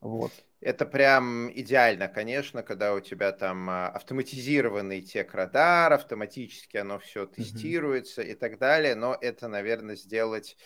Вот. 0.00 0.30
Это 0.60 0.86
прям 0.86 1.50
идеально, 1.52 2.08
конечно, 2.08 2.64
когда 2.64 2.92
у 2.94 3.00
тебя 3.00 3.30
там 3.30 3.70
а, 3.70 3.88
автоматизированный 3.88 5.02
тек-радар, 5.02 5.92
автоматически 5.92 6.78
оно 6.78 6.98
все 6.98 7.26
тестируется 7.26 8.22
mm-hmm. 8.22 8.32
и 8.32 8.34
так 8.34 8.58
далее, 8.58 8.96
но 8.96 9.16
это, 9.20 9.46
наверное, 9.48 9.94
сделать 9.94 10.56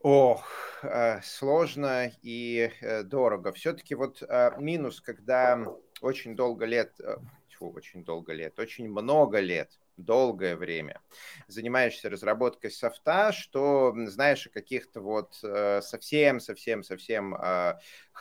Ох, 0.00 0.46
а, 0.82 1.20
сложно 1.22 2.12
и 2.22 2.70
э, 2.80 3.02
дорого. 3.02 3.52
Все-таки 3.52 3.94
вот 3.94 4.22
а, 4.22 4.54
минус, 4.58 5.00
когда 5.00 5.66
очень 6.00 6.36
долго 6.36 6.64
лет, 6.64 6.92
э, 7.00 7.16
очень 7.58 8.04
долго 8.04 8.32
лет, 8.32 8.58
очень 8.58 8.88
много 8.88 9.40
лет 9.40 9.80
долгое 9.96 10.56
время. 10.56 11.00
Занимаешься 11.48 12.10
разработкой 12.10 12.70
софта, 12.70 13.32
что 13.32 13.94
знаешь 14.06 14.46
о 14.46 14.50
каких-то 14.50 15.00
вот 15.00 15.34
совсем-совсем-совсем 15.34 17.34
э, 17.34 17.74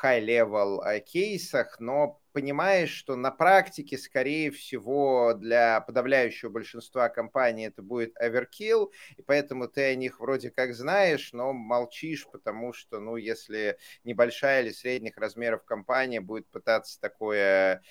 high-level 0.04 0.84
э, 0.84 1.00
кейсах, 1.00 1.80
но 1.80 2.22
понимаешь, 2.34 2.92
что 2.92 3.16
на 3.16 3.32
практике, 3.32 3.98
скорее 3.98 4.52
всего, 4.52 5.34
для 5.34 5.80
подавляющего 5.82 6.50
большинства 6.50 7.08
компаний 7.10 7.68
это 7.68 7.82
будет 7.82 8.14
overkill, 8.22 8.92
и 9.16 9.22
поэтому 9.22 9.68
ты 9.68 9.92
о 9.92 9.96
них 9.96 10.20
вроде 10.20 10.52
как 10.52 10.74
знаешь, 10.74 11.32
но 11.32 11.54
молчишь, 11.54 12.28
потому 12.32 12.74
что, 12.74 13.00
ну, 13.00 13.16
если 13.16 13.78
небольшая 14.04 14.64
или 14.64 14.72
средних 14.72 15.18
размеров 15.18 15.64
компания 15.64 16.20
будет 16.20 16.48
пытаться 16.50 17.00
такое 17.00 17.82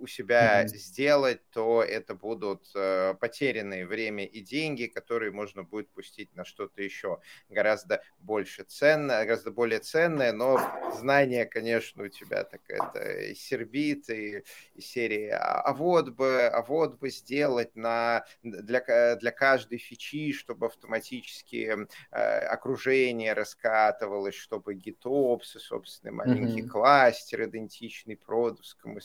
у 0.00 0.06
себя 0.06 0.62
mm-hmm. 0.64 0.68
сделать, 0.68 1.40
то 1.50 1.82
это 1.82 2.14
будут 2.14 2.70
э, 2.74 3.14
потерянные 3.20 3.86
время 3.86 4.24
и 4.24 4.40
деньги, 4.40 4.86
которые 4.86 5.30
можно 5.30 5.62
будет 5.62 5.90
пустить 5.90 6.34
на 6.34 6.44
что-то 6.44 6.82
еще 6.82 7.20
гораздо 7.48 8.02
больше 8.18 8.64
ценное, 8.64 9.24
гораздо 9.24 9.50
более 9.50 9.80
ценное, 9.80 10.32
но 10.32 10.58
знание, 10.98 11.44
конечно, 11.44 12.04
у 12.04 12.08
тебя 12.08 12.44
так 12.44 12.62
это 12.68 13.34
сербит 13.34 14.08
и, 14.08 14.44
и 14.74 14.80
серии, 14.80 15.28
а, 15.28 15.60
а 15.60 15.72
вот 15.74 16.10
бы, 16.10 16.46
а 16.46 16.62
вот 16.62 16.98
бы 16.98 17.10
сделать 17.10 17.76
на, 17.76 18.24
для, 18.42 19.16
для 19.16 19.30
каждой 19.30 19.78
фичи, 19.78 20.32
чтобы 20.32 20.66
автоматически 20.66 21.76
э, 22.10 22.16
окружение 22.16 23.34
раскатывалось, 23.34 24.34
чтобы 24.34 24.74
GitOps, 24.74 25.58
собственно, 25.58 26.12
маленький 26.12 26.62
mm-hmm. 26.62 26.68
кластер 26.68 27.44
идентичный 27.44 28.16
продовскому. 28.16 29.00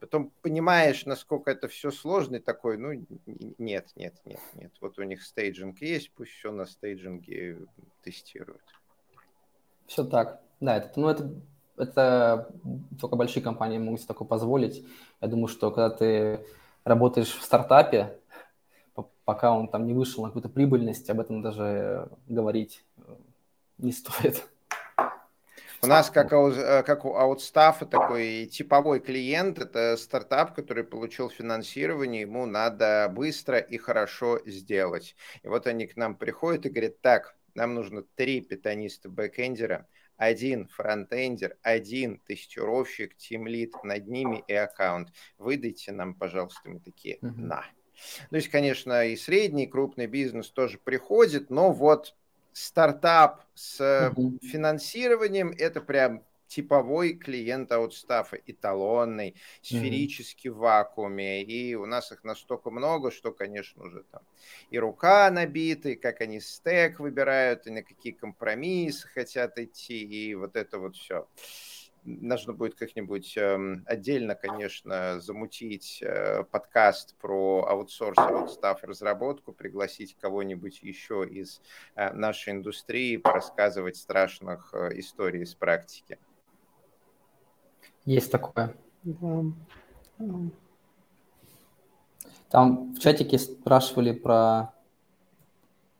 Потом 0.00 0.31
понимаешь, 0.40 1.06
насколько 1.06 1.50
это 1.50 1.68
все 1.68 1.90
сложно, 1.90 2.36
и 2.36 2.40
такой, 2.40 2.78
ну, 2.78 2.92
нет, 3.58 3.90
нет, 3.96 4.14
нет, 4.24 4.40
нет. 4.54 4.72
Вот 4.80 4.98
у 4.98 5.02
них 5.02 5.22
стейджинг 5.22 5.80
есть, 5.80 6.12
пусть 6.12 6.32
все 6.32 6.50
на 6.50 6.66
стейджинге 6.66 7.66
тестируют. 8.02 8.62
Все 9.86 10.04
так. 10.04 10.40
Да, 10.60 10.76
это, 10.76 10.98
ну, 10.98 11.08
это, 11.08 11.34
это 11.76 12.50
только 13.00 13.16
большие 13.16 13.42
компании 13.42 13.78
могут 13.78 14.00
себе 14.00 14.08
такое 14.08 14.28
позволить. 14.28 14.86
Я 15.20 15.28
думаю, 15.28 15.48
что 15.48 15.70
когда 15.70 15.90
ты 15.90 16.46
работаешь 16.84 17.34
в 17.34 17.42
стартапе, 17.42 18.18
пока 19.24 19.56
он 19.56 19.68
там 19.68 19.86
не 19.86 19.94
вышел 19.94 20.22
на 20.22 20.28
какую-то 20.28 20.48
прибыльность, 20.48 21.08
об 21.10 21.20
этом 21.20 21.42
даже 21.42 22.08
говорить 22.28 22.84
не 23.78 23.92
стоит. 23.92 24.48
У 25.84 25.88
нас, 25.88 26.10
как, 26.10 26.32
э, 26.32 26.84
как 26.84 27.04
у 27.04 27.16
аутстафа, 27.16 27.86
такой 27.86 28.46
типовой 28.46 29.00
клиент, 29.00 29.58
это 29.58 29.96
стартап, 29.96 30.54
который 30.54 30.84
получил 30.84 31.28
финансирование, 31.28 32.20
ему 32.20 32.46
надо 32.46 33.10
быстро 33.12 33.58
и 33.58 33.78
хорошо 33.78 34.38
сделать. 34.46 35.16
И 35.42 35.48
вот 35.48 35.66
они 35.66 35.88
к 35.88 35.96
нам 35.96 36.14
приходят 36.14 36.66
и 36.66 36.68
говорят, 36.68 37.00
так, 37.00 37.34
нам 37.54 37.74
нужно 37.74 38.04
три 38.14 38.40
питаниста-бэкэндера, 38.42 39.88
один 40.16 40.68
фронтендер, 40.68 41.56
один 41.62 42.20
тестировщик, 42.28 43.16
тимлит, 43.16 43.74
над 43.82 44.06
ними 44.06 44.44
и 44.46 44.54
аккаунт. 44.54 45.08
Выдайте 45.36 45.90
нам, 45.90 46.14
пожалуйста, 46.14 46.60
мы 46.68 46.78
такие, 46.78 47.18
на. 47.22 47.64
То 48.30 48.36
есть, 48.36 48.50
конечно, 48.50 49.04
и 49.04 49.16
средний, 49.16 49.64
и 49.64 49.68
крупный 49.68 50.06
бизнес 50.06 50.48
тоже 50.48 50.78
приходит, 50.78 51.50
но 51.50 51.72
вот 51.72 52.14
стартап 52.52 53.44
с 53.54 54.10
угу. 54.10 54.38
финансированием, 54.42 55.54
это 55.58 55.80
прям 55.80 56.22
типовой 56.52 57.14
клиент 57.14 57.72
аутстафа, 57.72 58.36
эталонный, 58.46 59.34
сферически 59.62 60.48
mm 60.48 60.52
в 60.52 60.56
вакууме. 60.58 61.42
И 61.42 61.74
у 61.74 61.86
нас 61.86 62.12
их 62.12 62.24
настолько 62.24 62.70
много, 62.70 63.10
что, 63.10 63.32
конечно, 63.32 63.84
уже 63.84 64.04
там 64.10 64.22
и 64.70 64.78
рука 64.78 65.30
набита, 65.30 65.90
и 65.90 65.94
как 65.94 66.20
они 66.20 66.40
стек 66.40 67.00
выбирают, 67.00 67.66
и 67.66 67.70
на 67.70 67.82
какие 67.82 68.12
компромиссы 68.12 69.08
хотят 69.08 69.58
идти, 69.58 70.02
и 70.02 70.34
вот 70.34 70.56
это 70.56 70.78
вот 70.78 70.96
все 70.96 71.26
нужно 72.04 72.52
будет 72.52 72.74
как-нибудь 72.74 73.36
эм, 73.36 73.84
отдельно, 73.86 74.34
конечно, 74.34 75.20
замутить 75.20 76.02
э, 76.02 76.44
подкаст 76.44 77.14
про 77.16 77.64
аутсорс, 77.68 78.18
аутстаф 78.18 78.82
разработку, 78.84 79.52
пригласить 79.52 80.16
кого-нибудь 80.20 80.82
еще 80.82 81.26
из 81.26 81.60
э, 81.94 82.12
нашей 82.12 82.54
индустрии, 82.54 83.20
рассказывать 83.22 83.96
страшных 83.96 84.74
э, 84.74 84.98
историй 84.98 85.42
из 85.42 85.54
практики. 85.54 86.18
Есть 88.04 88.32
такое. 88.32 88.74
Там 92.50 92.94
в 92.94 92.98
чатике 92.98 93.38
спрашивали 93.38 94.12
про, 94.12 94.74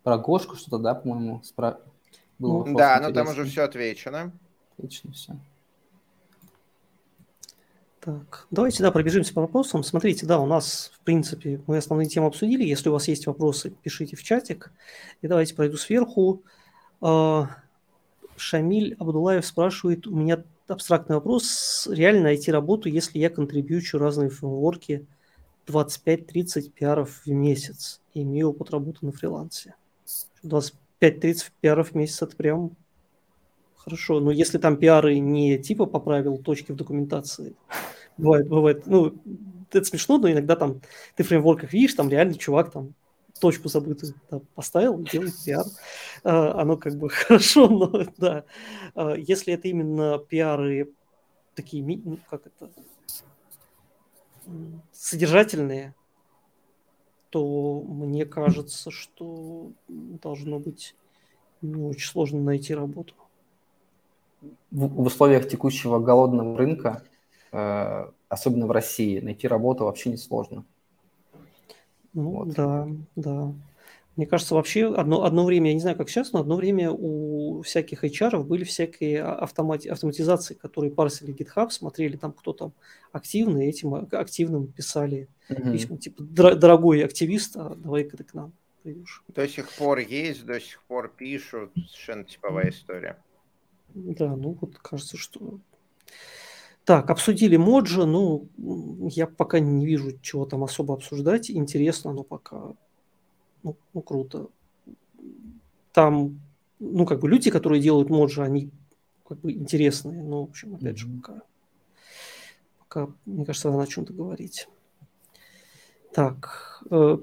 про 0.03 0.19
Гошку 0.19 0.57
что-то, 0.57 0.79
да, 0.79 0.95
по-моему? 0.95 1.43
Спра... 1.43 1.81
Было 2.39 2.65
да, 2.75 2.99
но 3.01 3.13
там 3.13 3.29
уже 3.29 3.45
все 3.45 3.63
отвечено. 3.63 4.33
Отлично, 4.77 5.13
все. 5.13 5.37
Так, 8.05 8.49
давайте, 8.51 8.83
да, 8.83 8.91
пробежимся 8.91 9.33
по 9.33 9.43
вопросам. 9.43 9.85
Смотрите, 9.85 10.27
да, 10.27 10.41
у 10.41 10.47
нас, 10.47 10.91
в 10.93 11.05
принципе, 11.05 11.61
мы 11.69 11.77
основные 11.77 12.09
темы 12.09 12.27
обсудили. 12.27 12.65
Если 12.65 12.89
у 12.89 12.93
вас 12.93 13.07
есть 13.07 13.29
вопросы, 13.29 13.71
пишите 13.71 14.17
в 14.17 14.25
чатик. 14.25 14.73
И 15.21 15.29
давайте 15.29 15.55
пройду 15.55 15.77
сверху. 15.77 16.43
А, 17.01 17.49
Шамиль 18.37 18.97
Абдулаев 18.99 19.47
спрашивает, 19.47 20.09
у 20.09 20.17
меня 20.17 20.43
абстрактный 20.67 21.15
вопрос, 21.15 21.87
реально 21.89 22.25
найти 22.25 22.51
работу, 22.51 22.89
если 22.89 23.21
я 23.21 23.31
контрибьючу 23.31 23.99
разные 23.99 24.31
фреймворки 24.31 25.07
25-30 25.69 26.71
пиаров 26.71 27.23
в 27.25 27.31
месяц 27.31 28.01
и 28.15 28.23
имею 28.23 28.51
опыт 28.51 28.71
работы 28.71 28.99
на 29.07 29.13
фрилансе. 29.13 29.77
25-30 30.43 31.53
пиаров 31.61 31.93
в 31.93 31.95
месяц– 31.95 32.21
это 32.23 32.35
прям 32.35 32.73
Хорошо, 33.85 34.21
но 34.21 34.31
если 34.31 34.59
там 34.59 34.77
пиары 34.77 35.19
не 35.19 35.59
типа 35.59 35.87
поправил 35.87 36.39
точки 36.39 36.71
в 36.71 36.77
документации, 36.77 37.55
бывает, 38.17 38.49
бывает, 38.49 38.87
ну, 38.87 39.15
это 39.71 39.85
смешно, 39.85 40.19
но 40.19 40.31
иногда 40.31 40.57
там 40.57 40.81
ты 41.17 41.23
в 41.23 41.29
фреймворках 41.29 41.73
видишь, 41.73 41.95
там 41.95 42.09
реально 42.09 42.35
чувак 42.35 42.71
там 42.71 42.95
точку 43.41 43.69
забытую 43.69 44.15
да, 44.31 44.41
поставил, 44.55 45.03
делает 45.03 45.35
пиар. 45.45 45.65
А, 46.23 46.61
оно 46.61 46.77
как 46.77 46.95
бы 46.97 47.09
хорошо, 47.11 47.69
но 47.69 48.07
да. 48.17 48.45
А, 48.95 49.15
если 49.15 49.55
это 49.55 49.69
именно 49.69 50.19
пиары 50.19 50.93
такие, 51.55 51.83
ну, 52.05 52.19
как 52.31 52.47
это, 52.47 52.71
содержательные, 54.93 55.95
то 57.31 57.83
мне 57.83 58.27
кажется, 58.27 58.91
что 58.91 59.73
должно 59.89 60.59
быть 60.59 60.95
не 61.63 61.83
очень 61.83 62.09
сложно 62.09 62.41
найти 62.41 62.75
работу 62.75 63.15
в, 64.71 64.87
в 64.87 65.01
условиях 65.03 65.49
текущего 65.49 65.99
голодного 65.99 66.57
рынка, 66.57 67.03
особенно 67.53 68.67
в 68.67 68.71
России, 68.71 69.21
найти 69.21 69.47
работу 69.47 69.85
вообще 69.85 70.11
не 70.11 70.17
сложно. 70.17 70.65
Ну, 72.15 72.31
вот. 72.31 72.49
Да, 72.49 72.89
да. 73.15 73.55
Мне 74.17 74.27
кажется, 74.27 74.55
вообще 74.55 74.93
одно, 74.95 75.25
одно 75.25 75.45
время, 75.47 75.69
я 75.69 75.75
не 75.75 75.81
знаю, 75.81 75.97
как 75.97 76.11
сейчас, 76.11 76.33
но 76.33 76.41
одно 76.41 76.57
время 76.57 76.91
у 76.91 77.63
всяких 77.63 78.05
HR 78.05 78.43
были 78.43 78.63
всякие 78.65 79.23
автомати, 79.23 79.89
автоматизации, 79.89 80.53
которые 80.53 80.93
парсили 80.93 81.35
GitHub, 81.35 81.71
смотрели 81.71 82.17
там, 82.17 82.33
кто 82.33 82.53
там 82.53 82.73
активный, 83.11 83.69
этим 83.69 83.95
активным 83.95 84.67
писали 84.67 85.29
mm-hmm. 85.49 85.73
письма, 85.73 85.97
типа, 85.97 86.23
дорогой 86.23 87.03
активист, 87.03 87.57
а 87.57 87.75
давай-ка 87.75 88.19
ты 88.19 88.25
к 88.25 88.35
нам 88.35 88.53
придешь. 88.83 89.23
До 89.29 89.49
сих 89.49 89.73
пор 89.73 90.01
есть, 90.01 90.45
до 90.45 90.61
сих 90.61 90.83
пор 90.83 91.09
пишут, 91.09 91.73
совершенно 91.75 92.25
типовая 92.25 92.69
история. 92.69 93.17
Да, 93.95 94.37
ну 94.37 94.59
вот 94.61 94.77
кажется, 94.79 95.17
что... 95.17 95.59
Так, 96.85 97.11
обсудили 97.11 97.57
Моджа, 97.57 98.07
ну, 98.07 98.49
я 98.57 99.27
пока 99.27 99.61
не 99.61 99.87
вижу, 99.87 100.19
чего 100.21 100.47
там 100.47 100.65
особо 100.65 100.95
обсуждать. 100.95 101.51
Интересно, 101.51 102.13
но 102.13 102.25
пока, 102.25 102.73
ну, 103.63 103.77
ну 103.95 104.03
круто. 104.03 104.49
Там, 105.93 106.41
ну, 106.81 107.07
как 107.07 107.21
бы 107.21 107.29
люди, 107.29 107.51
которые 107.51 107.81
делают 107.81 108.11
Моджа, 108.11 108.43
они 108.43 108.71
как 109.29 109.39
бы 109.41 109.53
интересные, 109.53 110.23
но, 110.23 110.45
в 110.45 110.51
общем, 110.51 110.75
опять 110.75 110.99
же, 110.99 111.09
пока, 111.09 111.43
пока 112.81 113.13
мне 113.27 113.45
кажется, 113.45 113.71
надо 113.71 113.85
о 113.85 113.87
чем-то 113.87 114.13
говорить. 114.13 114.67
Так, 116.13 116.83
э, 116.91 117.19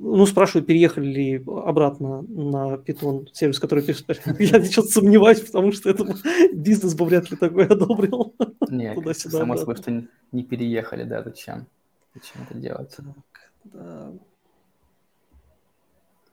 ну, 0.00 0.26
спрашивают, 0.26 0.66
переехали 0.66 1.06
ли 1.06 1.44
обратно 1.46 2.22
на 2.22 2.76
Python 2.76 3.26
сервис, 3.32 3.58
который 3.58 3.82
пишет. 3.82 4.06
Я 4.38 4.64
что-то 4.64 4.88
сомневаюсь, 4.88 5.40
потому 5.40 5.72
что 5.72 5.90
это 5.90 6.04
бизнес 6.52 6.94
бы 6.94 7.04
вряд 7.04 7.30
ли 7.30 7.36
такой 7.36 7.66
одобрил. 7.66 8.34
Нет, 8.70 8.98
само 9.16 9.56
собой, 9.56 9.76
что 9.76 10.04
не 10.30 10.44
переехали, 10.44 11.02
да, 11.04 11.22
зачем? 11.22 11.66
Зачем 12.14 12.42
это 12.42 12.54
делать? 12.54 12.96
Так, 12.96 13.52
да. 13.64 14.12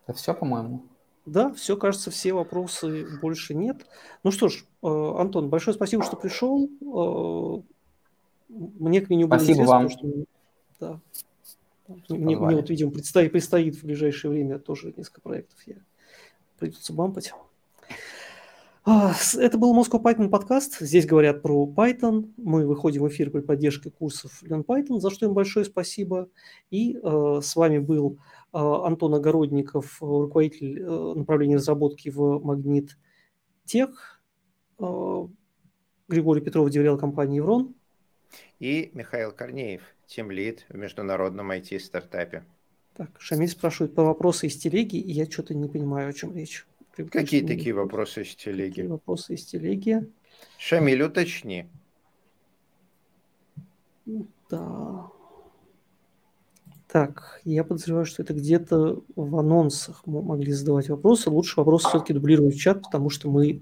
Это 0.08 0.18
все, 0.18 0.34
по-моему? 0.36 0.84
Да, 1.26 1.52
все, 1.54 1.76
кажется, 1.76 2.12
все 2.12 2.34
вопросы 2.34 3.08
больше 3.20 3.56
нет. 3.56 3.88
Ну 4.24 4.30
что 4.30 4.48
ж, 4.48 4.64
э, 4.84 4.88
Антон, 4.88 5.50
большое 5.50 5.74
спасибо, 5.74 6.04
что 6.04 6.18
пришел. 6.18 6.70
Э, 6.70 7.62
мне 8.48 9.02
к 9.02 9.10
меню 9.10 9.28
было 9.28 9.40
Спасибо 9.40 9.64
интересно, 9.64 9.74
вам. 9.74 9.90
Что, 9.90 10.08
да, 10.80 11.00
мне, 12.10 12.38
мне 12.38 12.56
вот, 12.56 12.70
видимо, 12.70 12.92
предстоит, 12.92 13.32
предстоит 13.32 13.76
в 13.76 13.84
ближайшее 13.84 14.32
время 14.32 14.60
тоже 14.60 14.94
несколько 14.96 15.22
проектов. 15.22 15.58
Я 15.66 15.76
придется 16.58 16.94
бампать. 16.94 17.34
А, 18.88 19.14
это 19.38 19.58
был 19.58 19.76
Moscow 19.76 20.02
Python 20.02 20.30
подкаст. 20.30 20.80
Здесь 20.80 21.08
говорят 21.08 21.42
про 21.42 21.66
Python. 21.66 22.32
Мы 22.38 22.68
выходим 22.68 23.02
в 23.02 23.08
эфир 23.08 23.32
при 23.32 23.42
поддержке 23.42 23.90
курсов 23.90 24.44
Learn 24.44 24.64
Python, 24.64 25.00
за 25.00 25.10
что 25.10 25.26
им 25.26 25.34
большое 25.34 25.66
спасибо. 25.66 26.30
И 26.70 26.96
э, 27.02 27.40
с 27.42 27.56
вами 27.56 27.80
был 27.80 28.20
э, 28.54 28.58
Антон 28.58 29.16
Огородников, 29.16 29.98
руководитель 30.02 30.82
э, 30.82 31.14
направления 31.16 31.56
разработки 31.56 32.10
в 32.10 32.40
Магнит 32.44 32.98
Тех. 33.66 34.22
Э, 34.78 35.28
Григорий 36.08 36.42
Петров, 36.42 36.70
доверял 36.70 37.00
компании 37.00 37.38
Еврон. 37.38 37.74
И 38.60 38.92
Михаил 38.94 39.32
Корнеев, 39.32 39.82
тимлид 40.08 40.66
в 40.70 40.78
международном 40.78 41.52
IT-стартапе. 41.52 42.44
Так, 42.96 43.10
Шамиль 43.20 43.50
спрашивает 43.50 43.94
по 43.94 44.04
вопросу 44.04 44.46
из 44.46 44.56
телеги, 44.56 44.98
и 44.98 45.12
я 45.12 45.30
что-то 45.30 45.54
не 45.54 45.68
понимаю, 45.68 46.10
о 46.10 46.14
чем 46.14 46.36
речь. 46.36 46.66
Какие 47.12 47.46
такие 47.46 47.74
вопросы 47.74 48.22
из 48.22 48.36
телеги? 48.36 48.70
Какие 48.70 48.88
вопросы 48.88 49.34
из 49.34 49.46
телеги? 49.46 50.10
Шамиль, 50.58 51.04
уточни. 51.04 51.68
Да. 54.50 55.08
Так, 56.88 57.42
я 57.44 57.66
подозреваю, 57.66 58.06
что 58.06 58.24
это 58.24 58.34
где-то 58.34 59.04
в 59.18 59.38
анонсах 59.38 60.04
мы 60.06 60.22
могли 60.22 60.54
задавать 60.54 60.88
вопросы. 60.88 61.30
Лучше 61.30 61.60
вопросы 61.60 61.90
все-таки 61.90 62.14
дублировать 62.14 62.56
в 62.56 62.60
чат, 62.60 62.84
потому 62.84 63.10
что 63.10 63.30
мы... 63.30 63.62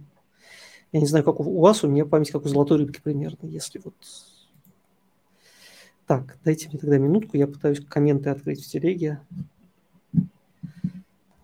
Я 0.91 0.99
не 0.99 1.07
знаю, 1.07 1.25
как 1.25 1.39
у 1.39 1.59
вас, 1.59 1.83
у 1.83 1.87
меня 1.87 2.05
память 2.05 2.29
как 2.29 2.45
у 2.45 2.47
золотой 2.47 2.77
рыбки 2.77 3.01
примерно, 3.01 3.47
если 3.47 3.79
вот 3.83 3.95
так, 6.05 6.37
дайте 6.43 6.69
мне 6.69 6.79
тогда 6.79 6.97
минутку, 6.97 7.37
я 7.37 7.47
пытаюсь 7.47 7.79
комменты 7.85 8.29
открыть 8.29 8.63
в 8.63 8.69
телеге. 8.69 9.21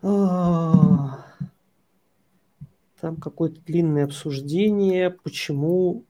А, 0.02 1.26
там 3.00 3.18
какое-то 3.18 3.62
длинное 3.62 4.06
обсуждение, 4.06 5.10
почему 5.10 6.04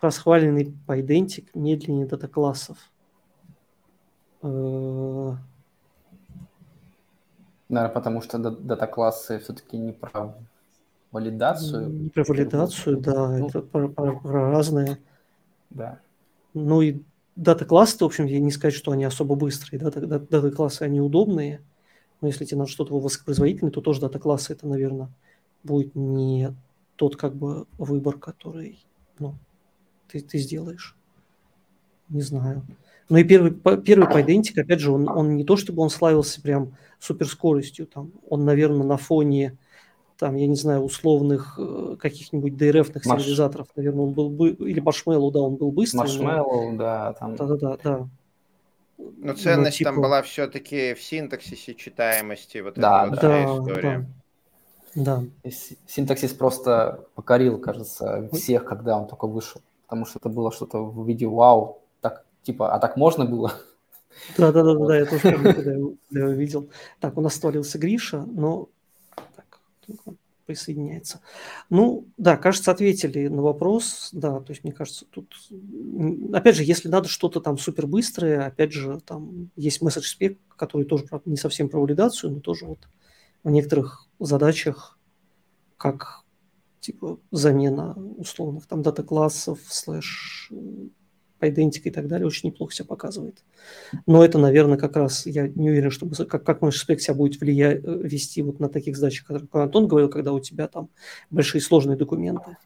расхваленный 0.00 0.74
пайдентик 0.86 1.54
медленнее 1.54 2.06
дата-классов. 2.06 2.78
А. 4.42 5.36
Наверное, 7.68 7.94
потому 7.94 8.20
что 8.20 8.38
дата-классы 8.38 9.38
все-таки 9.38 9.78
не 9.78 9.92
про 9.92 10.34
валидацию. 11.12 11.88
Не 11.88 12.10
про 12.10 12.24
валидацию, 12.24 12.98
да, 12.98 13.38
ну, 13.38 13.48
это 13.48 13.62
про, 13.62 13.88
про, 13.88 14.20
про 14.20 14.50
разные. 14.50 14.98
Да. 15.70 15.98
Ну 16.52 16.82
и 16.82 17.02
дата-классы, 17.36 17.98
в 17.98 18.04
общем, 18.04 18.26
я 18.26 18.40
не 18.40 18.50
сказать, 18.50 18.74
что 18.74 18.92
они 18.92 19.04
особо 19.04 19.34
быстрые. 19.34 19.80
Да? 19.80 19.90
Дата-классы, 19.90 20.82
они 20.82 21.00
удобные. 21.00 21.60
Но 22.20 22.28
если 22.28 22.44
тебе 22.44 22.58
надо 22.58 22.70
что-то 22.70 22.98
воспроизводительное, 22.98 23.72
то 23.72 23.80
тоже 23.80 24.00
дата-классы 24.00 24.52
это, 24.52 24.66
наверное, 24.66 25.08
будет 25.62 25.94
не 25.94 26.54
тот 26.96 27.16
как 27.16 27.34
бы 27.34 27.66
выбор, 27.76 28.18
который 28.18 28.78
ну, 29.18 29.34
ты, 30.08 30.20
ты 30.20 30.38
сделаешь. 30.38 30.96
Не 32.08 32.22
знаю. 32.22 32.62
Ну 33.08 33.18
и 33.18 33.24
первый, 33.24 33.52
первый 33.52 34.08
Pydantic, 34.08 34.60
опять 34.60 34.80
же, 34.80 34.90
он, 34.90 35.08
он 35.08 35.36
не 35.36 35.44
то, 35.44 35.56
чтобы 35.56 35.82
он 35.82 35.90
славился 35.90 36.40
прям 36.40 36.76
суперскоростью, 36.98 37.86
там, 37.86 38.12
он, 38.28 38.44
наверное, 38.44 38.86
на 38.86 38.96
фоне 38.96 39.58
там, 40.24 40.36
я 40.36 40.46
не 40.46 40.56
знаю, 40.56 40.80
условных 40.80 41.58
э, 41.58 41.96
каких-нибудь 42.00 42.54
DRF-ных 42.54 43.04
Маш... 43.04 43.20
сериализаторов, 43.20 43.68
наверное, 43.76 44.04
он 44.06 44.12
был 44.14 44.30
бы, 44.30 44.52
или 44.52 44.82
Marshmallow, 44.82 45.30
да, 45.30 45.40
он 45.40 45.56
был 45.56 45.70
быстрый. 45.70 46.00
Marshmallow, 46.00 46.70
но... 46.70 46.78
да, 46.78 47.12
там. 47.12 47.36
Да-да-да, 47.36 47.76
да. 47.84 48.08
Но 48.96 49.34
ценность 49.34 49.72
ну, 49.72 49.78
типа... 49.80 49.90
там 49.90 50.00
была 50.00 50.22
все-таки 50.22 50.94
в 50.94 51.02
синтаксисе 51.02 51.74
читаемости, 51.74 52.56
вот 52.56 52.76
да, 52.76 53.06
эта 53.06 53.20
да, 53.20 53.44
история. 53.44 54.06
Да. 54.94 55.22
да. 55.44 55.50
Синтаксис 55.86 56.32
просто 56.32 57.04
покорил, 57.14 57.58
кажется, 57.58 58.26
всех, 58.32 58.64
когда 58.64 58.96
он 58.96 59.06
только 59.06 59.26
вышел, 59.26 59.60
потому 59.82 60.06
что 60.06 60.20
это 60.20 60.30
было 60.30 60.50
что-то 60.52 60.78
в 60.78 61.06
виде 61.06 61.26
вау, 61.26 61.82
так, 62.00 62.24
типа, 62.44 62.72
а 62.72 62.78
так 62.78 62.96
можно 62.96 63.26
было? 63.26 63.52
Да, 64.38 64.52
да, 64.52 64.62
да, 64.62 64.74
да, 64.74 64.96
я 64.96 65.04
тоже 65.04 65.20
помню, 65.20 65.54
когда 65.54 65.70
я 65.72 65.76
его 65.76 66.30
видел. 66.30 66.70
Так, 67.00 67.18
у 67.18 67.20
нас 67.20 67.34
столился 67.34 67.78
Гриша, 67.78 68.24
но 68.24 68.70
присоединяется. 70.46 71.20
Ну, 71.70 72.06
да, 72.16 72.36
кажется, 72.36 72.70
ответили 72.70 73.28
на 73.28 73.42
вопрос. 73.42 74.10
Да, 74.12 74.40
то 74.40 74.52
есть, 74.52 74.64
мне 74.64 74.72
кажется, 74.72 75.06
тут... 75.10 75.34
Опять 76.32 76.56
же, 76.56 76.64
если 76.64 76.88
надо 76.88 77.08
что-то 77.08 77.40
там 77.40 77.58
супер 77.58 77.86
быстрое, 77.86 78.46
опять 78.46 78.72
же, 78.72 79.00
там 79.00 79.50
есть 79.56 79.82
message 79.82 80.04
spec, 80.18 80.36
который 80.56 80.84
тоже, 80.84 81.04
правда, 81.04 81.30
не 81.30 81.36
совсем 81.36 81.68
про 81.68 81.80
валидацию, 81.80 82.32
но 82.32 82.40
тоже 82.40 82.66
вот 82.66 82.80
в 83.42 83.50
некоторых 83.50 84.08
задачах, 84.18 84.98
как 85.76 86.24
типа 86.80 87.18
замена 87.30 87.94
условных 88.16 88.66
там 88.66 88.82
дата-классов, 88.82 89.60
слэш 89.66 90.50
идентика 91.48 91.88
и 91.88 91.92
так 91.92 92.08
далее, 92.08 92.26
очень 92.26 92.48
неплохо 92.48 92.74
себя 92.74 92.86
показывает. 92.86 93.44
Но 94.06 94.24
это, 94.24 94.38
наверное, 94.38 94.78
как 94.78 94.96
раз, 94.96 95.26
я 95.26 95.48
не 95.48 95.70
уверен, 95.70 95.90
что 95.90 96.08
как, 96.24 96.44
как 96.44 96.62
наш 96.62 96.78
спек 96.78 97.00
себя 97.00 97.14
будет 97.14 97.40
влиять, 97.40 97.84
э, 97.84 97.98
вести 98.02 98.42
вот 98.42 98.60
на 98.60 98.68
таких 98.68 98.96
задачах, 98.96 99.26
которые 99.26 99.64
Антон 99.64 99.88
говорил, 99.88 100.08
когда 100.08 100.32
у 100.32 100.40
тебя 100.40 100.68
там 100.68 100.88
большие 101.30 101.60
сложные 101.60 101.96
документы. 101.96 102.56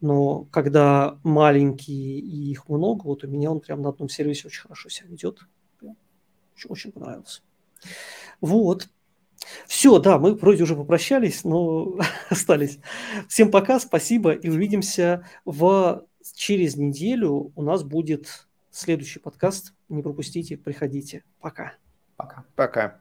Но 0.00 0.44
когда 0.50 1.18
маленькие 1.22 2.20
и 2.20 2.50
их 2.50 2.68
много, 2.68 3.04
вот 3.04 3.24
у 3.24 3.28
меня 3.28 3.50
он 3.50 3.60
прям 3.60 3.82
на 3.82 3.90
одном 3.90 4.08
сервисе 4.08 4.46
очень 4.46 4.62
хорошо 4.62 4.88
себя 4.88 5.08
ведет. 5.08 5.40
Очень, 5.82 6.70
очень 6.70 6.92
понравился. 6.92 7.42
Вот. 8.40 8.88
Все, 9.66 9.98
да, 9.98 10.18
мы 10.18 10.34
вроде 10.34 10.64
уже 10.64 10.76
попрощались, 10.76 11.44
но 11.44 11.98
остались. 12.30 12.78
Всем 13.28 13.50
пока, 13.50 13.80
спасибо, 13.80 14.32
и 14.32 14.48
увидимся 14.48 15.26
в 15.44 16.06
через 16.34 16.76
неделю 16.76 17.52
у 17.54 17.62
нас 17.62 17.82
будет 17.82 18.48
следующий 18.70 19.18
подкаст. 19.18 19.74
Не 19.88 20.02
пропустите, 20.02 20.56
приходите. 20.56 21.24
Пока. 21.40 21.74
Пока. 22.16 22.44
Пока. 22.54 23.00